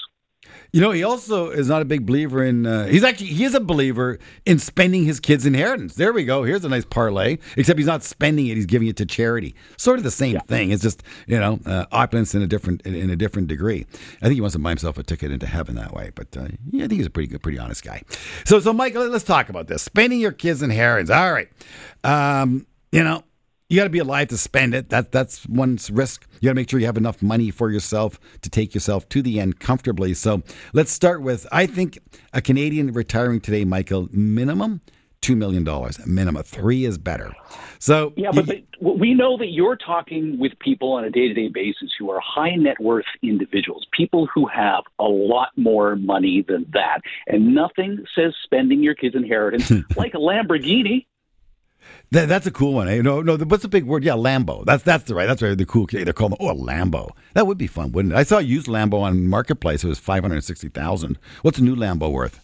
You 0.72 0.80
know, 0.80 0.90
he 0.90 1.04
also 1.04 1.50
is 1.50 1.68
not 1.68 1.82
a 1.82 1.84
big 1.84 2.06
believer 2.06 2.42
in. 2.42 2.66
Uh, 2.66 2.86
he's 2.86 3.04
actually 3.04 3.26
he 3.28 3.44
is 3.44 3.54
a 3.54 3.60
believer 3.60 4.18
in 4.46 4.58
spending 4.58 5.04
his 5.04 5.20
kids' 5.20 5.44
inheritance. 5.46 5.94
There 5.96 6.12
we 6.12 6.24
go. 6.24 6.44
Here's 6.44 6.64
a 6.64 6.68
nice 6.68 6.84
parlay. 6.84 7.38
Except 7.56 7.78
he's 7.78 7.86
not 7.86 8.02
spending 8.02 8.46
it; 8.46 8.56
he's 8.56 8.66
giving 8.66 8.88
it 8.88 8.96
to 8.96 9.06
charity. 9.06 9.54
Sort 9.76 9.98
of 9.98 10.04
the 10.04 10.10
same 10.10 10.38
thing. 10.40 10.70
It's 10.70 10.82
just 10.82 11.02
you 11.26 11.38
know 11.38 11.60
uh, 11.66 11.86
opulence 11.92 12.34
in 12.34 12.42
a 12.42 12.46
different 12.46 12.82
in 12.86 13.10
a 13.10 13.16
different 13.16 13.48
degree. 13.48 13.86
I 14.20 14.24
think 14.26 14.34
he 14.34 14.40
wants 14.40 14.54
to 14.54 14.58
buy 14.58 14.70
himself 14.70 14.96
a 14.98 15.02
ticket 15.02 15.30
into 15.30 15.46
heaven 15.46 15.74
that 15.76 15.92
way. 15.92 16.10
But 16.14 16.36
uh, 16.36 16.48
yeah, 16.70 16.84
I 16.84 16.88
think 16.88 16.98
he's 16.98 17.06
a 17.06 17.10
pretty 17.10 17.28
good, 17.28 17.42
pretty 17.42 17.58
honest 17.58 17.84
guy. 17.84 18.02
So, 18.44 18.58
so 18.60 18.72
Mike, 18.72 18.94
let- 18.94 19.10
let's 19.10 19.24
talk 19.24 19.48
about 19.50 19.66
this. 19.66 19.82
Spending 19.82 20.20
your 20.20 20.32
kids' 20.32 20.62
inheritance. 20.62 21.10
All 21.10 21.32
right. 21.32 21.48
Um, 22.04 22.66
you 22.90 23.04
know, 23.04 23.24
you 23.72 23.78
got 23.78 23.84
to 23.84 23.90
be 23.90 24.00
alive 24.00 24.28
to 24.28 24.36
spend 24.36 24.74
it. 24.74 24.90
That 24.90 25.12
that's 25.12 25.46
one's 25.46 25.90
risk. 25.90 26.26
You 26.40 26.46
got 26.46 26.50
to 26.50 26.54
make 26.56 26.68
sure 26.68 26.78
you 26.78 26.84
have 26.84 26.98
enough 26.98 27.22
money 27.22 27.50
for 27.50 27.70
yourself 27.70 28.20
to 28.42 28.50
take 28.50 28.74
yourself 28.74 29.08
to 29.08 29.22
the 29.22 29.40
end 29.40 29.60
comfortably. 29.60 30.12
So 30.12 30.42
let's 30.74 30.92
start 30.92 31.22
with. 31.22 31.46
I 31.50 31.64
think 31.64 31.98
a 32.34 32.42
Canadian 32.42 32.92
retiring 32.92 33.40
today, 33.40 33.64
Michael, 33.64 34.10
minimum 34.12 34.82
two 35.22 35.36
million 35.36 35.64
dollars. 35.64 36.04
Minimum 36.06 36.42
three 36.42 36.84
is 36.84 36.98
better. 36.98 37.32
So 37.78 38.12
Yeah, 38.16 38.30
but, 38.32 38.46
but 38.46 38.98
we 38.98 39.14
know 39.14 39.38
that 39.38 39.52
you're 39.52 39.76
talking 39.76 40.38
with 40.38 40.52
people 40.58 40.92
on 40.92 41.04
a 41.04 41.10
day 41.10 41.28
to 41.28 41.34
day 41.34 41.48
basis 41.48 41.92
who 41.98 42.10
are 42.10 42.20
high 42.20 42.54
net 42.56 42.78
worth 42.78 43.06
individuals, 43.22 43.86
people 43.92 44.28
who 44.34 44.46
have 44.48 44.84
a 44.98 45.04
lot 45.04 45.48
more 45.56 45.96
money 45.96 46.44
than 46.46 46.66
that. 46.74 47.00
And 47.26 47.54
nothing 47.54 48.04
says 48.14 48.34
spending 48.44 48.82
your 48.82 48.94
kid's 48.94 49.14
inheritance 49.14 49.70
like 49.96 50.12
a 50.12 50.18
Lamborghini. 50.18 51.06
That, 52.10 52.28
that's 52.28 52.46
a 52.46 52.50
cool 52.50 52.74
one. 52.74 52.88
Eh? 52.88 53.00
No, 53.00 53.22
no. 53.22 53.36
What's 53.38 53.62
the 53.62 53.68
big 53.68 53.84
word? 53.84 54.04
Yeah, 54.04 54.12
Lambo. 54.12 54.64
That's 54.64 54.82
that's 54.82 55.04
the 55.04 55.14
right. 55.14 55.26
That's 55.26 55.40
right. 55.40 55.56
The 55.56 55.64
cool. 55.64 55.86
They're 55.90 56.12
calling 56.12 56.36
oh 56.40 56.50
a 56.50 56.54
Lambo. 56.54 57.12
That 57.34 57.46
would 57.46 57.58
be 57.58 57.66
fun, 57.66 57.92
wouldn't 57.92 58.12
it? 58.12 58.16
I 58.16 58.22
saw 58.24 58.38
a 58.38 58.42
used 58.42 58.66
Lambo 58.66 59.00
on 59.00 59.26
marketplace. 59.26 59.84
It 59.84 59.88
was 59.88 59.98
five 59.98 60.22
hundred 60.22 60.44
sixty 60.44 60.68
thousand. 60.68 61.18
What's 61.42 61.58
a 61.58 61.64
new 61.64 61.76
Lambo 61.76 62.10
worth? 62.12 62.41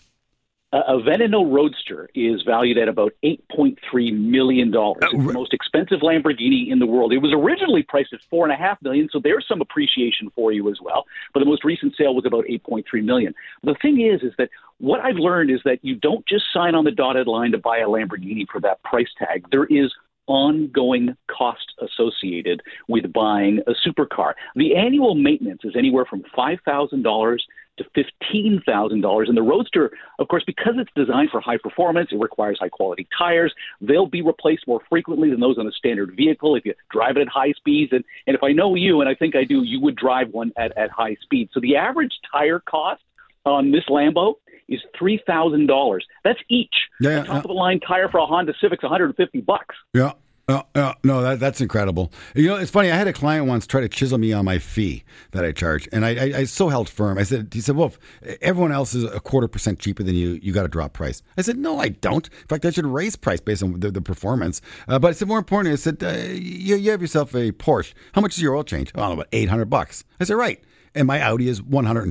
A 0.72 0.78
a 0.88 1.00
Veneno 1.00 1.50
Roadster 1.50 2.11
is 2.14 2.42
valued 2.42 2.76
at 2.76 2.88
about 2.88 3.12
$8.3 3.24 4.18
million. 4.18 4.74
Oh, 4.76 4.94
it's 5.00 5.12
the 5.12 5.33
most 5.33 5.54
expensive 5.54 6.00
Lamborghini 6.00 6.70
in 6.70 6.78
the 6.78 6.87
world. 6.87 7.12
It 7.12 7.18
was 7.18 7.33
originally 7.33 7.83
priced 7.83 8.12
at 8.12 8.20
4.5 8.31 8.83
million, 8.83 9.09
so 9.11 9.18
there's 9.22 9.46
some 9.48 9.62
appreciation 9.62 10.31
for 10.35 10.52
you 10.52 10.68
as 10.70 10.78
well. 10.83 11.07
But 11.33 11.40
the 11.40 11.46
most 11.46 11.64
recent 11.64 11.94
sale 11.96 12.14
was 12.14 12.26
about 12.26 12.44
8.3 12.44 12.85
million. 13.02 13.35
The 13.62 13.76
thing 13.81 14.00
is, 14.00 14.22
is 14.22 14.35
that 14.37 14.50
what 14.78 15.00
I've 15.00 15.16
learned 15.16 15.50
is 15.50 15.61
that 15.64 15.78
you 15.83 15.94
don't 15.94 16.26
just 16.26 16.44
sign 16.52 16.74
on 16.74 16.85
the 16.85 16.90
dotted 16.90 17.26
line 17.26 17.52
to 17.52 17.59
buy 17.59 17.78
a 17.78 17.87
Lamborghini 17.87 18.46
for 18.50 18.61
that 18.61 18.83
price 18.83 19.09
tag. 19.18 19.46
There 19.50 19.64
is 19.64 19.92
ongoing 20.26 21.16
cost 21.28 21.72
associated 21.81 22.62
with 22.87 23.11
buying 23.12 23.61
a 23.66 23.72
supercar. 23.87 24.35
The 24.54 24.76
annual 24.76 25.14
maintenance 25.14 25.62
is 25.64 25.74
anywhere 25.74 26.04
from 26.04 26.22
$5,000 26.37 27.38
to 27.78 27.84
$15,000. 28.32 29.28
And 29.28 29.36
the 29.36 29.42
Roadster, 29.42 29.90
of 30.18 30.28
course, 30.28 30.44
because 30.46 30.74
it's 30.76 30.90
designed 30.94 31.30
for 31.30 31.40
high 31.40 31.58
performance, 31.58 32.10
it 32.12 32.18
requires 32.18 32.58
high 32.60 32.68
quality 32.68 33.08
tires. 33.16 33.52
They'll 33.80 34.06
be 34.06 34.22
replaced 34.22 34.66
more 34.66 34.80
frequently 34.88 35.30
than 35.30 35.40
those 35.40 35.58
on 35.58 35.66
a 35.66 35.72
standard 35.72 36.14
vehicle 36.16 36.56
if 36.56 36.64
you 36.64 36.74
drive 36.90 37.16
it 37.16 37.22
at 37.22 37.28
high 37.28 37.52
speeds. 37.52 37.92
And, 37.92 38.04
and 38.26 38.36
if 38.36 38.42
I 38.42 38.52
know 38.52 38.74
you, 38.74 39.00
and 39.00 39.08
I 39.08 39.14
think 39.14 39.34
I 39.36 39.44
do, 39.44 39.62
you 39.62 39.80
would 39.80 39.96
drive 39.96 40.30
one 40.30 40.52
at, 40.56 40.76
at 40.76 40.90
high 40.90 41.16
speed. 41.22 41.48
So 41.52 41.60
the 41.60 41.76
average 41.76 42.12
tire 42.30 42.60
cost 42.60 43.02
on 43.44 43.72
this 43.72 43.84
Lambo 43.88 44.34
is 44.68 44.80
$3,000. 45.00 46.00
That's 46.24 46.40
each. 46.48 46.74
Yeah, 47.00 47.22
top 47.22 47.28
yeah. 47.28 47.36
of 47.38 47.42
the 47.44 47.52
line 47.52 47.80
tire 47.80 48.08
for 48.08 48.18
a 48.18 48.26
Honda 48.26 48.52
Civic's 48.60 48.82
150 48.82 49.40
bucks. 49.40 49.74
Yeah. 49.94 50.12
Uh, 50.48 50.62
uh, 50.74 50.94
no, 51.04 51.20
that, 51.20 51.38
that's 51.38 51.61
incredible. 51.61 52.11
You 52.34 52.48
know, 52.48 52.56
it's 52.56 52.70
funny. 52.70 52.90
I 52.90 52.96
had 52.96 53.06
a 53.06 53.12
client 53.12 53.46
once 53.46 53.66
try 53.66 53.82
to 53.82 53.88
chisel 53.88 54.16
me 54.16 54.32
on 54.32 54.46
my 54.46 54.58
fee 54.58 55.04
that 55.32 55.44
I 55.44 55.52
charge, 55.52 55.87
and 55.92 56.06
I, 56.06 56.11
I, 56.11 56.38
I 56.38 56.44
so 56.44 56.70
held 56.70 56.88
firm. 56.88 57.18
I 57.18 57.22
said, 57.24 57.50
he 57.52 57.61
said, 57.61 57.76
well, 57.76 57.92
everyone 58.40 58.72
else 58.72 58.94
is 58.94 59.04
a 59.04 59.20
quarter 59.20 59.46
percent 59.46 59.78
cheaper 59.78 60.02
than 60.02 60.14
you, 60.14 60.38
you 60.42 60.54
got 60.54 60.62
to 60.62 60.68
drop 60.68 60.94
price. 60.94 61.22
I 61.37 61.42
said, 61.42 61.58
no, 61.58 61.78
I 61.78 61.88
don't. 61.88 62.26
In 62.26 62.46
fact, 62.48 62.64
I 62.64 62.70
should 62.70 62.87
raise 62.87 63.14
price 63.14 63.40
based 63.40 63.62
on 63.62 63.80
the, 63.80 63.90
the 63.90 64.00
performance. 64.00 64.62
Uh, 64.88 64.98
but 64.98 65.08
I 65.08 65.12
said, 65.12 65.28
more 65.28 65.38
importantly, 65.38 65.72
I 65.72 65.76
said, 65.76 66.02
uh, 66.02 66.32
you, 66.32 66.76
you 66.76 66.90
have 66.92 67.02
yourself 67.02 67.34
a 67.34 67.52
Porsche. 67.52 67.92
How 68.12 68.22
much 68.22 68.37
is 68.37 68.42
your 68.42 68.56
oil 68.56 68.64
change? 68.64 68.90
Oh, 68.94 69.12
about 69.12 69.28
eight 69.32 69.50
hundred 69.50 69.66
bucks. 69.66 70.04
I 70.18 70.24
said, 70.24 70.34
right. 70.34 70.64
And 70.94 71.07
my 71.07 71.20
Audi 71.20 71.48
is 71.48 71.62
one 71.62 71.85
hundred 71.85 72.03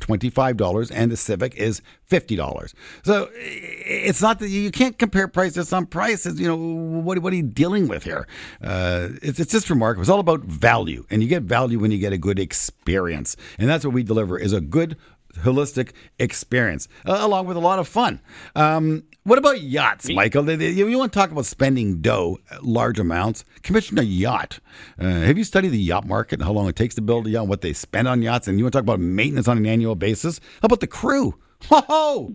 and 0.92 1.12
the 1.12 1.18
Civic 1.18 1.56
is 1.56 1.82
fifty 2.06 2.36
dollars. 2.36 2.74
So 3.04 3.30
it's 3.34 4.22
not 4.22 4.40
that 4.40 4.50
you 4.50 4.72
can't 4.72 4.98
compare 4.98 5.28
prices 5.28 5.74
on 5.74 5.86
prices. 5.86 6.40
You 6.40 6.48
know 6.48 6.56
what? 7.02 7.20
What 7.20 7.34
are 7.34 7.36
you 7.36 7.44
dealing 7.44 7.88
with 7.88 8.04
here? 8.04 8.28
Uh, 8.62 9.10
it's 9.22 9.40
it's 9.40 9.52
just 9.52 9.70
remarkable. 9.70 10.02
It's 10.02 10.10
all 10.10 10.20
about 10.20 10.42
value, 10.42 11.06
and 11.10 11.22
you 11.22 11.30
get 11.30 11.44
value 11.44 11.80
when 11.80 11.92
you 11.92 11.98
get 11.98 12.14
a 12.14 12.18
good 12.18 12.40
experience, 12.40 13.36
and 13.58 13.70
that's 13.70 13.86
what 13.86 13.94
we 13.94 14.04
deliver: 14.04 14.38
is 14.38 14.54
a 14.54 14.62
good 14.62 14.98
holistic 15.44 15.92
experience, 16.20 16.88
uh, 17.06 17.18
along 17.22 17.48
with 17.48 17.58
a 17.58 17.60
lot 17.62 17.80
of 17.80 17.88
fun. 17.88 18.20
Um, 18.56 19.04
what 19.24 19.38
about 19.38 19.62
yachts, 19.62 20.10
Michael? 20.10 20.44
They- 20.44 20.56
they- 20.56 20.70
You 20.72 20.98
want 20.98 21.12
to 21.12 21.20
talk 21.20 21.32
about 21.32 21.46
spending 21.46 22.00
dough, 22.02 22.38
uh, 22.50 22.58
large 22.62 22.98
amounts? 23.00 23.44
Commission 23.62 24.00
a 24.00 24.04
yacht. 24.04 24.60
Uh, 25.00 25.06
have 25.06 25.38
you 25.38 25.44
studied 25.44 25.70
the 25.70 25.78
yacht 25.80 26.08
market 26.08 26.36
and 26.40 26.44
how 26.44 26.54
long 26.54 26.68
it 26.70 26.76
takes 26.76 26.96
to 26.96 27.02
build 27.02 27.28
a 27.28 27.30
yacht, 27.32 27.48
what 27.48 27.62
they 27.62 27.74
spend 27.74 28.08
on 28.08 28.22
yachts, 28.22 28.48
and 28.48 28.58
you 28.58 28.64
want 28.64 28.72
to 28.74 28.78
talk 28.78 28.84
about 28.84 29.00
maintenance 29.00 29.48
on 29.48 29.58
an 29.58 29.66
annual 29.66 29.96
basis? 29.96 30.40
How 30.62 30.68
about 30.68 30.80
the 30.80 30.88
crew? 30.88 31.36
Ho 31.66 32.32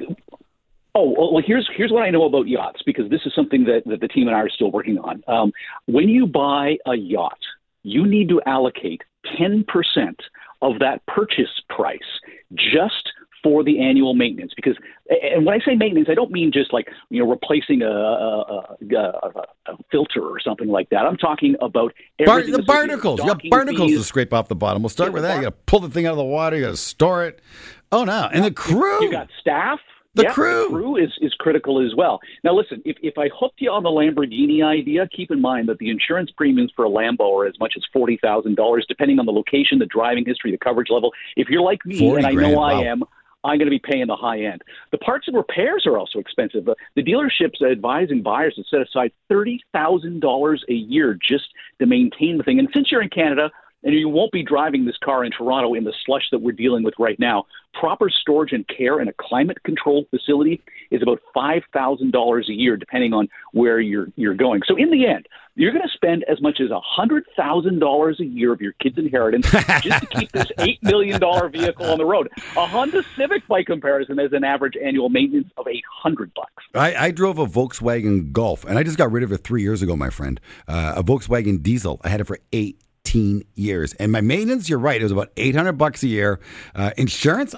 Oh 0.95 1.09
well, 1.17 1.33
well, 1.33 1.43
here's 1.47 1.67
here's 1.75 1.91
what 1.91 2.03
I 2.03 2.11
know 2.11 2.25
about 2.25 2.49
yachts 2.49 2.83
because 2.85 3.09
this 3.09 3.23
is 3.25 3.33
something 3.35 3.65
that, 3.65 3.83
that 3.87 4.01
the 4.03 4.09
team 4.09 4.29
and 4.29 4.37
I 4.37 4.41
are 4.41 4.51
still 4.51 4.71
working 4.71 4.99
on. 4.99 5.23
Um, 5.27 5.51
when 5.87 6.11
you 6.11 6.27
buy 6.27 6.77
a 6.85 6.95
yacht, 6.95 7.38
you 7.83 8.07
need 8.07 8.29
to 8.29 8.43
allocate 8.45 9.01
ten 9.38 9.65
percent 9.67 10.21
of 10.61 10.81
that 10.81 11.01
purchase 11.07 11.62
price 11.71 12.01
just 12.55 13.09
for 13.43 13.65
the 13.65 13.81
annual 13.81 14.15
maintenance. 14.15 14.53
Because, 14.55 14.77
and 15.35 15.45
when 15.45 15.61
I 15.61 15.65
say 15.65 15.75
maintenance, 15.75 16.09
I 16.11 16.15
don't 16.15 16.31
mean 16.31 16.53
just 16.53 16.73
like 16.73 16.87
you 17.11 17.23
know 17.23 17.29
replacing 17.31 17.83
a, 17.83 17.87
a, 17.87 18.79
a, 18.95 18.97
a, 19.67 19.77
filter 19.91 20.23
or 20.23 20.38
something 20.41 20.69
like 20.69 20.91
that. 20.91 21.05
I'm 21.07 21.17
talking 21.17 21.57
about 21.61 21.93
Bar- 22.25 22.43
the 22.43 22.62
barnacles. 22.62 23.21
You 23.21 23.27
got 23.27 23.43
barnacles 23.51 23.91
fees. 23.91 23.99
to 23.99 24.05
scrape 24.05 24.33
off 24.33 24.49
the 24.49 24.55
bottom. 24.55 24.83
We'll 24.83 24.91
start 24.91 25.11
Yeah, 25.11 25.15
with 25.15 25.23
that. 25.25 25.29
bar- 25.35 25.37
You 25.38 25.43
got 25.51 25.57
to 25.57 25.62
pull 25.67 25.81
the 25.81 25.91
thing 25.91 26.07
out 26.07 26.12
of 26.12 26.19
the 26.19 26.25
water. 26.25 26.57
You 26.57 26.62
got 26.62 26.71
to 26.71 26.77
store 26.77 27.25
it. 27.25 27.41
Oh 27.91 28.05
no! 28.05 28.29
And 28.33 28.45
the 28.45 28.51
crew. 28.51 29.03
You 29.05 29.11
got 29.11 29.29
staff. 29.41 29.81
The 30.14 30.25
Yeah, 30.25 30.33
crew. 30.33 30.62
The 30.64 30.68
crew 30.68 30.96
is, 30.96 31.11
is 31.22 31.33
critical 31.35 31.85
as 31.85 31.94
well. 31.94 32.20
Now, 32.44 32.55
listen, 32.55 32.83
if, 32.85 32.96
if 33.03 33.16
I 33.16 33.31
hooked 33.35 33.61
you 33.61 33.70
on 33.70 33.83
the 33.83 33.88
Lamborghini 33.88 34.62
idea, 34.62 35.09
keep 35.09 35.31
in 35.31 35.40
mind 35.40 35.68
that 35.70 35.79
the 35.79 35.88
insurance 35.88 36.31
premiums 36.37 36.70
for 36.77 36.85
a 36.85 36.88
Lambo 36.88 37.33
are 37.33 37.46
as 37.46 37.59
much 37.59 37.75
as 37.77 37.83
$40,000, 37.94 38.83
depending 38.88 39.18
on 39.18 39.25
the 39.27 39.33
location, 39.33 39.79
the 39.79 39.87
driving 39.87 40.25
history, 40.27 40.51
the 40.51 40.59
coverage 40.59 40.90
level. 40.90 41.12
If 41.37 41.48
you're 41.48 41.62
like 41.62 41.85
me, 41.87 42.07
and 42.14 42.27
I 42.27 42.35
grand, 42.35 42.53
know 42.53 42.61
I 42.61 42.75
wow. 42.75 42.83
am, 42.83 43.05
I'm 43.44 43.59
going 43.59 43.66
to 43.66 43.70
be 43.70 43.79
paying 43.79 44.07
the 44.07 44.16
high 44.16 44.40
end. 44.40 44.62
The 44.90 44.98
parts 44.98 45.29
and 45.29 45.37
repairs 45.37 45.85
are 45.87 45.98
also 45.98 46.18
expensive. 46.18 46.64
The, 46.64 46.77
the 46.94 47.03
dealerships 47.03 47.62
advising 47.62 48.22
buyers 48.22 48.55
to 48.57 48.64
set 48.70 48.81
aside 48.81 49.12
$30,000 49.31 50.59
a 50.68 50.72
year 50.72 51.18
just 51.27 51.46
to 51.81 51.87
maintain 51.87 52.37
the 52.37 52.44
thing. 52.44 52.59
And 52.59 52.68
since 52.72 52.92
you're 52.92 53.03
in 53.03 53.09
Canada, 53.09 53.51
and 53.85 53.95
you 53.95 54.09
won't 54.09 54.33
be 54.33 54.42
driving 54.42 54.85
this 54.85 54.97
car 55.03 55.25
in 55.25 55.33
Toronto 55.33 55.75
in 55.75 55.85
the 55.85 55.95
slush 56.05 56.25
that 56.31 56.40
we're 56.40 56.53
dealing 56.53 56.83
with 56.83 56.95
right 56.99 57.18
now. 57.18 57.45
Proper 57.75 58.11
storage 58.11 58.53
and 58.53 58.68
care 58.68 59.01
in 59.01 59.09
a 59.09 59.12
climate 59.18 59.62
controlled 59.64 60.07
facility 60.11 60.61
is 60.90 61.01
about 61.03 61.21
five 61.33 61.62
thousand 61.73 62.12
dollars 62.12 62.49
a 62.51 62.53
year, 62.53 62.77
depending 62.77 63.14
on 63.14 63.29
where 63.53 63.81
you're 63.81 64.09
you're 64.16 64.35
going. 64.35 64.61
So 64.66 64.77
in 64.77 64.90
the 64.90 65.07
end, 65.07 65.27
you're 65.55 65.73
going 65.73 65.87
to 65.87 65.92
spend 65.92 66.25
as 66.29 66.40
much 66.40 66.61
as 66.61 66.71
a 66.71 66.81
hundred 66.81 67.25
thousand 67.35 67.79
dollars 67.79 68.21
a 68.21 68.27
year 68.27 68.53
of 68.53 68.61
your 68.61 68.73
kid's 68.73 68.99
inheritance 68.99 69.51
just 69.81 70.03
to 70.03 70.07
keep 70.07 70.33
this 70.33 70.53
eight 70.59 70.83
million 70.83 71.18
dollar 71.18 71.49
vehicle 71.49 71.90
on 71.90 71.97
the 71.97 72.05
road. 72.05 72.29
A 72.57 72.66
Honda 72.66 73.03
Civic, 73.16 73.47
by 73.49 73.62
comparison, 73.62 74.18
has 74.18 74.35
an 74.35 74.45
average 74.45 74.75
annual 74.83 75.09
maintenance 75.09 75.49
of 75.57 75.66
eight 75.66 75.85
hundred 75.90 76.33
bucks. 76.35 76.64
I, 76.75 77.07
I 77.07 77.11
drove 77.11 77.38
a 77.38 77.47
Volkswagen 77.47 78.33
Golf, 78.33 78.64
and 78.66 78.79
I 78.79 78.83
just 78.83 78.99
got 78.99 79.11
rid 79.11 79.23
of 79.23 79.33
it 79.33 79.38
three 79.38 79.62
years 79.62 79.81
ago, 79.81 79.97
my 79.97 80.11
friend. 80.11 80.40
Uh, 80.68 80.92
a 80.97 81.03
Volkswagen 81.03 81.62
diesel. 81.62 82.03
I 82.05 82.11
had 82.11 82.21
it 82.21 82.27
for 82.27 82.38
18 83.07 83.45
years. 83.55 83.93
And 83.95 84.12
my 84.12 84.21
maintenance, 84.21 84.69
you're 84.69 84.79
right, 84.79 85.01
it 85.01 85.05
was 85.05 85.12
about 85.12 85.31
800 85.37 85.73
bucks 85.73 86.03
a 86.03 86.09
year. 86.09 86.41
Uh, 86.75 86.91
insurance, 86.97 87.55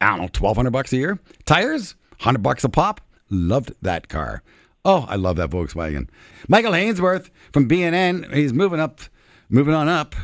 I 0.00 0.08
don't 0.10 0.18
know, 0.18 0.22
1200 0.24 0.70
bucks 0.70 0.92
a 0.92 0.96
year. 0.96 1.18
Tires, 1.44 1.94
100 2.18 2.42
bucks 2.42 2.64
a 2.64 2.68
pop. 2.68 3.00
Loved 3.30 3.72
that 3.82 4.08
car. 4.08 4.42
Oh, 4.84 5.04
I 5.08 5.16
love 5.16 5.36
that 5.36 5.50
Volkswagen. 5.50 6.08
Michael 6.48 6.72
Hainsworth 6.72 7.30
from 7.52 7.68
BNN, 7.68 8.32
he's 8.34 8.52
moving 8.52 8.78
up, 8.78 9.00
moving 9.48 9.74
on 9.74 9.88
up. 9.88 10.14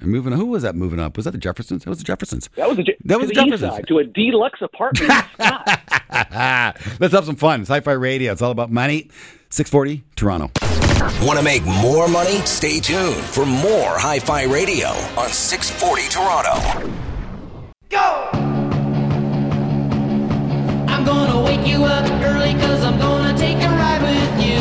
Moving, 0.00 0.32
who 0.32 0.46
was 0.46 0.64
that 0.64 0.74
moving 0.74 0.98
up? 0.98 1.16
Was 1.16 1.26
that 1.26 1.30
the 1.30 1.38
Jeffersons? 1.38 1.84
That 1.84 1.90
was 1.90 1.98
the 1.98 2.04
Jeffersons. 2.04 2.50
That 2.56 2.68
was 2.68 2.76
a, 2.80 2.82
That 3.04 3.20
was 3.20 3.28
the 3.28 3.34
Jefferson's. 3.34 3.72
side 3.72 3.86
to 3.86 3.98
a 4.00 4.04
deluxe 4.04 4.60
apartment. 4.60 5.08
Let's 5.38 7.14
have 7.14 7.24
some 7.24 7.36
fun. 7.36 7.60
Sci-Fi 7.62 7.92
Radio. 7.92 8.32
It's 8.32 8.42
all 8.42 8.50
about 8.50 8.72
money. 8.72 9.10
640 9.52 10.02
Toronto. 10.16 10.50
Want 11.26 11.38
to 11.38 11.44
make 11.44 11.62
more 11.66 12.08
money? 12.08 12.38
Stay 12.46 12.80
tuned 12.80 13.22
for 13.22 13.44
more 13.44 13.98
Hi 13.98 14.18
Fi 14.18 14.44
Radio 14.44 14.88
on 15.20 15.28
640 15.28 16.08
Toronto. 16.08 16.56
Go! 17.90 18.30
I'm 20.88 21.04
gonna 21.04 21.42
wake 21.42 21.66
you 21.66 21.84
up 21.84 22.10
early 22.24 22.54
cause 22.54 22.82
I'm 22.82 22.98
gonna 22.98 23.36
take 23.36 23.58
a 23.58 23.68
ride 23.68 24.00
with 24.00 24.40
you. 24.40 24.60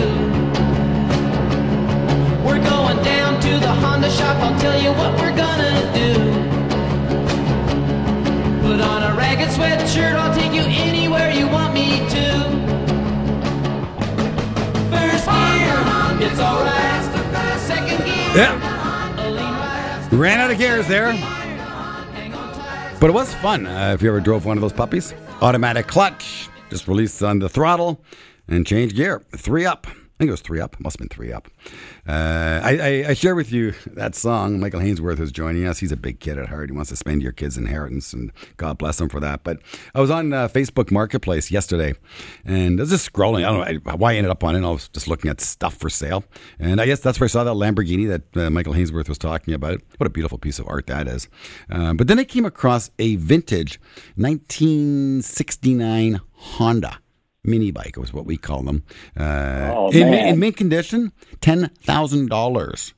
We're 2.46 2.62
going 2.62 3.02
down 3.02 3.40
to 3.40 3.60
the 3.60 3.72
Honda 3.72 4.12
shop, 4.12 4.36
I'll 4.44 4.60
tell 4.60 4.78
you 4.78 4.92
what 4.92 5.18
we're 5.22 5.34
gonna 5.34 5.94
do. 5.96 6.16
Put 8.62 8.82
on 8.82 9.04
a 9.04 9.16
ragged 9.16 9.52
sweatshirt, 9.52 10.16
I'll 10.16 10.36
take 10.36 10.52
you 10.52 10.64
anywhere 10.64 11.32
you 11.32 11.48
want 11.48 11.74
me 11.74 12.00
to. 12.10 12.71
Yeah. 18.36 20.08
Ran 20.12 20.40
out 20.40 20.52
of 20.52 20.58
gears 20.58 20.88
there. 20.88 21.14
But 23.00 23.10
it 23.10 23.14
was 23.14 23.34
fun 23.36 23.66
uh, 23.66 23.94
if 23.94 24.02
you 24.02 24.10
ever 24.10 24.20
drove 24.20 24.46
one 24.46 24.58
of 24.58 24.62
those 24.62 24.74
puppies. 24.74 25.14
Automatic 25.42 25.88
clutch, 25.88 26.50
just 26.70 26.88
release 26.88 27.22
on 27.22 27.40
the 27.40 27.50
throttle 27.50 28.04
and 28.48 28.66
change 28.66 28.96
gear. 28.96 29.24
Three 29.36 29.66
up. 29.66 29.88
I 30.22 30.24
think 30.24 30.30
it 30.30 30.34
was 30.34 30.42
three 30.42 30.62
up. 30.62 30.80
Must 30.80 31.00
have 31.00 31.00
been 31.00 31.10
three 31.10 31.34
up. 31.34 31.48
Uh, 32.08 32.62
I, 32.64 32.78
I, 32.78 33.06
I 33.10 33.14
share 33.16 33.34
with 33.34 33.52
you 33.52 33.74
that 33.88 34.14
song. 34.14 34.60
Michael 34.60 34.80
Hainsworth 34.80 35.20
is 35.20 35.32
joining 35.32 35.66
us. 35.66 35.80
He's 35.80 35.92
a 35.92 35.98
big 35.98 36.20
kid 36.20 36.38
at 36.38 36.50
heart. 36.50 36.70
He 36.70 36.76
wants 36.76 36.92
to 36.92 36.96
spend 36.96 37.24
your 37.24 37.32
kid's 37.32 37.58
inheritance, 37.58 38.14
and 38.14 38.32
God 38.58 38.78
bless 38.78 39.02
him 39.02 39.10
for 39.10 39.20
that. 39.20 39.44
But 39.44 39.64
I 39.96 40.00
was 40.00 40.12
on 40.12 40.32
uh, 40.32 40.48
Facebook 40.48 40.92
Marketplace 40.92 41.50
yesterday, 41.50 41.96
and 42.46 42.80
I 42.80 42.84
was 42.84 42.92
just 42.92 43.12
scrolling. 43.12 43.48
I 43.48 43.66
don't 43.66 43.84
know 43.84 43.96
why 43.96 44.12
I 44.12 44.18
ended 44.18 44.30
up 44.30 44.44
on 44.44 44.56
it. 44.56 44.64
I 44.64 44.70
was 44.70 44.90
just 44.90 45.08
looking 45.08 45.32
at 45.32 45.42
stuff 45.42 45.74
for 45.74 45.90
sale, 45.90 46.24
and 46.60 46.80
I 46.80 46.86
guess 46.86 47.00
that's 47.00 47.20
where 47.20 47.26
I 47.26 47.28
saw 47.28 47.44
that 47.44 47.56
Lamborghini 47.56 48.08
that 48.08 48.38
uh, 48.46 48.52
Michael 48.52 48.74
Hainsworth 48.74 49.10
was 49.10 49.18
talking 49.18 49.56
about. 49.56 49.82
What 49.98 50.06
a 50.06 50.12
beautiful 50.12 50.38
piece 50.38 50.60
of 50.60 50.68
art 50.68 50.86
that 50.86 51.08
is. 51.08 51.30
Uh, 51.68 51.96
but 51.96 52.08
then 52.08 52.20
I 52.20 52.26
came 52.26 52.46
across 52.46 52.92
a 53.00 53.16
vintage 53.16 53.80
1969 54.18 56.22
Honda 56.36 57.00
mini 57.44 57.72
bike 57.72 57.98
was 57.98 58.14
what 58.14 58.26
we 58.26 58.38
call 58.38 58.64
them. 58.64 58.84
Uh, 59.20 59.72
Oh, 59.74 59.92
in, 59.92 60.14
in 60.14 60.40
mint 60.40 60.58
condition, 60.58 61.12
ten 61.42 61.70
thousand 61.80 62.30
dollars, 62.30 62.94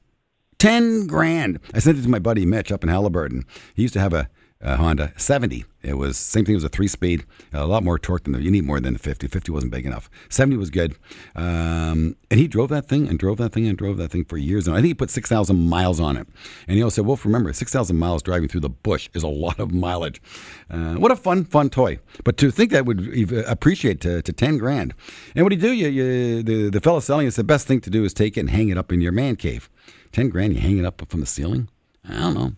ten 0.60 1.08
grand. 1.08 1.60
I 1.74 1.80
sent 1.80 1.98
it 1.98 2.04
to 2.04 2.10
my 2.10 2.20
buddy 2.20 2.46
Mitch 2.46 2.72
up 2.72 2.84
in 2.84 2.90
Haliburton. 2.90 3.44
He 3.76 3.82
used 3.84 3.94
to 3.96 4.00
have 4.00 4.14
a, 4.14 4.30
a 4.64 4.78
Honda 4.78 5.12
70. 5.18 5.66
It 5.84 5.98
was 5.98 6.18
same 6.18 6.46
thing. 6.46 6.54
It 6.54 6.56
was 6.56 6.64
a 6.64 6.70
three 6.70 6.88
speed, 6.88 7.26
a 7.52 7.68
lot 7.68 7.84
more 7.84 8.00
torque 8.00 8.24
than 8.24 8.32
the. 8.32 8.42
You 8.42 8.50
need 8.50 8.64
more 8.64 8.80
than 8.80 8.94
the 8.94 9.00
50. 9.00 9.28
50 9.28 9.52
wasn't 9.52 9.74
big 9.74 9.86
enough. 9.86 10.10
70 10.30 10.56
was 10.56 10.70
good. 10.70 10.96
Um, 11.36 12.16
and 12.32 12.40
he 12.40 12.48
drove 12.48 12.70
that 12.70 12.88
thing 12.88 13.10
and 13.10 13.20
drove 13.20 13.38
that 13.40 13.52
thing 13.52 13.68
and 13.68 13.78
drove 13.78 13.98
that 13.98 14.10
thing 14.10 14.24
for 14.24 14.38
years. 14.38 14.66
And 14.66 14.76
I 14.76 14.80
think 14.80 14.88
he 14.88 14.94
put 14.94 15.10
six 15.10 15.30
thousand 15.30 15.68
miles 15.68 16.00
on 16.00 16.16
it. 16.16 16.26
And 16.68 16.78
he 16.78 16.84
also 16.84 17.02
said, 17.02 17.06
"Wolf, 17.06 17.26
remember, 17.26 17.52
six 17.52 17.74
thousand 17.74 17.98
miles 17.98 18.24
driving 18.24 18.48
through 18.48 18.62
the 18.62 18.70
bush 18.70 19.10
is 19.14 19.24
a 19.24 19.28
lot 19.28 19.60
of 19.60 19.74
mileage. 19.74 20.22
Uh, 20.70 20.96
what 20.96 21.12
a 21.12 21.18
fun, 21.18 21.44
fun 21.44 21.70
toy. 21.70 22.00
But 22.24 22.38
to 22.38 22.50
think 22.50 22.72
that 22.72 22.86
would 22.86 23.34
appreciate 23.46 24.00
to, 24.02 24.22
to 24.22 24.32
ten 24.32 24.58
grand. 24.58 24.94
And 25.36 25.44
what 25.44 25.50
do 25.50 25.58
you 25.58 25.62
do? 25.62 25.74
You, 25.74 25.88
you 25.90 26.44
the 26.44 26.70
the 26.70 26.82
fellow 26.82 27.02
selling 27.02 27.28
it's 27.28 27.36
the 27.36 27.44
best 27.44 27.68
thing 27.68 27.82
to 27.82 27.90
do 27.90 28.06
is 28.06 28.14
take 28.14 28.38
it 28.38 28.42
and 28.42 28.50
hang 28.50 28.70
it 28.70 28.78
up 28.78 28.94
in 28.94 29.02
your 29.02 29.12
man 29.12 29.36
cave. 29.36 29.70
Ten 30.14 30.30
grand, 30.30 30.54
you 30.54 30.62
hang 30.62 30.78
it 30.78 30.86
up 30.86 31.02
from 31.10 31.20
the 31.20 31.26
ceiling. 31.26 31.68
I 32.08 32.14
don't 32.14 32.34
know, 32.36 32.54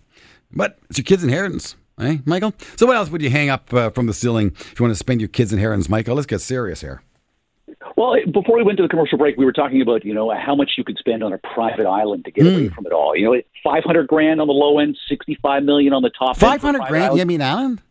but 0.52 0.78
it's 0.90 1.00
your 1.00 1.06
kid's 1.06 1.24
inheritance. 1.24 1.76
Eh, 2.00 2.18
Michael? 2.26 2.54
So, 2.76 2.86
what 2.86 2.98
else 2.98 3.10
would 3.10 3.22
you 3.22 3.30
hang 3.30 3.50
up 3.50 3.74
uh, 3.74 3.90
from 3.90 4.06
the 4.06 4.14
ceiling 4.14 4.48
if 4.58 4.80
you 4.80 4.84
want 4.84 4.92
to 4.92 4.98
spend 5.00 5.22
your 5.22 5.30
kid's 5.30 5.54
inheritance, 5.54 5.88
Michael? 5.88 6.16
Let's 6.16 6.26
get 6.26 6.42
serious 6.42 6.82
here. 6.82 7.02
Well, 7.96 8.16
before 8.34 8.58
we 8.58 8.64
went 8.64 8.78
to 8.78 8.84
the 8.84 8.90
commercial 8.90 9.18
break, 9.18 9.38
we 9.38 9.46
were 9.46 9.54
talking 9.54 9.82
about 9.82 10.04
you 10.04 10.14
know 10.14 10.30
how 10.36 10.56
much 10.56 10.72
you 10.78 10.84
could 10.84 10.98
spend 10.98 11.24
on 11.24 11.32
a 11.32 11.38
private 11.38 11.86
island 11.86 12.26
to 12.26 12.32
get 12.32 12.46
away 12.46 12.68
from 12.70 12.86
it 12.86 12.92
all. 12.92 13.16
You 13.16 13.26
know, 13.26 13.42
five 13.64 13.84
hundred 13.86 14.08
grand 14.08 14.42
on 14.42 14.48
the 14.48 14.54
low 14.54 14.80
end, 14.80 14.98
sixty-five 15.08 15.64
million 15.64 15.94
on 15.94 16.02
the 16.02 16.10
top. 16.10 16.32
end 16.32 16.38
Five 16.40 16.62
hundred 16.62 16.84
grand? 16.88 17.06
island. 17.06 17.22
I 17.22 17.24
mean 17.26 17.42
island. 17.42 17.82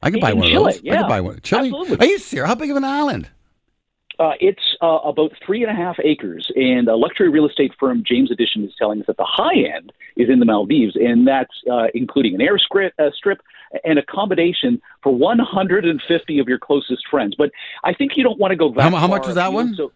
I 0.00 0.10
could 0.10 0.20
buy 0.20 0.32
one 0.32 0.48
Chile, 0.48 0.56
of 0.56 0.64
those. 0.64 0.76
I 0.76 0.80
yeah. 0.84 0.98
could 0.98 1.08
buy 1.08 1.20
one. 1.20 1.40
Chile? 1.42 1.68
Absolutely. 1.68 1.98
Are 1.98 2.10
you 2.10 2.18
serious? 2.18 2.48
How 2.48 2.54
big 2.54 2.70
of 2.70 2.76
an 2.76 2.84
island? 2.84 3.28
Uh, 4.18 4.32
it's 4.40 4.76
uh, 4.82 4.98
about 5.04 5.32
three 5.44 5.62
and 5.62 5.70
a 5.70 5.74
half 5.74 5.96
acres, 6.04 6.50
and 6.54 6.86
a 6.88 6.96
luxury 6.96 7.28
real 7.28 7.46
estate 7.46 7.72
firm, 7.80 8.04
JamesEdition, 8.04 8.64
is 8.64 8.72
telling 8.78 9.00
us 9.00 9.06
that 9.06 9.16
the 9.16 9.26
high 9.26 9.56
end 9.74 9.92
is 10.16 10.28
in 10.28 10.38
the 10.38 10.44
Maldives, 10.44 10.96
and 10.96 11.26
that's 11.26 11.54
uh, 11.70 11.86
including 11.94 12.34
an 12.34 12.40
airstrip 12.40 12.90
uh, 12.98 13.10
strip 13.14 13.40
and 13.84 13.98
accommodation 13.98 14.80
for 15.02 15.14
150 15.14 16.38
of 16.38 16.48
your 16.48 16.58
closest 16.58 17.08
friends. 17.10 17.34
But 17.36 17.50
I 17.84 17.94
think 17.94 18.16
you 18.16 18.22
don't 18.22 18.38
want 18.38 18.52
to 18.52 18.56
go 18.56 18.72
that 18.74 18.82
How 18.82 18.90
how 18.90 19.08
far 19.08 19.08
much 19.08 19.26
was 19.26 19.36
that 19.36 19.52
one? 19.52 19.74
So 19.74 19.92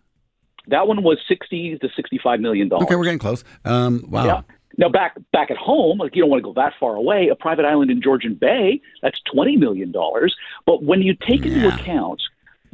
that 0.69 0.89
one 0.89 1.03
was 1.03 1.19
60 1.29 1.79
to 1.79 1.89
65 1.95 2.41
million 2.41 2.69
dollars. 2.69 2.85
Okay, 2.85 2.97
we're 2.97 3.05
getting 3.05 3.19
close. 3.19 3.45
Um, 3.65 4.07
wow. 4.09 4.25
Yeah. 4.25 4.41
Now 4.79 4.89
back 4.91 5.17
back 5.33 5.51
at 5.51 5.57
home, 5.57 5.99
like 5.99 6.15
you 6.15 6.23
don't 6.23 6.31
want 6.31 6.43
to 6.43 6.45
go 6.45 6.53
that 6.55 6.75
far 6.79 6.97
away. 6.97 7.29
A 7.29 7.35
private 7.35 7.65
island 7.65 7.91
in 7.91 8.03
Georgian 8.03 8.35
Bay, 8.35 8.81
that's 9.03 9.21
twenty 9.31 9.57
million 9.57 9.91
dollars. 9.91 10.37
But 10.67 10.83
when 10.83 11.01
you 11.01 11.15
take 11.15 11.47
into 11.47 11.69
account 11.69 12.23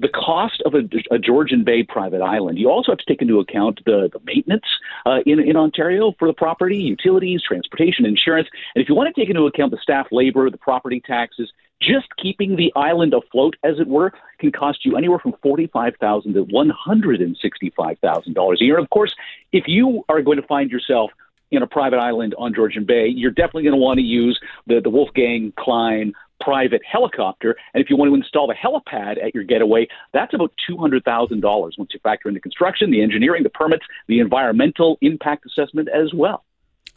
the 0.03 0.09
cost 0.09 0.59
of 0.67 0.75
a, 0.75 0.83
a 1.17 1.19
Georgian 1.19 1.65
Bay 1.65 1.83
private 1.97 2.21
island, 2.21 2.59
you 2.59 2.69
also 2.69 2.93
have 2.93 2.99
to 2.99 3.07
take 3.07 3.23
into 3.23 3.39
account 3.39 3.81
the, 3.87 3.99
the 4.13 4.21
maintenance 4.31 4.69
uh, 5.07 5.21
in 5.25 5.41
in 5.41 5.57
Ontario 5.57 6.13
for 6.19 6.29
the 6.29 6.35
property, 6.45 6.77
utilities, 6.77 7.41
transportation, 7.51 8.05
insurance, 8.05 8.49
and 8.75 8.83
if 8.83 8.89
you 8.89 8.95
want 8.95 9.09
to 9.13 9.19
take 9.21 9.31
into 9.31 9.47
account 9.47 9.71
the 9.71 9.83
staff 9.89 10.07
labor, 10.11 10.51
the 10.51 10.59
property 10.71 11.01
taxes. 11.15 11.49
Just 11.95 12.07
keeping 12.25 12.55
the 12.55 12.73
island 12.77 13.13
afloat, 13.13 13.55
as 13.65 13.81
it 13.81 13.89
were, 13.89 14.13
can 14.39 14.53
cost 14.53 14.79
you 14.85 14.97
anywhere 14.97 15.19
from 15.19 15.35
forty-five 15.43 15.95
thousand 16.05 16.35
to 16.35 16.43
one 16.43 16.71
hundred 16.71 17.21
and 17.21 17.37
sixty-five 17.45 17.97
thousand 17.99 18.35
dollars 18.35 18.61
a 18.61 18.65
year. 18.65 18.79
Of 18.79 18.89
course, 18.91 19.13
if 19.51 19.65
you 19.67 20.05
are 20.09 20.23
going 20.23 20.41
to 20.41 20.47
find 20.47 20.71
yourself 20.71 21.11
in 21.51 21.61
a 21.61 21.67
private 21.67 21.99
island 21.99 22.37
on 22.39 22.55
Georgian 22.55 22.85
Bay, 22.87 23.09
you're 23.09 23.33
definitely 23.33 23.65
going 23.65 23.79
to 23.79 23.85
want 23.89 23.99
to 23.99 24.09
use 24.23 24.39
the, 24.69 24.81
the 24.81 24.91
Wolfgang 24.91 25.53
Klein 25.59 26.13
private 26.45 26.83
helicopter. 26.91 27.57
And 27.75 27.83
if 27.83 27.89
you 27.91 27.97
want 27.97 28.11
to 28.11 28.15
install 28.15 28.47
the 28.47 28.55
helipad 28.55 29.23
at 29.25 29.35
your 29.35 29.45
getaway, 29.45 29.87
that's 30.13 30.35
about 30.35 30.53
$200,000 30.69 31.43
once 31.79 31.91
you 31.93 32.01
factor 32.03 32.29
in 32.29 32.35
the 32.35 32.41
construction, 32.41 32.91
the 32.91 33.03
engineering, 33.03 33.43
the 33.43 33.51
permits, 33.51 33.85
the 34.09 34.21
environmental 34.21 34.99
impact 35.01 35.47
assessment 35.47 35.89
as 35.89 36.13
well. 36.15 36.45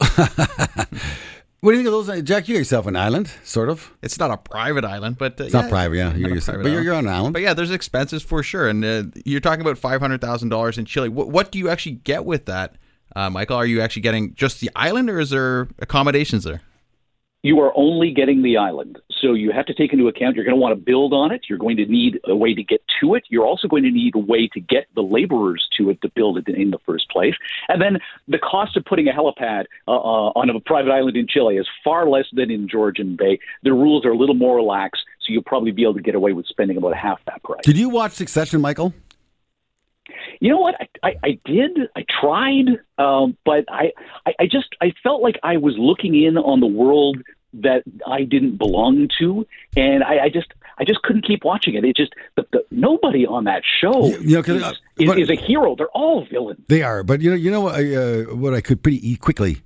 What 1.60 1.72
do 1.72 1.78
you 1.78 1.84
think 1.84 1.94
of 1.96 2.06
those? 2.06 2.22
Jack, 2.22 2.46
you 2.48 2.54
got 2.54 2.58
yourself 2.58 2.86
an 2.86 2.94
island, 2.96 3.28
sort 3.42 3.70
of. 3.70 3.90
It's 4.02 4.18
not 4.20 4.30
a 4.30 4.36
private 4.36 4.84
island, 4.84 5.16
but 5.18 5.40
uh, 5.40 5.44
It's 5.44 5.54
not 5.54 5.68
private, 5.70 5.96
yeah. 5.96 6.10
not 6.10 6.16
You're, 6.18 6.28
a 6.28 6.32
you're- 6.34 6.40
private 6.42 6.62
but 6.62 6.68
you're, 6.68 6.72
island. 6.74 6.84
you're 6.84 6.94
on 6.94 7.06
an 7.06 7.12
island. 7.12 7.32
But 7.32 7.42
yeah, 7.42 7.54
there's 7.54 7.70
expenses 7.72 8.22
for 8.22 8.42
sure, 8.42 8.68
and 8.68 8.84
uh, 8.84 9.04
you're 9.24 9.40
talking 9.40 9.62
about 9.62 9.78
five 9.78 10.00
hundred 10.00 10.20
thousand 10.20 10.50
dollars 10.50 10.76
in 10.78 10.84
Chile. 10.84 11.08
What, 11.08 11.28
what 11.30 11.50
do 11.50 11.58
you 11.58 11.68
actually 11.70 11.92
get 11.96 12.24
with 12.26 12.44
that, 12.44 12.76
uh, 13.16 13.30
Michael? 13.30 13.56
Are 13.56 13.66
you 13.66 13.80
actually 13.80 14.02
getting 14.02 14.34
just 14.34 14.60
the 14.60 14.70
island, 14.76 15.08
or 15.10 15.18
is 15.18 15.30
there 15.30 15.66
accommodations 15.80 16.44
there? 16.44 16.60
You 17.46 17.60
are 17.60 17.72
only 17.76 18.10
getting 18.10 18.42
the 18.42 18.56
island. 18.56 18.98
So 19.20 19.32
you 19.32 19.52
have 19.52 19.66
to 19.66 19.74
take 19.74 19.92
into 19.92 20.08
account 20.08 20.34
you're 20.34 20.44
going 20.44 20.56
to 20.56 20.60
want 20.60 20.76
to 20.76 20.84
build 20.84 21.12
on 21.12 21.30
it. 21.30 21.42
You're 21.48 21.58
going 21.58 21.76
to 21.76 21.86
need 21.86 22.18
a 22.24 22.34
way 22.34 22.54
to 22.54 22.62
get 22.64 22.82
to 23.00 23.14
it. 23.14 23.22
You're 23.28 23.46
also 23.46 23.68
going 23.68 23.84
to 23.84 23.90
need 23.90 24.16
a 24.16 24.18
way 24.18 24.48
to 24.48 24.58
get 24.58 24.88
the 24.96 25.00
laborers 25.00 25.68
to 25.78 25.90
it 25.90 26.02
to 26.02 26.08
build 26.08 26.38
it 26.38 26.48
in 26.48 26.72
the 26.72 26.78
first 26.84 27.08
place. 27.08 27.34
And 27.68 27.80
then 27.80 27.98
the 28.26 28.38
cost 28.38 28.76
of 28.76 28.84
putting 28.84 29.06
a 29.06 29.12
helipad 29.12 29.66
uh, 29.86 29.92
uh, 29.92 30.32
on 30.34 30.50
a 30.50 30.58
private 30.58 30.90
island 30.90 31.16
in 31.16 31.28
Chile 31.28 31.56
is 31.56 31.68
far 31.84 32.08
less 32.08 32.26
than 32.32 32.50
in 32.50 32.68
Georgian 32.68 33.14
Bay. 33.14 33.38
The 33.62 33.72
rules 33.72 34.04
are 34.04 34.10
a 34.10 34.16
little 34.16 34.34
more 34.34 34.56
relaxed, 34.56 35.02
so 35.20 35.32
you'll 35.32 35.44
probably 35.44 35.70
be 35.70 35.84
able 35.84 35.94
to 35.94 36.02
get 36.02 36.16
away 36.16 36.32
with 36.32 36.46
spending 36.46 36.76
about 36.76 36.96
half 36.96 37.20
that 37.26 37.44
price. 37.44 37.60
Did 37.62 37.78
you 37.78 37.88
watch 37.88 38.12
Succession, 38.12 38.60
Michael? 38.60 38.92
You 40.40 40.50
know 40.50 40.58
what? 40.58 40.74
I, 40.80 41.08
I, 41.08 41.14
I 41.22 41.38
did. 41.44 41.78
I 41.96 42.04
tried, 42.20 42.66
um, 42.98 43.36
but 43.44 43.64
I, 43.68 43.92
I, 44.26 44.34
I 44.40 44.44
just 44.46 44.68
I 44.80 44.92
felt 45.02 45.22
like 45.22 45.36
I 45.42 45.56
was 45.56 45.74
looking 45.78 46.14
in 46.14 46.36
on 46.36 46.60
the 46.60 46.66
world 46.66 47.18
that 47.62 47.82
I 48.06 48.22
didn't 48.24 48.56
belong 48.56 49.08
to, 49.18 49.46
and 49.76 50.02
I, 50.04 50.24
I 50.24 50.28
just 50.28 50.48
I 50.78 50.84
just 50.84 51.02
couldn't 51.02 51.26
keep 51.26 51.44
watching 51.44 51.74
it. 51.74 51.84
It 51.84 51.96
just 51.96 52.12
the, 52.36 52.46
the, 52.52 52.64
nobody 52.70 53.26
on 53.26 53.44
that 53.44 53.62
show 53.80 54.06
You- 54.18 54.36
know, 54.36 54.40
is, 54.40 54.62
uh, 54.62 54.72
but- 54.98 55.18
is 55.18 55.30
a 55.30 55.34
hero. 55.36 55.74
They're 55.76 55.88
all 55.88 56.24
villains. 56.26 56.60
They 56.68 56.82
are, 56.82 57.02
but 57.02 57.20
you 57.20 57.30
know, 57.30 57.36
you 57.36 57.50
know 57.50 57.60
what 57.62 57.74
I, 57.76 57.94
uh, 57.94 58.22
what 58.34 58.54
I 58.54 58.60
could 58.60 58.82
pretty 58.82 59.16
quickly 59.16 59.62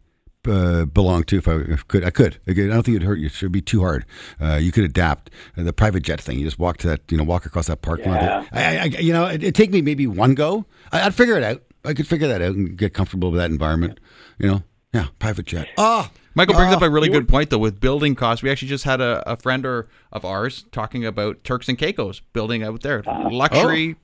uh, 0.49 0.84
belong 0.86 1.24
to 1.24 1.36
if 1.38 1.47
I 1.49 1.57
if 1.57 1.86
could. 1.88 2.05
I 2.05 2.11
could. 2.11 2.38
I 2.47 2.53
I 2.53 2.55
don't 2.55 2.82
think 2.82 2.97
it'd 2.97 3.03
hurt 3.03 3.18
you. 3.18 3.26
It 3.26 3.32
should 3.32 3.53
be 3.53 3.61
too 3.61 3.80
hard. 3.80 4.05
Uh, 4.41 4.55
you 4.57 4.72
could 4.72 4.84
adapt 4.84 5.30
uh, 5.57 5.62
the 5.64 5.72
private 5.72 6.03
jet 6.03 6.20
thing. 6.20 6.38
You 6.38 6.45
just 6.47 6.59
walk 6.59 6.78
to 6.78 6.86
that, 6.88 7.01
you 7.11 7.18
know, 7.18 7.24
walk 7.24 7.45
across 7.47 7.66
that 7.66 7.82
parking 7.82 8.12
Yeah. 8.12 8.38
lot. 8.38 8.49
I, 8.53 8.78
I, 8.78 8.84
you 8.84 9.12
know, 9.12 9.28
it'd, 9.28 9.43
it'd 9.43 9.55
take 9.55 9.70
me 9.70 9.82
maybe 9.82 10.07
one 10.07 10.34
go. 10.34 10.64
I, 10.93 11.03
I'd 11.03 11.14
figure 11.14 11.36
it 11.36 11.43
out. 11.43 11.62
I 11.84 11.93
could 11.95 12.07
figure 12.07 12.28
that 12.28 12.41
out 12.43 12.55
and 12.55 12.76
get 12.76 12.93
comfortable 12.95 13.30
with 13.30 13.41
that 13.41 13.51
environment. 13.51 13.99
You 14.38 14.49
know, 14.49 14.62
yeah, 14.95 15.07
private 15.18 15.47
jet. 15.47 15.68
Oh, 15.76 16.09
Michael 16.41 16.55
brings 16.55 16.72
Oh, 16.72 16.76
up 16.76 16.82
a 16.82 16.88
really 16.88 17.11
good 17.11 17.28
point 17.28 17.51
though 17.51 17.59
with 17.59 17.80
building 17.80 18.14
costs. 18.14 18.43
We 18.43 18.51
actually 18.51 18.68
just 18.68 18.84
had 18.84 19.01
a, 19.03 19.22
a 19.30 19.36
friend 19.36 19.66
or, 19.66 19.88
of 20.11 20.24
ours 20.24 20.64
talking 20.72 21.05
about 21.05 21.45
Turks 21.45 21.68
and 21.68 21.76
Caicos 21.76 22.20
building 22.32 22.62
out 22.62 22.80
there, 22.80 23.03
luxury 23.30 23.97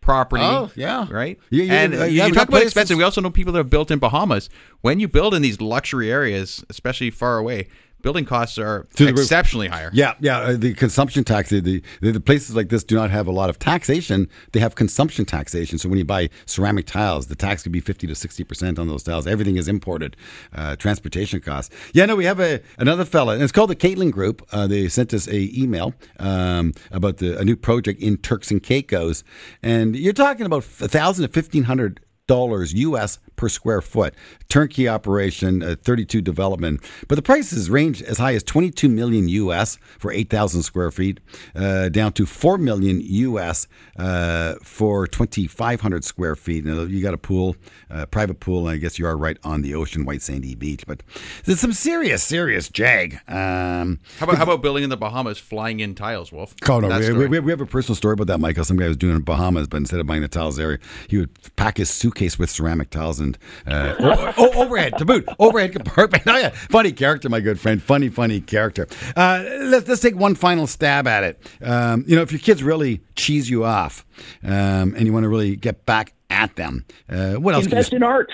property. 0.00 0.42
Oh, 0.44 0.70
yeah. 0.76 1.06
right. 1.10 1.38
Yeah, 1.50 1.64
yeah, 1.64 1.72
and 1.74 1.94
uh, 1.94 2.04
you 2.04 2.20
talk 2.20 2.44
about 2.44 2.48
place 2.48 2.64
expensive. 2.66 2.96
We 2.96 3.02
also 3.02 3.20
know 3.20 3.30
people 3.30 3.52
that 3.54 3.58
have 3.58 3.70
built 3.70 3.90
in 3.90 3.98
Bahamas. 3.98 4.48
When 4.82 5.00
you 5.00 5.08
build 5.08 5.34
in 5.34 5.42
these 5.42 5.60
luxury 5.60 6.12
areas, 6.12 6.64
especially 6.70 7.10
far 7.10 7.38
away, 7.38 7.68
building 8.02 8.24
costs 8.24 8.58
are 8.58 8.86
To 8.96 9.04
the 9.06 9.10
roof. 9.12 9.20
exceptionally 9.20 9.68
higher. 9.68 9.90
Yeah, 9.92 10.14
yeah. 10.20 10.38
uh, 10.38 10.56
The 10.56 10.74
consumption 10.74 11.24
tax, 11.24 11.50
the, 11.50 11.60
the 11.60 11.82
the 12.00 12.20
places 12.20 12.54
like 12.56 12.68
this 12.68 12.84
do 12.84 12.94
not 12.94 13.10
have 13.10 13.26
a 13.26 13.32
lot 13.32 13.50
of 13.50 13.58
taxation. 13.58 14.28
They 14.52 14.60
have 14.60 14.74
consumption 14.74 15.24
taxation. 15.24 15.78
So 15.78 15.88
when 15.88 15.98
you 15.98 16.04
buy 16.04 16.30
ceramic 16.46 16.86
tiles, 16.86 17.26
the 17.28 17.36
tax 17.36 17.62
could 17.62 17.72
be 17.72 17.80
fifty 17.80 18.06
to 18.06 18.14
sixty 18.14 18.44
percent 18.44 18.78
on 18.78 18.88
those 18.88 19.02
tiles. 19.02 19.26
Everything 19.26 19.56
is 19.56 19.68
imported. 19.68 20.16
Uh, 20.54 20.76
transportation 20.76 21.40
costs. 21.40 21.74
Yeah, 21.92 22.06
no, 22.06 22.16
we 22.16 22.24
have 22.24 22.40
a 22.40 22.60
another 22.78 23.04
fella, 23.04 23.34
and 23.34 23.42
it's 23.42 23.52
called 23.52 23.70
the 23.70 23.76
Caitlin 23.76 24.10
Group. 24.10 24.46
Uh, 24.52 24.66
they 24.66 24.88
sent 24.88 25.12
us 25.14 25.26
a 25.28 25.50
email 25.58 25.94
um, 26.18 26.72
about 26.90 27.18
the 27.18 27.38
a 27.38 27.44
new 27.44 27.56
project 27.56 28.00
in 28.02 28.16
Turks 28.16 28.50
and 28.50 28.62
Caicos, 28.62 29.24
and 29.62 29.96
you're 29.96 30.12
talking 30.12 30.46
about 30.46 30.64
a 30.80 30.88
thousand 30.88 31.26
to 31.26 31.32
fifteen 31.32 31.64
hundred 31.64 32.00
dollars 32.26 32.72
US 32.74 33.18
per 33.40 33.48
square 33.48 33.80
foot. 33.80 34.14
Turnkey 34.50 34.86
operation, 34.86 35.62
uh, 35.62 35.76
32 35.82 36.20
development. 36.20 36.80
But 37.08 37.14
the 37.14 37.22
prices 37.22 37.70
range 37.70 38.02
as 38.02 38.18
high 38.18 38.34
as 38.34 38.42
22 38.42 38.88
million 38.88 39.28
US 39.28 39.78
for 39.98 40.12
8,000 40.12 40.62
square 40.62 40.90
feet, 40.90 41.20
uh, 41.54 41.88
down 41.88 42.12
to 42.12 42.26
4 42.26 42.58
million 42.58 43.00
US 43.00 43.66
uh, 43.96 44.56
for 44.62 45.06
2,500 45.06 46.04
square 46.04 46.36
feet. 46.36 46.66
Now, 46.66 46.82
you 46.82 47.00
got 47.00 47.14
a 47.14 47.18
pool, 47.18 47.56
uh, 47.90 48.04
private 48.06 48.40
pool, 48.40 48.68
and 48.68 48.74
I 48.74 48.76
guess 48.76 48.98
you 48.98 49.06
are 49.06 49.16
right 49.16 49.38
on 49.42 49.62
the 49.62 49.74
ocean, 49.74 50.04
white 50.04 50.20
sandy 50.20 50.54
beach. 50.54 50.84
But 50.86 51.02
there's 51.44 51.60
some 51.60 51.72
serious, 51.72 52.22
serious 52.22 52.68
jag. 52.68 53.20
Um, 53.26 54.00
How 54.18 54.24
about 54.24 54.36
how 54.36 54.42
about 54.42 54.60
building 54.60 54.84
in 54.84 54.90
the 54.90 54.98
Bahamas, 54.98 55.38
flying 55.38 55.80
in 55.80 55.94
tiles, 55.94 56.30
Wolf? 56.30 56.54
Oh 56.68 56.80
no, 56.80 56.88
we, 56.98 57.26
we, 57.26 57.40
we 57.40 57.52
have 57.52 57.60
a 57.62 57.66
personal 57.66 57.96
story 57.96 58.12
about 58.14 58.26
that, 58.26 58.38
Michael. 58.38 58.64
Some 58.64 58.76
guy 58.76 58.88
was 58.88 58.98
doing 58.98 59.16
in 59.16 59.22
Bahamas, 59.22 59.66
but 59.66 59.78
instead 59.78 60.00
of 60.00 60.06
buying 60.06 60.22
the 60.22 60.28
tiles 60.28 60.56
there, 60.56 60.78
he 61.08 61.16
would 61.16 61.30
pack 61.56 61.78
his 61.78 61.88
suitcase 61.88 62.38
with 62.38 62.50
ceramic 62.50 62.90
tiles 62.90 63.18
and 63.20 63.29
uh, 63.66 64.32
oh, 64.36 64.62
overhead 64.62 64.96
to 64.98 65.04
boot, 65.04 65.28
overhead 65.38 65.72
compartment. 65.72 66.24
Oh, 66.30 66.36
yeah. 66.36 66.50
Funny 66.50 66.92
character, 66.92 67.28
my 67.28 67.40
good 67.40 67.58
friend. 67.58 67.82
Funny, 67.82 68.08
funny 68.08 68.40
character. 68.40 68.86
Uh, 69.16 69.42
let's 69.62 69.88
let's 69.88 70.00
take 70.00 70.14
one 70.14 70.36
final 70.36 70.66
stab 70.68 71.08
at 71.08 71.24
it. 71.24 71.50
Um, 71.60 72.04
you 72.06 72.14
know, 72.14 72.22
if 72.22 72.30
your 72.30 72.38
kids 72.38 72.62
really 72.62 73.00
cheese 73.16 73.50
you 73.50 73.64
off, 73.64 74.06
um, 74.44 74.94
and 74.94 75.06
you 75.06 75.12
want 75.12 75.24
to 75.24 75.28
really 75.28 75.56
get 75.56 75.86
back 75.86 76.12
at 76.28 76.54
them, 76.56 76.84
uh, 77.08 77.34
what 77.34 77.54
else? 77.54 77.64
can 77.64 77.72
you 77.72 77.76
Invest 77.78 77.92
in 77.94 78.02
art. 78.04 78.30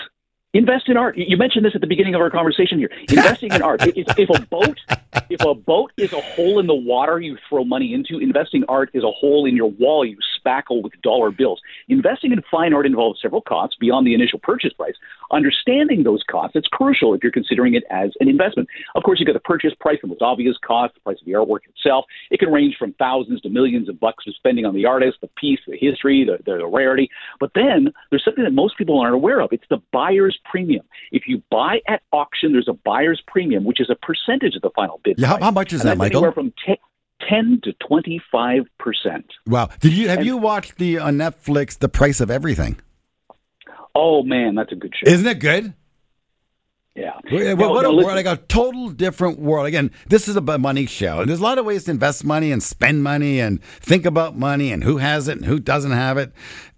Invest 0.56 0.88
in 0.88 0.96
art. 0.96 1.18
You 1.18 1.36
mentioned 1.36 1.66
this 1.66 1.74
at 1.74 1.82
the 1.82 1.86
beginning 1.86 2.14
of 2.14 2.22
our 2.22 2.30
conversation 2.30 2.78
here. 2.78 2.90
Investing 3.10 3.52
in 3.52 3.60
art. 3.60 3.86
If, 3.86 4.18
if 4.18 4.30
a 4.30 4.40
boat, 4.46 4.78
if 5.28 5.42
a 5.42 5.54
boat 5.54 5.92
is 5.98 6.14
a 6.14 6.20
hole 6.22 6.58
in 6.58 6.66
the 6.66 6.74
water 6.74 7.20
you 7.20 7.36
throw 7.46 7.62
money 7.62 7.92
into, 7.92 8.18
investing 8.18 8.64
art 8.66 8.88
is 8.94 9.04
a 9.04 9.10
hole 9.10 9.44
in 9.44 9.54
your 9.54 9.70
wall 9.72 10.02
you 10.02 10.16
spackle 10.40 10.82
with 10.82 10.94
dollar 11.02 11.30
bills. 11.30 11.60
Investing 11.88 12.32
in 12.32 12.40
fine 12.50 12.72
art 12.72 12.86
involves 12.86 13.20
several 13.20 13.42
costs 13.42 13.76
beyond 13.78 14.06
the 14.06 14.14
initial 14.14 14.38
purchase 14.38 14.72
price. 14.72 14.94
Understanding 15.30 16.04
those 16.04 16.22
costs 16.30 16.56
is 16.56 16.64
crucial 16.72 17.12
if 17.12 17.22
you're 17.22 17.32
considering 17.32 17.74
it 17.74 17.84
as 17.90 18.12
an 18.20 18.28
investment. 18.28 18.68
Of 18.94 19.02
course, 19.02 19.20
you've 19.20 19.26
got 19.26 19.34
the 19.34 19.40
purchase 19.40 19.72
price, 19.78 19.98
the 20.00 20.08
most 20.08 20.22
obvious 20.22 20.56
cost, 20.64 20.94
the 20.94 21.00
price 21.00 21.18
of 21.20 21.26
the 21.26 21.32
artwork 21.32 21.68
itself. 21.68 22.06
It 22.30 22.38
can 22.38 22.50
range 22.50 22.76
from 22.78 22.94
thousands 22.94 23.42
to 23.42 23.50
millions 23.50 23.90
of 23.90 24.00
bucks 24.00 24.24
depending 24.24 24.64
on 24.64 24.74
the 24.74 24.86
artist, 24.86 25.18
the 25.20 25.28
piece, 25.36 25.60
the 25.66 25.76
history, 25.76 26.24
the, 26.24 26.42
the 26.44 26.66
rarity. 26.66 27.10
But 27.40 27.50
then 27.54 27.92
there's 28.10 28.24
something 28.24 28.44
that 28.44 28.52
most 28.52 28.78
people 28.78 29.00
aren't 29.00 29.14
aware 29.14 29.40
of. 29.40 29.52
It's 29.52 29.64
the 29.68 29.82
buyer's 29.92 30.38
premium. 30.50 30.84
If 31.12 31.24
you 31.26 31.42
buy 31.50 31.80
at 31.88 32.02
auction, 32.12 32.52
there's 32.52 32.68
a 32.68 32.72
buyer's 32.72 33.22
premium, 33.26 33.64
which 33.64 33.80
is 33.80 33.90
a 33.90 33.94
percentage 33.96 34.54
of 34.56 34.62
the 34.62 34.70
final 34.74 35.00
bid. 35.04 35.18
Yeah, 35.18 35.26
how- 35.28 35.34
price. 35.36 35.44
how 35.44 35.50
much 35.50 35.72
is 35.72 35.80
And 35.82 35.90
that, 35.90 35.98
Michael? 35.98 36.18
Anywhere 36.18 36.32
from 36.32 36.52
10, 36.64 36.76
10 37.28 37.60
to 37.64 37.72
25 37.86 38.62
percent. 38.78 39.26
Wow. 39.46 39.68
Did 39.80 39.92
you 39.94 40.08
have 40.08 40.24
you 40.24 40.36
watched 40.36 40.76
the 40.78 40.98
on 40.98 41.14
Netflix 41.16 41.78
The 41.78 41.88
Price 41.88 42.20
of 42.20 42.30
Everything? 42.30 42.76
Oh 43.94 44.22
man, 44.22 44.54
that's 44.54 44.72
a 44.72 44.76
good 44.76 44.92
show. 44.94 45.10
Isn't 45.10 45.26
it 45.26 45.38
good? 45.40 45.72
Yeah. 46.96 47.12
What, 47.30 47.58
No, 47.58 47.70
what 47.70 47.82
no, 47.82 47.90
a 47.90 47.92
listen- 47.92 48.04
world, 48.06 48.16
like 48.24 48.26
a 48.26 48.42
total 48.46 48.88
different 48.90 49.38
world. 49.38 49.66
Again, 49.66 49.90
this 50.08 50.28
is 50.28 50.36
a 50.36 50.40
money 50.40 50.86
show. 50.86 51.20
And 51.20 51.28
there's 51.28 51.40
a 51.40 51.42
lot 51.42 51.58
of 51.58 51.64
ways 51.66 51.84
to 51.84 51.90
invest 51.90 52.24
money 52.24 52.50
and 52.52 52.62
spend 52.62 53.02
money 53.02 53.38
and 53.40 53.62
think 53.62 54.06
about 54.06 54.36
money 54.36 54.72
and 54.72 54.82
who 54.82 54.96
has 54.98 55.28
it 55.28 55.36
and 55.36 55.44
who 55.46 55.58
doesn't 55.58 55.92
have 55.92 56.16
it. 56.18 56.32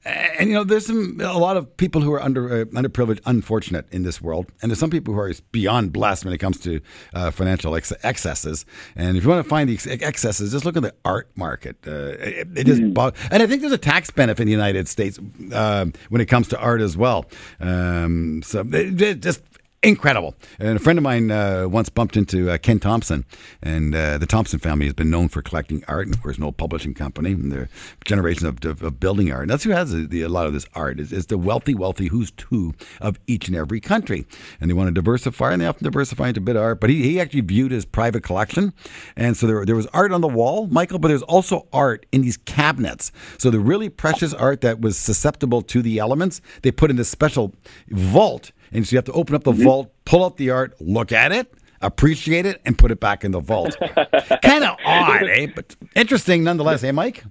And, 0.05 0.49
you 0.49 0.55
know, 0.55 0.65
there's 0.65 0.87
some 0.87 1.21
a 1.21 1.37
lot 1.39 1.57
of 1.59 1.77
people 1.77 2.01
who 2.01 2.13
are 2.13 2.23
under 2.23 2.63
uh, 2.63 2.65
underprivileged, 2.67 3.21
unfortunate 3.27 3.87
in 3.93 4.05
this 4.05 4.23
world. 4.23 4.47
And 4.63 4.71
there's 4.71 4.79
some 4.79 4.89
people 4.91 5.13
who 5.13 5.21
are 5.21 5.33
beyond 5.53 5.93
blessed 5.93 6.25
when 6.25 6.33
it 6.33 6.39
comes 6.39 6.59
to 6.61 6.81
uh, 7.13 7.31
financial 7.31 7.75
ex- 7.77 7.93
excesses. 8.03 8.65
And 8.97 9.17
if 9.19 9.25
you 9.25 9.29
want 9.29 9.45
to 9.45 9.49
find 9.49 9.69
the 9.69 9.75
ex- 9.75 9.87
excesses, 9.87 10.53
just 10.53 10.65
look 10.65 10.77
at 10.79 10.83
the 10.83 10.95
art 11.05 11.29
market. 11.37 11.77
Uh, 11.87 12.15
it, 12.21 12.49
it 12.57 12.69
is, 12.69 12.81
bo- 12.81 13.13
and 13.31 13.43
I 13.43 13.47
think 13.47 13.61
there's 13.61 13.73
a 13.73 13.77
tax 13.79 14.11
benefit 14.11 14.43
in 14.43 14.47
the 14.47 14.53
United 14.53 14.89
States 14.89 15.19
uh, 15.53 15.87
when 16.09 16.21
it 16.23 16.27
comes 16.27 16.49
to 16.49 16.59
art 16.59 16.81
as 16.81 16.97
well. 16.97 17.27
Um, 17.61 18.41
so 18.43 18.61
it, 18.61 19.03
it 19.03 19.21
just 19.21 19.43
incredible. 19.83 20.35
And 20.59 20.77
a 20.77 20.81
friend 20.81 20.99
of 20.99 21.03
mine 21.03 21.31
uh, 21.31 21.69
once 21.69 21.89
bumped 21.89 22.17
into 22.17 22.51
uh, 22.51 22.59
Ken 22.59 22.79
Thomson, 22.79 23.25
and 23.63 23.95
uh, 23.95 24.19
the 24.19 24.27
Thomson 24.27 24.59
family 24.59 24.87
has 24.87 24.95
been 24.95 25.11
known 25.11 25.29
for 25.29 25.43
collecting 25.43 25.85
art, 25.87 26.07
and 26.07 26.15
of 26.15 26.23
course, 26.23 26.37
an 26.37 26.45
old 26.45 26.57
publishing 26.57 26.95
company, 26.95 27.33
and 27.33 27.53
their 27.53 27.69
generations 28.05 28.45
of, 28.45 28.65
of, 28.65 28.83
of 28.83 29.01
building 29.01 29.33
art. 29.33 29.43
And 29.43 29.51
that's 29.51 29.65
who 29.65 29.71
has 29.71 29.93
the, 29.93 30.23
a 30.23 30.29
lot 30.29 30.47
of 30.47 30.53
this 30.53 30.67
art 30.75 30.99
is, 31.01 31.13
is 31.13 31.27
the 31.27 31.39
wealthy, 31.39 31.75
wealthy 31.75 32.09
who's 32.09 32.33
who 32.49 32.75
of 33.01 33.19
each 33.27 33.49
and 33.49 33.57
every 33.57 33.81
country, 33.81 34.27
and 34.61 34.71
they 34.71 34.75
want 34.75 34.89
to 34.89 34.93
diversify, 34.95 35.53
and 35.53 35.63
they 35.63 35.67
often 35.67 35.85
diversify 35.85 36.29
into 36.29 36.41
a 36.41 36.45
bit 36.45 36.57
of 36.57 36.63
art. 36.63 36.81
But 36.81 36.91
he, 36.91 37.03
he 37.03 37.21
actually 37.21 37.43
viewed 37.43 37.73
his 37.73 37.85
private 37.85 38.23
collection, 38.23 38.73
and 39.17 39.37
so 39.37 39.47
there 39.47 39.65
there 39.65 39.77
was 39.77 39.87
art 39.89 40.13
on 40.13 40.21
the 40.21 40.29
wall, 40.29 40.67
Michael, 40.67 40.99
but 40.99 41.09
there's 41.09 41.23
also 41.23 41.69
art 41.73 42.07
in 42.13 42.23
these 42.23 42.37
cabinets. 42.37 43.13
So 43.39 43.51
the 43.51 43.61
really 43.61 43.89
precious 43.89 44.35
art 44.35 44.61
that 44.63 44.81
was 44.81 44.99
susceptible 44.99 45.63
to 45.63 45.83
the 45.83 45.99
elements, 45.99 46.41
they 46.63 46.73
put 46.73 46.91
in 46.91 46.97
this 46.97 47.09
special 47.09 47.55
vault. 47.89 48.51
And 48.73 48.87
so 48.87 48.95
you 48.95 48.99
have 48.99 49.05
to 49.07 49.13
open 49.13 49.35
up 49.35 49.45
the 49.45 49.53
vault, 49.53 49.93
pull 50.05 50.25
out 50.25 50.37
the 50.37 50.51
art, 50.51 50.75
look 50.81 51.13
at 51.13 51.33
it, 51.33 51.53
appreciate 51.81 52.47
it, 52.47 52.61
and 52.65 52.77
put 52.77 52.91
it 52.91 53.01
back 53.01 53.25
in 53.25 53.31
the 53.33 53.41
vault. 53.41 53.77
kind 54.43 54.65
of 54.65 54.77
odd, 54.85 55.23
eh? 55.25 55.47
But 55.55 55.77
interesting 55.95 56.45
nonetheless, 56.45 56.83
eh, 56.85 56.93
Mike? 56.93 57.25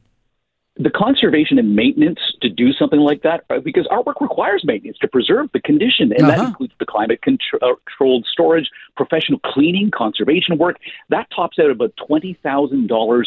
the 0.80 0.92
conservation 0.92 1.58
and 1.58 1.76
maintenance 1.76 2.20
to 2.40 2.50
do 2.50 2.72
something 2.72 3.00
like 3.00 3.24
that 3.24 3.44
uh, 3.50 3.60
because 3.60 3.88
artwork 3.88 4.22
requires 4.22 4.62
maintenance 4.64 4.96
to 5.00 5.08
preserve 5.08 5.50
the 5.52 5.60
condition 5.60 6.12
and 6.16 6.30
that 6.30 6.38
Uh-huh. 6.38 6.50
includes 6.50 6.74
the 6.80 6.86
climate 6.86 7.20
uh, 7.26 7.74
controlled 7.88 8.28
storage 8.32 8.70
professional 8.96 9.40
cleaning 9.40 9.90
conservation 9.90 10.56
work 10.60 10.78
that 11.10 11.26
tops 11.36 11.58
out 11.58 11.72
about 11.72 11.92
$20000 12.08 13.24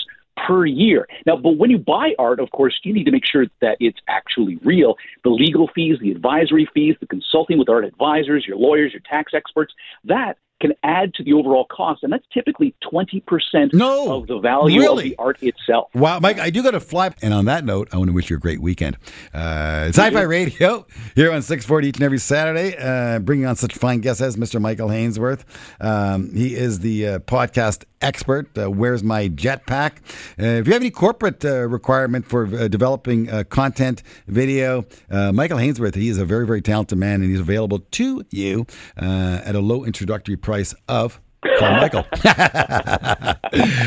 per 0.46 0.66
year. 0.66 1.06
Now 1.26 1.36
but 1.36 1.56
when 1.56 1.70
you 1.70 1.78
buy 1.78 2.14
art 2.18 2.40
of 2.40 2.50
course 2.50 2.78
you 2.82 2.92
need 2.92 3.04
to 3.04 3.10
make 3.10 3.24
sure 3.24 3.46
that 3.60 3.76
it's 3.80 3.98
actually 4.08 4.56
real. 4.64 4.96
The 5.24 5.30
legal 5.30 5.68
fees 5.74 5.98
the 6.00 6.10
advisory 6.10 6.68
fees 6.72 6.96
the 7.00 7.06
consulting 7.06 7.58
with 7.58 7.68
art 7.68 7.84
advisors 7.84 8.46
your 8.46 8.56
lawyers 8.56 8.92
your 8.92 9.02
tax 9.08 9.32
experts 9.34 9.72
that 10.04 10.36
can 10.60 10.72
add 10.82 11.14
to 11.14 11.24
the 11.24 11.32
overall 11.32 11.64
cost 11.64 12.02
and 12.02 12.12
that's 12.12 12.24
typically 12.32 12.74
20% 12.92 13.72
No, 13.72 14.14
of 14.20 14.26
the 14.26 14.38
value 14.38 14.80
really? 14.80 15.04
of 15.06 15.10
the 15.10 15.16
art 15.18 15.42
itself 15.42 15.88
Wow, 15.94 16.20
Mike, 16.20 16.38
I 16.38 16.50
do 16.50 16.62
got 16.62 16.72
to 16.72 16.80
fly. 16.80 17.10
And 17.22 17.32
on 17.32 17.46
that 17.46 17.64
note, 17.64 17.88
I 17.92 17.96
want 17.96 18.08
to 18.08 18.12
wish 18.14 18.30
you 18.30 18.36
a 18.36 18.40
great 18.40 18.60
weekend. 18.60 18.96
Uh, 19.32 19.86
Sci 19.88 20.10
Fi 20.10 20.20
Radio 20.22 20.86
here 21.14 21.32
on 21.32 21.42
640 21.42 21.88
each 21.88 21.96
and 21.96 22.04
every 22.04 22.18
Saturday, 22.18 22.76
uh, 22.78 23.18
bringing 23.20 23.46
on 23.46 23.56
such 23.56 23.74
fine 23.74 24.00
guests 24.00 24.20
as 24.20 24.36
Mr. 24.36 24.60
Michael 24.60 24.88
Hainsworth. 24.88 25.44
Um, 25.80 26.34
he 26.34 26.54
is 26.54 26.80
the 26.80 27.06
uh, 27.06 27.18
podcast 27.20 27.84
expert. 28.02 28.56
Uh, 28.56 28.70
Where's 28.70 29.02
My 29.02 29.28
Jetpack? 29.28 29.92
Uh, 30.38 30.60
if 30.60 30.66
you 30.66 30.72
have 30.72 30.82
any 30.82 30.90
corporate 30.90 31.44
uh, 31.44 31.68
requirement 31.68 32.26
for 32.26 32.44
uh, 32.46 32.68
developing 32.68 33.28
uh, 33.30 33.44
content, 33.44 34.02
video, 34.26 34.84
uh, 35.10 35.32
Michael 35.32 35.58
Hainsworth, 35.58 35.94
he 35.94 36.08
is 36.08 36.18
a 36.18 36.24
very, 36.24 36.46
very 36.46 36.62
talented 36.62 36.98
man 36.98 37.22
and 37.22 37.30
he's 37.30 37.40
available 37.40 37.80
to 37.92 38.24
you 38.30 38.66
uh, 39.00 39.40
at 39.44 39.54
a 39.54 39.60
low 39.60 39.84
introductory 39.84 40.36
price 40.36 40.49
of. 40.88 41.20
Call 41.58 41.72
Michael. 41.72 42.04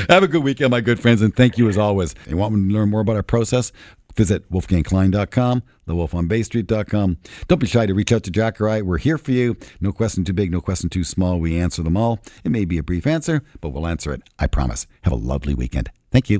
Have 0.09 0.23
a 0.23 0.27
good 0.27 0.43
weekend, 0.43 0.71
my 0.71 0.81
good 0.81 0.99
friends, 0.99 1.21
and 1.21 1.35
thank 1.35 1.57
you 1.57 1.69
as 1.69 1.77
always. 1.77 2.13
If 2.25 2.31
You 2.31 2.37
want 2.37 2.53
to 2.55 2.73
learn 2.73 2.89
more 2.89 3.01
about 3.01 3.15
our 3.15 3.23
process? 3.23 3.71
Visit 4.15 4.51
wolfgangklein.com, 4.51 5.63
thewolfonbaystreet.com. 5.87 7.17
Don't 7.47 7.57
be 7.59 7.67
shy 7.67 7.85
to 7.85 7.93
reach 7.93 8.11
out 8.11 8.23
to 8.23 8.31
Jack 8.31 8.61
or 8.61 8.69
I. 8.69 8.81
We're 8.81 8.99
here 8.99 9.17
for 9.17 9.31
you. 9.31 9.57
No 9.81 9.91
question 9.91 10.23
too 10.23 10.33
big, 10.33 10.51
no 10.51 10.61
question 10.61 10.89
too 10.89 11.03
small. 11.03 11.39
We 11.39 11.59
answer 11.59 11.81
them 11.81 11.97
all. 11.97 12.19
It 12.43 12.51
may 12.51 12.65
be 12.65 12.77
a 12.77 12.83
brief 12.83 13.07
answer, 13.07 13.43
but 13.59 13.69
we'll 13.69 13.87
answer 13.87 14.13
it. 14.13 14.21
I 14.37 14.47
promise. 14.47 14.85
Have 15.01 15.13
a 15.13 15.17
lovely 15.17 15.55
weekend. 15.55 15.89
Thank 16.11 16.29
you. 16.29 16.39